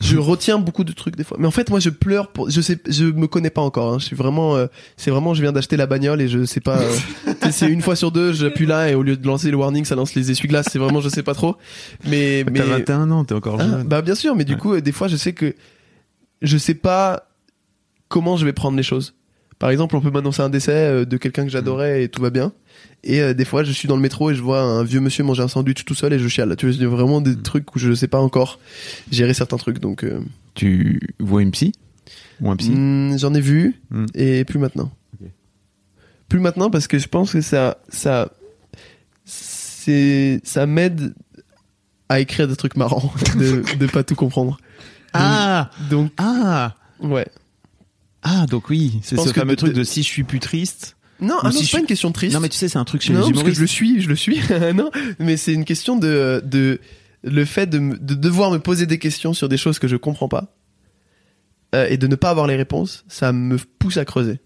[0.00, 1.36] je retiens beaucoup de trucs des fois.
[1.38, 3.92] Mais en fait, moi, je pleure pour, je sais, je me connais pas encore.
[3.94, 3.98] hein.
[4.00, 6.78] Je suis vraiment, euh, c'est vraiment, je viens d'acheter la bagnole et je sais pas.
[6.80, 6.96] euh,
[7.52, 9.94] c'est une fois sur deux, j'appuie là et au lieu de lancer le warning, ça
[9.94, 10.66] lance les essuie-glaces.
[10.72, 11.54] C'est vraiment, je sais pas trop.
[12.08, 12.58] Mais, mais.
[12.58, 13.82] T'as 21 ans, t'es encore Ah, jeune.
[13.84, 14.58] bah bien sûr, mais du Ouais.
[14.58, 15.54] coup, euh, des fois, je sais que
[16.42, 17.28] je sais pas
[18.08, 19.14] comment je vais prendre les choses.
[19.58, 22.30] Par exemple, on peut m'annoncer un décès euh, de quelqu'un que j'adorais et tout va
[22.30, 22.52] bien.
[23.04, 25.24] Et euh, des fois, je suis dans le métro et je vois un vieux monsieur
[25.24, 26.54] manger un sandwich tout seul et je chiale.
[26.56, 28.58] Tu vois, vraiment des trucs où je sais pas encore
[29.10, 29.78] gérer certains trucs.
[29.78, 30.20] Donc, euh,
[30.54, 31.72] Tu vois une psy?
[32.42, 32.70] Ou un psy?
[32.70, 34.06] Hmm, j'en ai vu Hmm.
[34.14, 34.90] et plus maintenant.
[36.28, 38.30] Plus maintenant parce que je pense que ça, ça,
[39.24, 41.14] ça m'aide
[42.08, 44.58] à écrire des trucs marrants, de, de pas tout comprendre.
[45.12, 47.26] Ah Donc, Ah ouais.
[48.28, 50.96] Ah, donc oui, c'est ce fameux truc de si je suis plus triste.
[51.20, 52.34] Non, ah non c'est pas une question triste.
[52.34, 54.00] Non, mais tu sais, c'est un truc chez non, les parce que je le suis,
[54.02, 54.38] je le suis.
[54.74, 56.80] non, mais c'est une question de, de
[57.22, 59.96] le fait de, me- de devoir me poser des questions sur des choses que je
[59.96, 60.54] comprends pas
[61.74, 64.40] euh, et de ne pas avoir les réponses, ça me pousse à creuser.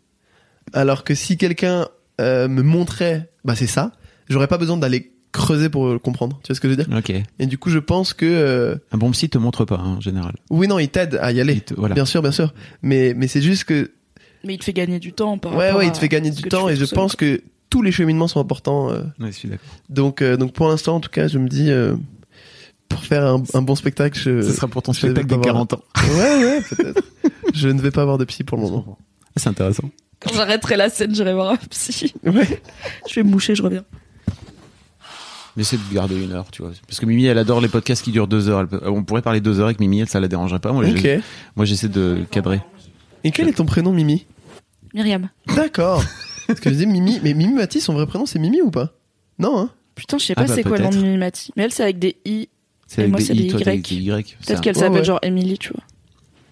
[0.73, 1.89] Alors que si quelqu'un
[2.21, 3.93] euh, me montrait, bah c'est ça,
[4.29, 6.39] j'aurais pas besoin d'aller creuser pour le comprendre.
[6.43, 7.13] Tu vois ce que je veux dire Ok.
[7.39, 10.01] Et du coup, je pense que euh, Un bon psy te montre pas, hein, en
[10.01, 10.35] général.
[10.51, 11.61] oui, non, il t'aide à y aller.
[11.61, 11.95] Te- voilà.
[11.95, 12.53] Bien sûr, bien sûr.
[12.83, 13.93] Mais mais c'est juste que
[14.45, 16.43] Mais il te fait gagner du temps par ouais, ouais, il te fait gagner du
[16.43, 17.27] temps et je seul, pense quoi.
[17.27, 18.91] que tous les cheminements sont importants.
[18.91, 19.67] euh, Ouais, je suis d'accord.
[19.89, 21.95] Donc, euh, donc pour l'instant, en tout cas, je me dis, euh,
[22.89, 25.75] pour faire un, un bon spectacle, je, Ce sera pour ton je spectacle avoir- 40
[25.75, 25.83] ans.
[26.17, 27.03] Ouais, ouais, peut-être.
[27.55, 28.99] je ne vais pas avoir de psy pour le moment.
[28.99, 29.89] Ah, C'est intéressant.
[30.19, 32.13] Quand j'arrêterai la scène, j'irai voir un psy.
[32.27, 32.61] Ouais.
[33.09, 33.85] Je vais me moucher, je reviens.
[35.61, 36.71] Mais c'est de garder une heure, tu vois.
[36.87, 38.61] Parce que Mimi, elle adore les podcasts qui durent deux heures.
[38.61, 40.73] Elle peut- On pourrait parler deux heures avec Mimi, elle, ça la dérangerait pas.
[40.73, 41.07] Moi, Ok.
[41.55, 42.63] moi, j'essaie de cadrer.
[43.25, 44.25] Et quel est ton prénom, Mimi
[44.95, 45.29] Myriam.
[45.55, 46.03] D'accord.
[46.47, 48.95] Parce que je dis Mimi, mais Mimi Mati, son vrai prénom, c'est Mimi ou pas?
[49.39, 51.05] Non, hein Putain, je sais Ah pas bah, c'est quoi le nom de peut-être.
[51.05, 51.53] Mimimati.
[51.59, 52.49] Mais elle, c'est avec des i.
[52.87, 53.83] C'est Et avec moi, des c'est I, des toi, t'as Y.
[53.83, 54.37] des Y.
[54.47, 55.05] Peut-être qu'elle Ouais, s'appelle ouais.
[55.05, 55.83] genre Emily, tu vois.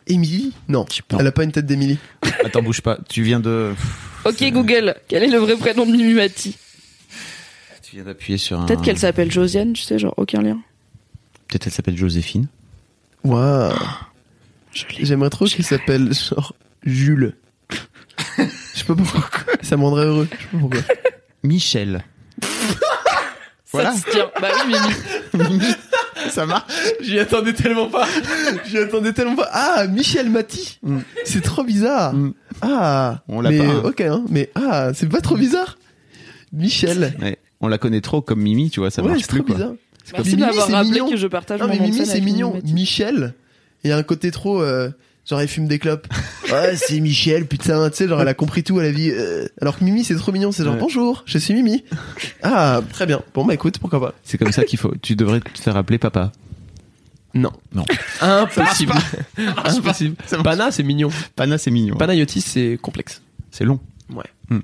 [0.06, 0.52] Émilie?
[0.68, 0.84] Non.
[1.18, 1.96] Elle a pas une tête d'Émilie.
[2.44, 2.98] Attends, bouge pas.
[3.08, 3.72] Tu viens de.
[4.26, 6.56] Ok, Google, quel est le vrai prénom de Mimimati
[7.88, 8.66] Tu viens d'appuyer sur un.
[8.66, 10.58] Peut-être qu'elle s'appelle Josiane, tu sais, genre aucun lien.
[11.46, 12.48] Peut-être elle s'appelle Joséphine.
[13.24, 13.72] Waouh.
[14.72, 17.34] J'aimerais trop qu'il s'appelle genre Jules.
[18.36, 19.30] Je sais pas pourquoi.
[19.62, 20.28] Ça me rendrait heureux.
[20.30, 20.80] Je sais pas pourquoi.
[21.42, 22.04] Michel.
[23.72, 23.92] Voilà.
[23.92, 24.30] Ça se tient.
[24.38, 24.74] Bah oui,
[25.32, 25.74] Mimi.
[26.28, 26.70] Ça marche.
[27.00, 28.06] J'y attendais tellement pas.
[28.66, 29.48] J'y attendais tellement pas.
[29.50, 30.78] Ah, Michel Mati.
[30.82, 30.98] Mm.
[31.24, 32.12] C'est trop bizarre.
[32.12, 32.34] Mm.
[32.60, 33.22] Ah.
[33.28, 33.82] On l'a mais, pas, hein.
[33.84, 34.24] Ok, hein.
[34.28, 35.78] Mais ah, c'est pas trop bizarre.
[36.52, 37.16] Michel.
[37.20, 37.38] Ouais.
[37.60, 39.54] On la connaît trop comme Mimi, tu vois, ça ouais, marche plus trop quoi.
[39.56, 39.72] bizarre.
[40.12, 41.10] Merci de m'avoir c'est rappelé mignon.
[41.10, 42.60] que je partage Non, mon mais Mimi, c'est mignon.
[42.64, 43.34] Michel.
[43.84, 44.62] Il y a un côté trop.
[44.62, 44.90] euh,
[45.28, 46.06] genre, il fume des clopes.
[46.52, 47.90] ouais, c'est Michel, putain.
[47.90, 49.10] Tu sais, genre, elle a compris tout à la vie.
[49.12, 50.50] euh, alors que Mimi, c'est trop mignon.
[50.52, 50.80] C'est genre, Ouais.
[50.80, 51.84] bonjour, je suis Mimi.
[52.42, 53.20] Ah, très bien.
[53.34, 54.14] Bon, bah écoute, pourquoi pas.
[54.22, 54.94] C'est comme ça qu'il faut.
[55.02, 56.32] Tu devrais te faire appeler papa.
[57.34, 57.52] Non.
[57.74, 57.84] Non.
[58.22, 58.94] Impossible.
[59.64, 60.16] Impossible.
[60.42, 61.10] Pana, c'est mignon.
[61.36, 61.96] Pana, c'est mignon.
[61.96, 63.20] Panayotis, c'est complexe.
[63.50, 63.78] C'est long.
[64.10, 64.24] Ouais.
[64.48, 64.60] Hmm.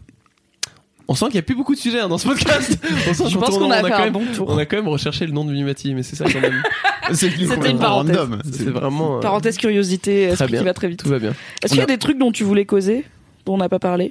[1.07, 2.79] On sent qu'il y a plus beaucoup de sujets hein, dans ce podcast.
[3.09, 4.49] On sent Je qu'on pense qu'on a on fait quand un même, bon tour.
[4.49, 6.63] On a quand même recherché le nom de Mimimati, mais c'est ça quand même.
[7.13, 8.17] C'était une parenthèse.
[8.17, 8.41] random.
[8.51, 9.19] C'est vraiment.
[9.19, 10.61] euh, Parenthèse curiosité, esprit bien.
[10.61, 11.03] qui va très vite.
[11.03, 11.35] Tout va bien.
[11.63, 13.05] Est-ce qu'il y a des trucs dont tu voulais causer,
[13.45, 14.07] dont on n'a pas parlé?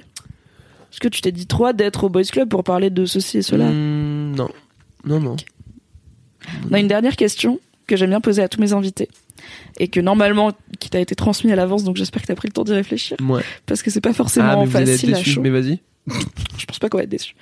[0.92, 3.42] Est-ce que tu t'es dit trop d'être au Boys Club pour parler de ceci et
[3.42, 3.64] cela?
[3.68, 4.48] Hmm, non.
[5.04, 5.36] Non, non.
[6.70, 9.08] On a une dernière question que j'aime bien poser à tous mes invités
[9.80, 12.52] et que normalement qui t'a été transmis à l'avance donc j'espère que t'as pris le
[12.52, 13.42] temps d'y réfléchir Ouais.
[13.66, 15.40] parce que c'est pas forcément Ah, mais facile à chaud.
[15.42, 15.80] Mais vas-y.
[16.58, 17.34] Je pense pas qu'on va être déçu.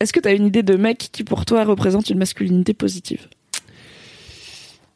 [0.00, 3.28] Est-ce que t'as une idée de mec qui pour toi représente une masculinité positive?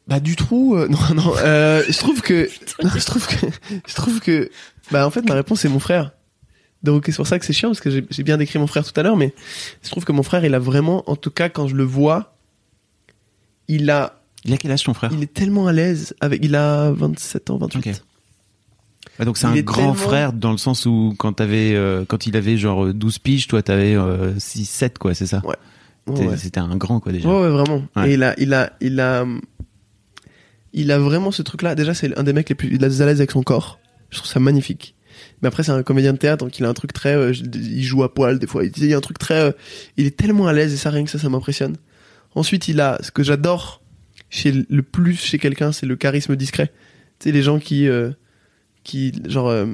[0.07, 0.75] Bah du trou.
[0.75, 1.33] euh, non, non.
[1.37, 2.49] Euh, je trouve que.
[2.83, 3.45] non, je trouve que.
[3.87, 4.49] Je trouve que.
[4.91, 6.11] Bah en fait ma réponse c'est mon frère.
[6.83, 8.97] Donc c'est pour ça que c'est chiant parce que j'ai bien décrit mon frère tout
[8.99, 9.33] à l'heure, mais
[9.83, 12.37] je trouve que mon frère, il a vraiment, en tout cas quand je le vois,
[13.67, 15.09] il a, Il a quel âge ton frère?
[15.11, 17.79] Il est tellement à l'aise avec, il a 27 ans, 28.
[17.79, 17.95] Ok.
[19.19, 22.27] Ouais, donc c'est un grand tellement- frère dans le sens où quand t'avais euh, quand
[22.27, 25.41] il avait genre 12 piges, toi t'avais euh, 6 7 quoi, c'est ça?
[25.45, 25.55] Ouais.
[26.37, 27.27] C'était un grand quoi déjà.
[27.27, 27.83] Ouais, ouais, vraiment.
[28.05, 29.25] Et il a, il a, il a,
[30.73, 31.75] il a vraiment ce truc-là.
[31.75, 33.79] Déjà, c'est un des mecs les plus à l'aise avec son corps.
[34.09, 34.95] Je trouve ça magnifique.
[35.41, 37.83] Mais après, c'est un comédien de théâtre, donc il a un truc très, euh, il
[37.83, 38.63] joue à poil des fois.
[38.63, 39.51] Il y a un truc très, euh,
[39.97, 41.75] il est tellement à l'aise et ça, rien que ça, ça m'impressionne.
[42.35, 43.81] Ensuite, il a, ce que j'adore
[44.29, 46.71] chez le plus chez quelqu'un, c'est le charisme discret.
[47.19, 48.11] Tu sais, les gens qui, euh,
[48.87, 49.67] qui, genre, euh,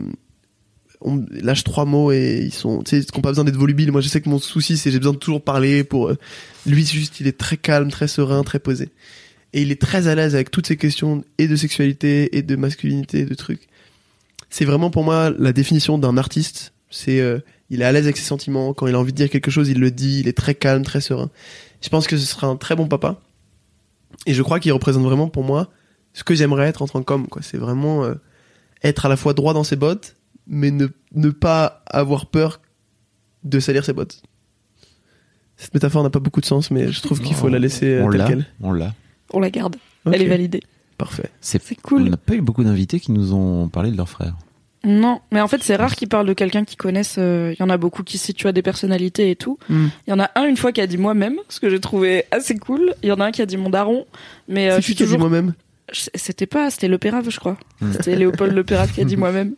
[1.31, 3.91] lâche trois mots et ils sont, tu sais, qui n'ont pas besoin d'être volubiles.
[3.91, 6.17] Moi, je sais que mon souci, c'est j'ai besoin de toujours parler pour, euh,
[6.65, 8.89] lui, juste, il est très calme, très serein, très posé.
[9.53, 12.55] Et il est très à l'aise avec toutes ces questions et de sexualité et de
[12.55, 13.67] masculinité de trucs.
[14.49, 16.73] C'est vraiment pour moi la définition d'un artiste.
[16.89, 17.39] C'est, euh,
[17.69, 18.73] il est à l'aise avec ses sentiments.
[18.73, 20.21] Quand il a envie de dire quelque chose, il le dit.
[20.21, 21.29] Il est très calme, très serein.
[21.81, 23.21] Je pense que ce sera un très bon papa.
[24.25, 25.69] Et je crois qu'il représente vraiment pour moi
[26.13, 27.41] ce que j'aimerais être en tant qu'homme, quoi.
[27.43, 28.15] C'est vraiment euh,
[28.83, 30.15] être à la fois droit dans ses bottes,
[30.47, 32.61] mais ne, ne pas avoir peur
[33.43, 34.21] de salir ses bottes.
[35.57, 38.03] Cette métaphore n'a pas beaucoup de sens, mais je trouve qu'il faut la laisser euh,
[38.05, 38.45] on telle l'a, quelle.
[38.61, 38.93] on l'a.
[39.31, 39.75] On la garde.
[40.11, 40.61] Elle est validée.
[40.97, 41.29] Parfait.
[41.41, 42.03] C'est C'est On cool.
[42.09, 44.35] n'a pas eu beaucoup d'invités qui nous ont parlé de leur frère.
[44.85, 47.15] Non, mais en fait, c'est rare qu'ils parlent de quelqu'un qu'ils connaissent.
[47.17, 49.57] euh, Il y en a beaucoup qui se situent à des personnalités et tout.
[49.69, 49.87] Hmm.
[50.05, 52.25] Il y en a un une fois qui a dit moi-même, ce que j'ai trouvé
[52.31, 52.93] assez cool.
[53.01, 54.05] Il y en a un qui a dit mon daron.
[54.49, 55.19] Mais euh, C'est je suis toujours.
[55.19, 55.53] moi-même
[55.91, 57.57] C'était pas, c'était Le Pérave, je crois.
[57.81, 57.91] Hmm.
[57.93, 59.55] C'était Léopold Le Pérave qui a dit moi-même.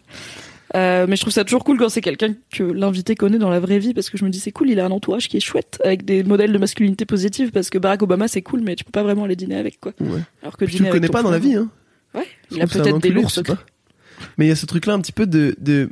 [0.75, 3.59] Euh, mais je trouve ça toujours cool quand c'est quelqu'un que l'invité connaît dans la
[3.59, 5.41] vraie vie parce que je me dis c'est cool, il a un entourage qui est
[5.41, 8.83] chouette avec des modèles de masculinité positive parce que Barack Obama c'est cool mais tu
[8.83, 9.93] peux pas vraiment aller dîner avec quoi.
[10.01, 10.21] Ouais.
[10.41, 11.69] Alors que tu le connais pas dans la vie, hein.
[12.13, 13.55] Ouais, Je il a peut-être des lourds secrets.
[14.37, 15.91] Mais il y a ce truc-là un petit peu de, de,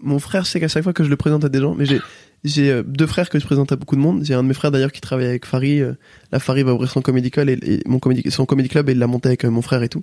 [0.00, 1.86] mon frère, je sais qu'à chaque fois que je le présente à des gens, mais
[1.86, 2.00] j'ai,
[2.44, 4.24] j'ai euh, deux frères que je présente à beaucoup de monde.
[4.24, 5.82] J'ai un de mes frères d'ailleurs qui travaille avec Farid.
[5.82, 5.94] euh,
[6.32, 8.98] Là, Farid va ouvrir son comédie club et, mon comédie, son comédie club et il
[8.98, 10.02] l'a monté avec euh, mon frère et tout.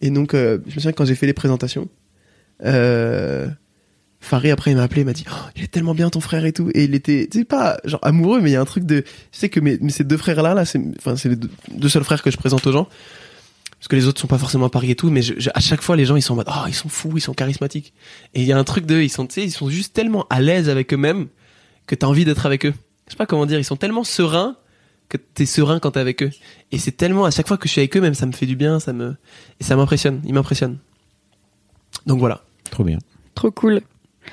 [0.00, 1.88] Et donc, euh, je me souviens que quand j'ai fait les présentations,
[2.64, 3.48] euh,
[4.20, 6.44] Farid après il m'a appelé, il m'a dit, oh, il est tellement bien ton frère
[6.46, 6.70] et tout.
[6.74, 9.04] Et il était, tu sais pas, genre amoureux, mais il y a un truc de,
[9.32, 11.50] je sais que mes, mes- ces deux frères là, là, c'est, enfin, c'est les deux,
[11.72, 12.88] deux seuls frères que je présente aux gens.
[13.78, 15.60] Parce que les autres sont pas forcément à Paris et tout, mais je- je- à
[15.60, 17.92] chaque fois les gens ils sont en mode, oh, ils sont fous, ils sont charismatiques.
[18.32, 20.24] Et il y a un truc de, ils sont, tu sais, ils sont juste tellement
[20.30, 21.26] à l'aise avec eux-mêmes
[21.86, 22.74] que t'as envie d'être avec eux.
[23.06, 24.56] Je sais pas comment dire, ils sont tellement sereins
[25.08, 26.30] que t'es serein quand t'es avec eux.
[26.72, 28.46] Et c'est tellement, à chaque fois que je suis avec eux, même ça me fait
[28.46, 29.16] du bien, ça me,
[29.60, 30.78] et ça m'impressionne, ils m'impressionnent.
[32.06, 32.42] Donc voilà.
[32.70, 32.98] Trop bien.
[33.34, 33.82] Trop cool.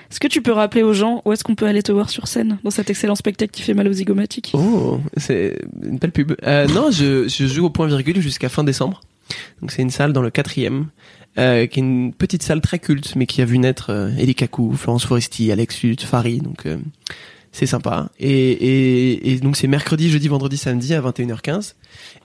[0.10, 2.28] Est-ce que tu peux rappeler aux gens où est-ce qu'on peut aller te voir sur
[2.28, 4.52] scène dans cet excellent spectacle qui fait mal aux zygomatiques?
[4.54, 6.34] Oh, c'est une belle pub.
[6.44, 9.02] Euh, non, je, je joue au point virgule jusqu'à fin décembre.
[9.62, 10.88] Donc c'est une salle dans le quatrième,
[11.38, 14.36] euh, qui est une petite salle très culte, mais qui a vu naître euh, Elie
[14.36, 16.78] Kakou, Florence Foresti, Alex Luth, Farid, donc euh,
[17.52, 18.10] c'est sympa.
[18.20, 21.74] Et, et, et donc c'est mercredi, jeudi, vendredi, samedi à 21h15.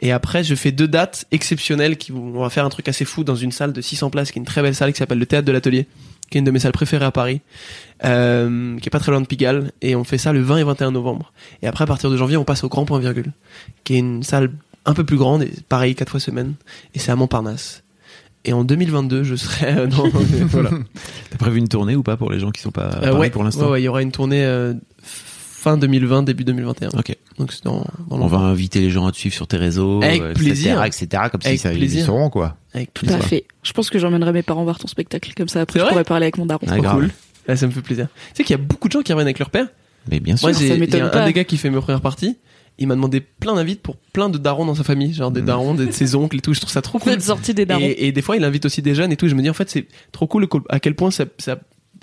[0.01, 3.05] Et après, je fais deux dates exceptionnelles qui vont, on va faire un truc assez
[3.05, 5.18] fou dans une salle de 600 places, qui est une très belle salle qui s'appelle
[5.18, 5.87] le Théâtre de l'Atelier,
[6.31, 7.41] qui est une de mes salles préférées à Paris,
[8.05, 9.72] euh, qui est pas très loin de Pigalle.
[9.83, 11.33] Et on fait ça le 20 et 21 novembre.
[11.62, 13.33] Et après, à partir de janvier, on passe au Grand Point Virgule,
[13.85, 14.53] qui est une salle
[14.85, 16.55] un peu plus grande, et pareil, quatre fois semaine.
[16.95, 17.83] Et c'est à Montparnasse.
[18.45, 20.07] Et en 2022, je serai euh, dans,
[20.47, 20.70] voilà.
[21.31, 23.18] T'as prévu une tournée ou pas pour les gens qui sont pas à Euh, Paris
[23.18, 24.74] ouais, pour l'instant ouais, ouais, il y aura une tournée euh,
[25.71, 26.91] fin 2020, début 2021.
[26.99, 27.17] Ok.
[27.39, 30.01] Donc c'est dans, dans On va inviter les gens à te suivre sur tes réseaux,
[30.03, 30.83] Avec euh, plaisir.
[30.85, 32.03] etc., comme Avec si ça, ils plaisir.
[32.03, 32.57] y seront, quoi.
[32.73, 33.45] avec Tout à fait.
[33.64, 35.33] Je pense que j'emmènerai mes parents voir ton spectacle.
[35.37, 36.64] Comme ça, après, je pourrais parler avec mon daron.
[36.69, 37.11] Ah, cool.
[37.57, 38.07] Ça me fait plaisir.
[38.29, 39.67] Tu sais qu'il y a beaucoup de gens qui reviennent avec leur père.
[40.09, 40.49] Mais bien sûr.
[40.49, 42.37] Moi, ça m'étonne un des gars qui fait mes premières parties.
[42.79, 45.47] Il m'a demandé plein d'invites pour plein de darons dans sa famille, genre des Mhm.
[45.47, 46.53] darons, de ses oncles et tout.
[46.55, 47.17] Je trouve ça trop cool.
[47.55, 47.81] des darons.
[47.83, 49.27] Et, et des fois, il invite aussi des jeunes et tout.
[49.27, 51.59] Et je me dis en fait, c'est trop cool à quel point ça, ça,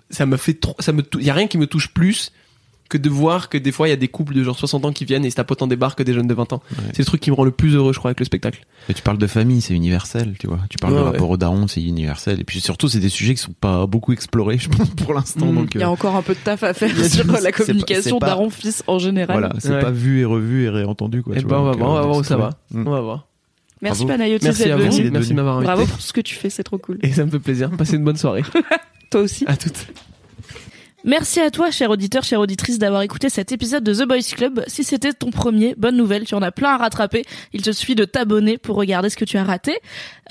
[0.09, 2.31] ça me fait trop, ça me, y a rien qui me touche plus
[2.89, 4.91] que de voir que des fois il y a des couples de genre 60 ans
[4.91, 6.61] qui viennent et se tapent autant des bars que des jeunes de 20 ans.
[6.71, 6.77] Ouais.
[6.93, 8.65] C'est le truc qui me rend le plus heureux, je crois, avec le spectacle.
[8.89, 10.59] Et tu parles de famille, c'est universel, tu vois.
[10.69, 11.11] Tu parles Ouais, de ouais.
[11.11, 12.39] rapport au daron, c'est universel.
[12.39, 15.47] Et puis surtout, c'est des sujets qui sont pas beaucoup explorés, je pense, pour l'instant.
[15.51, 15.55] Mm.
[15.55, 18.19] Donc, Il y a euh, encore un peu de taf à faire sur la communication
[18.19, 19.39] daron-fils en général.
[19.39, 19.79] voilà, c'est Ouais.
[19.81, 21.35] pas vu et revu et réentendu, quoi.
[21.35, 22.51] et tu ben, on va voir, on va euh, voir où ça va.
[22.71, 22.87] Mm.
[22.87, 23.27] On va voir.
[23.81, 24.05] Merci.
[24.05, 24.83] Panayotis Merci d'être à vous.
[25.11, 25.73] Merci de m'avoir invité.
[25.73, 26.99] Bravo pour ce que tu fais, c'est trop cool.
[27.01, 27.69] Et ça me fait plaisir.
[27.71, 28.43] Passez une bonne soirée.
[29.09, 29.43] Toi aussi.
[29.47, 29.87] À toutes.
[31.05, 34.63] Merci à toi, cher auditeur, chère auditrice, d'avoir écouté cet épisode de The Boys Club.
[34.67, 37.25] Si c'était ton premier, bonne nouvelle, tu en as plein à rattraper.
[37.51, 39.81] Il te suffit de t'abonner pour regarder ce que tu as raté.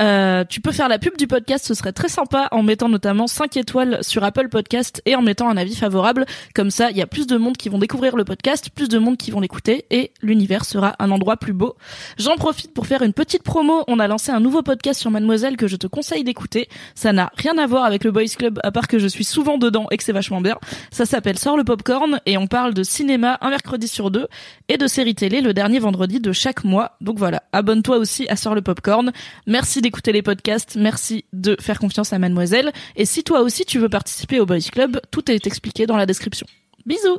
[0.01, 3.27] Euh, tu peux faire la pub du podcast, ce serait très sympa, en mettant notamment
[3.27, 6.25] 5 étoiles sur Apple Podcast et en mettant un avis favorable.
[6.55, 8.97] Comme ça, il y a plus de monde qui vont découvrir le podcast, plus de
[8.97, 11.77] monde qui vont l'écouter et l'univers sera un endroit plus beau.
[12.17, 13.85] J'en profite pour faire une petite promo.
[13.89, 16.71] On a lancé un nouveau podcast sur Mademoiselle que je te conseille d'écouter.
[16.95, 19.59] Ça n'a rien à voir avec le Boys Club, à part que je suis souvent
[19.59, 20.57] dedans et que c'est vachement bien.
[20.91, 24.29] Ça s'appelle Sort le popcorn et on parle de cinéma un mercredi sur deux
[24.69, 26.97] et de séries télé le dernier vendredi de chaque mois.
[27.01, 29.13] Donc voilà, abonne-toi aussi à Sort le popcorn.
[29.47, 32.73] Merci d'écouter les podcasts, merci de faire confiance à Mademoiselle.
[32.97, 36.07] Et si toi aussi tu veux participer au Boys Club, tout est expliqué dans la
[36.07, 36.47] description.
[36.87, 37.19] Bisous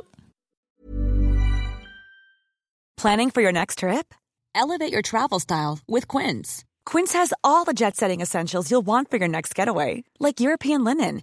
[2.96, 4.14] Planning for your next trip?
[4.54, 6.64] Elevate your travel style with Quince.
[6.86, 10.84] Quince has all the jet setting essentials you'll want for your next getaway, like European
[10.84, 11.22] linen,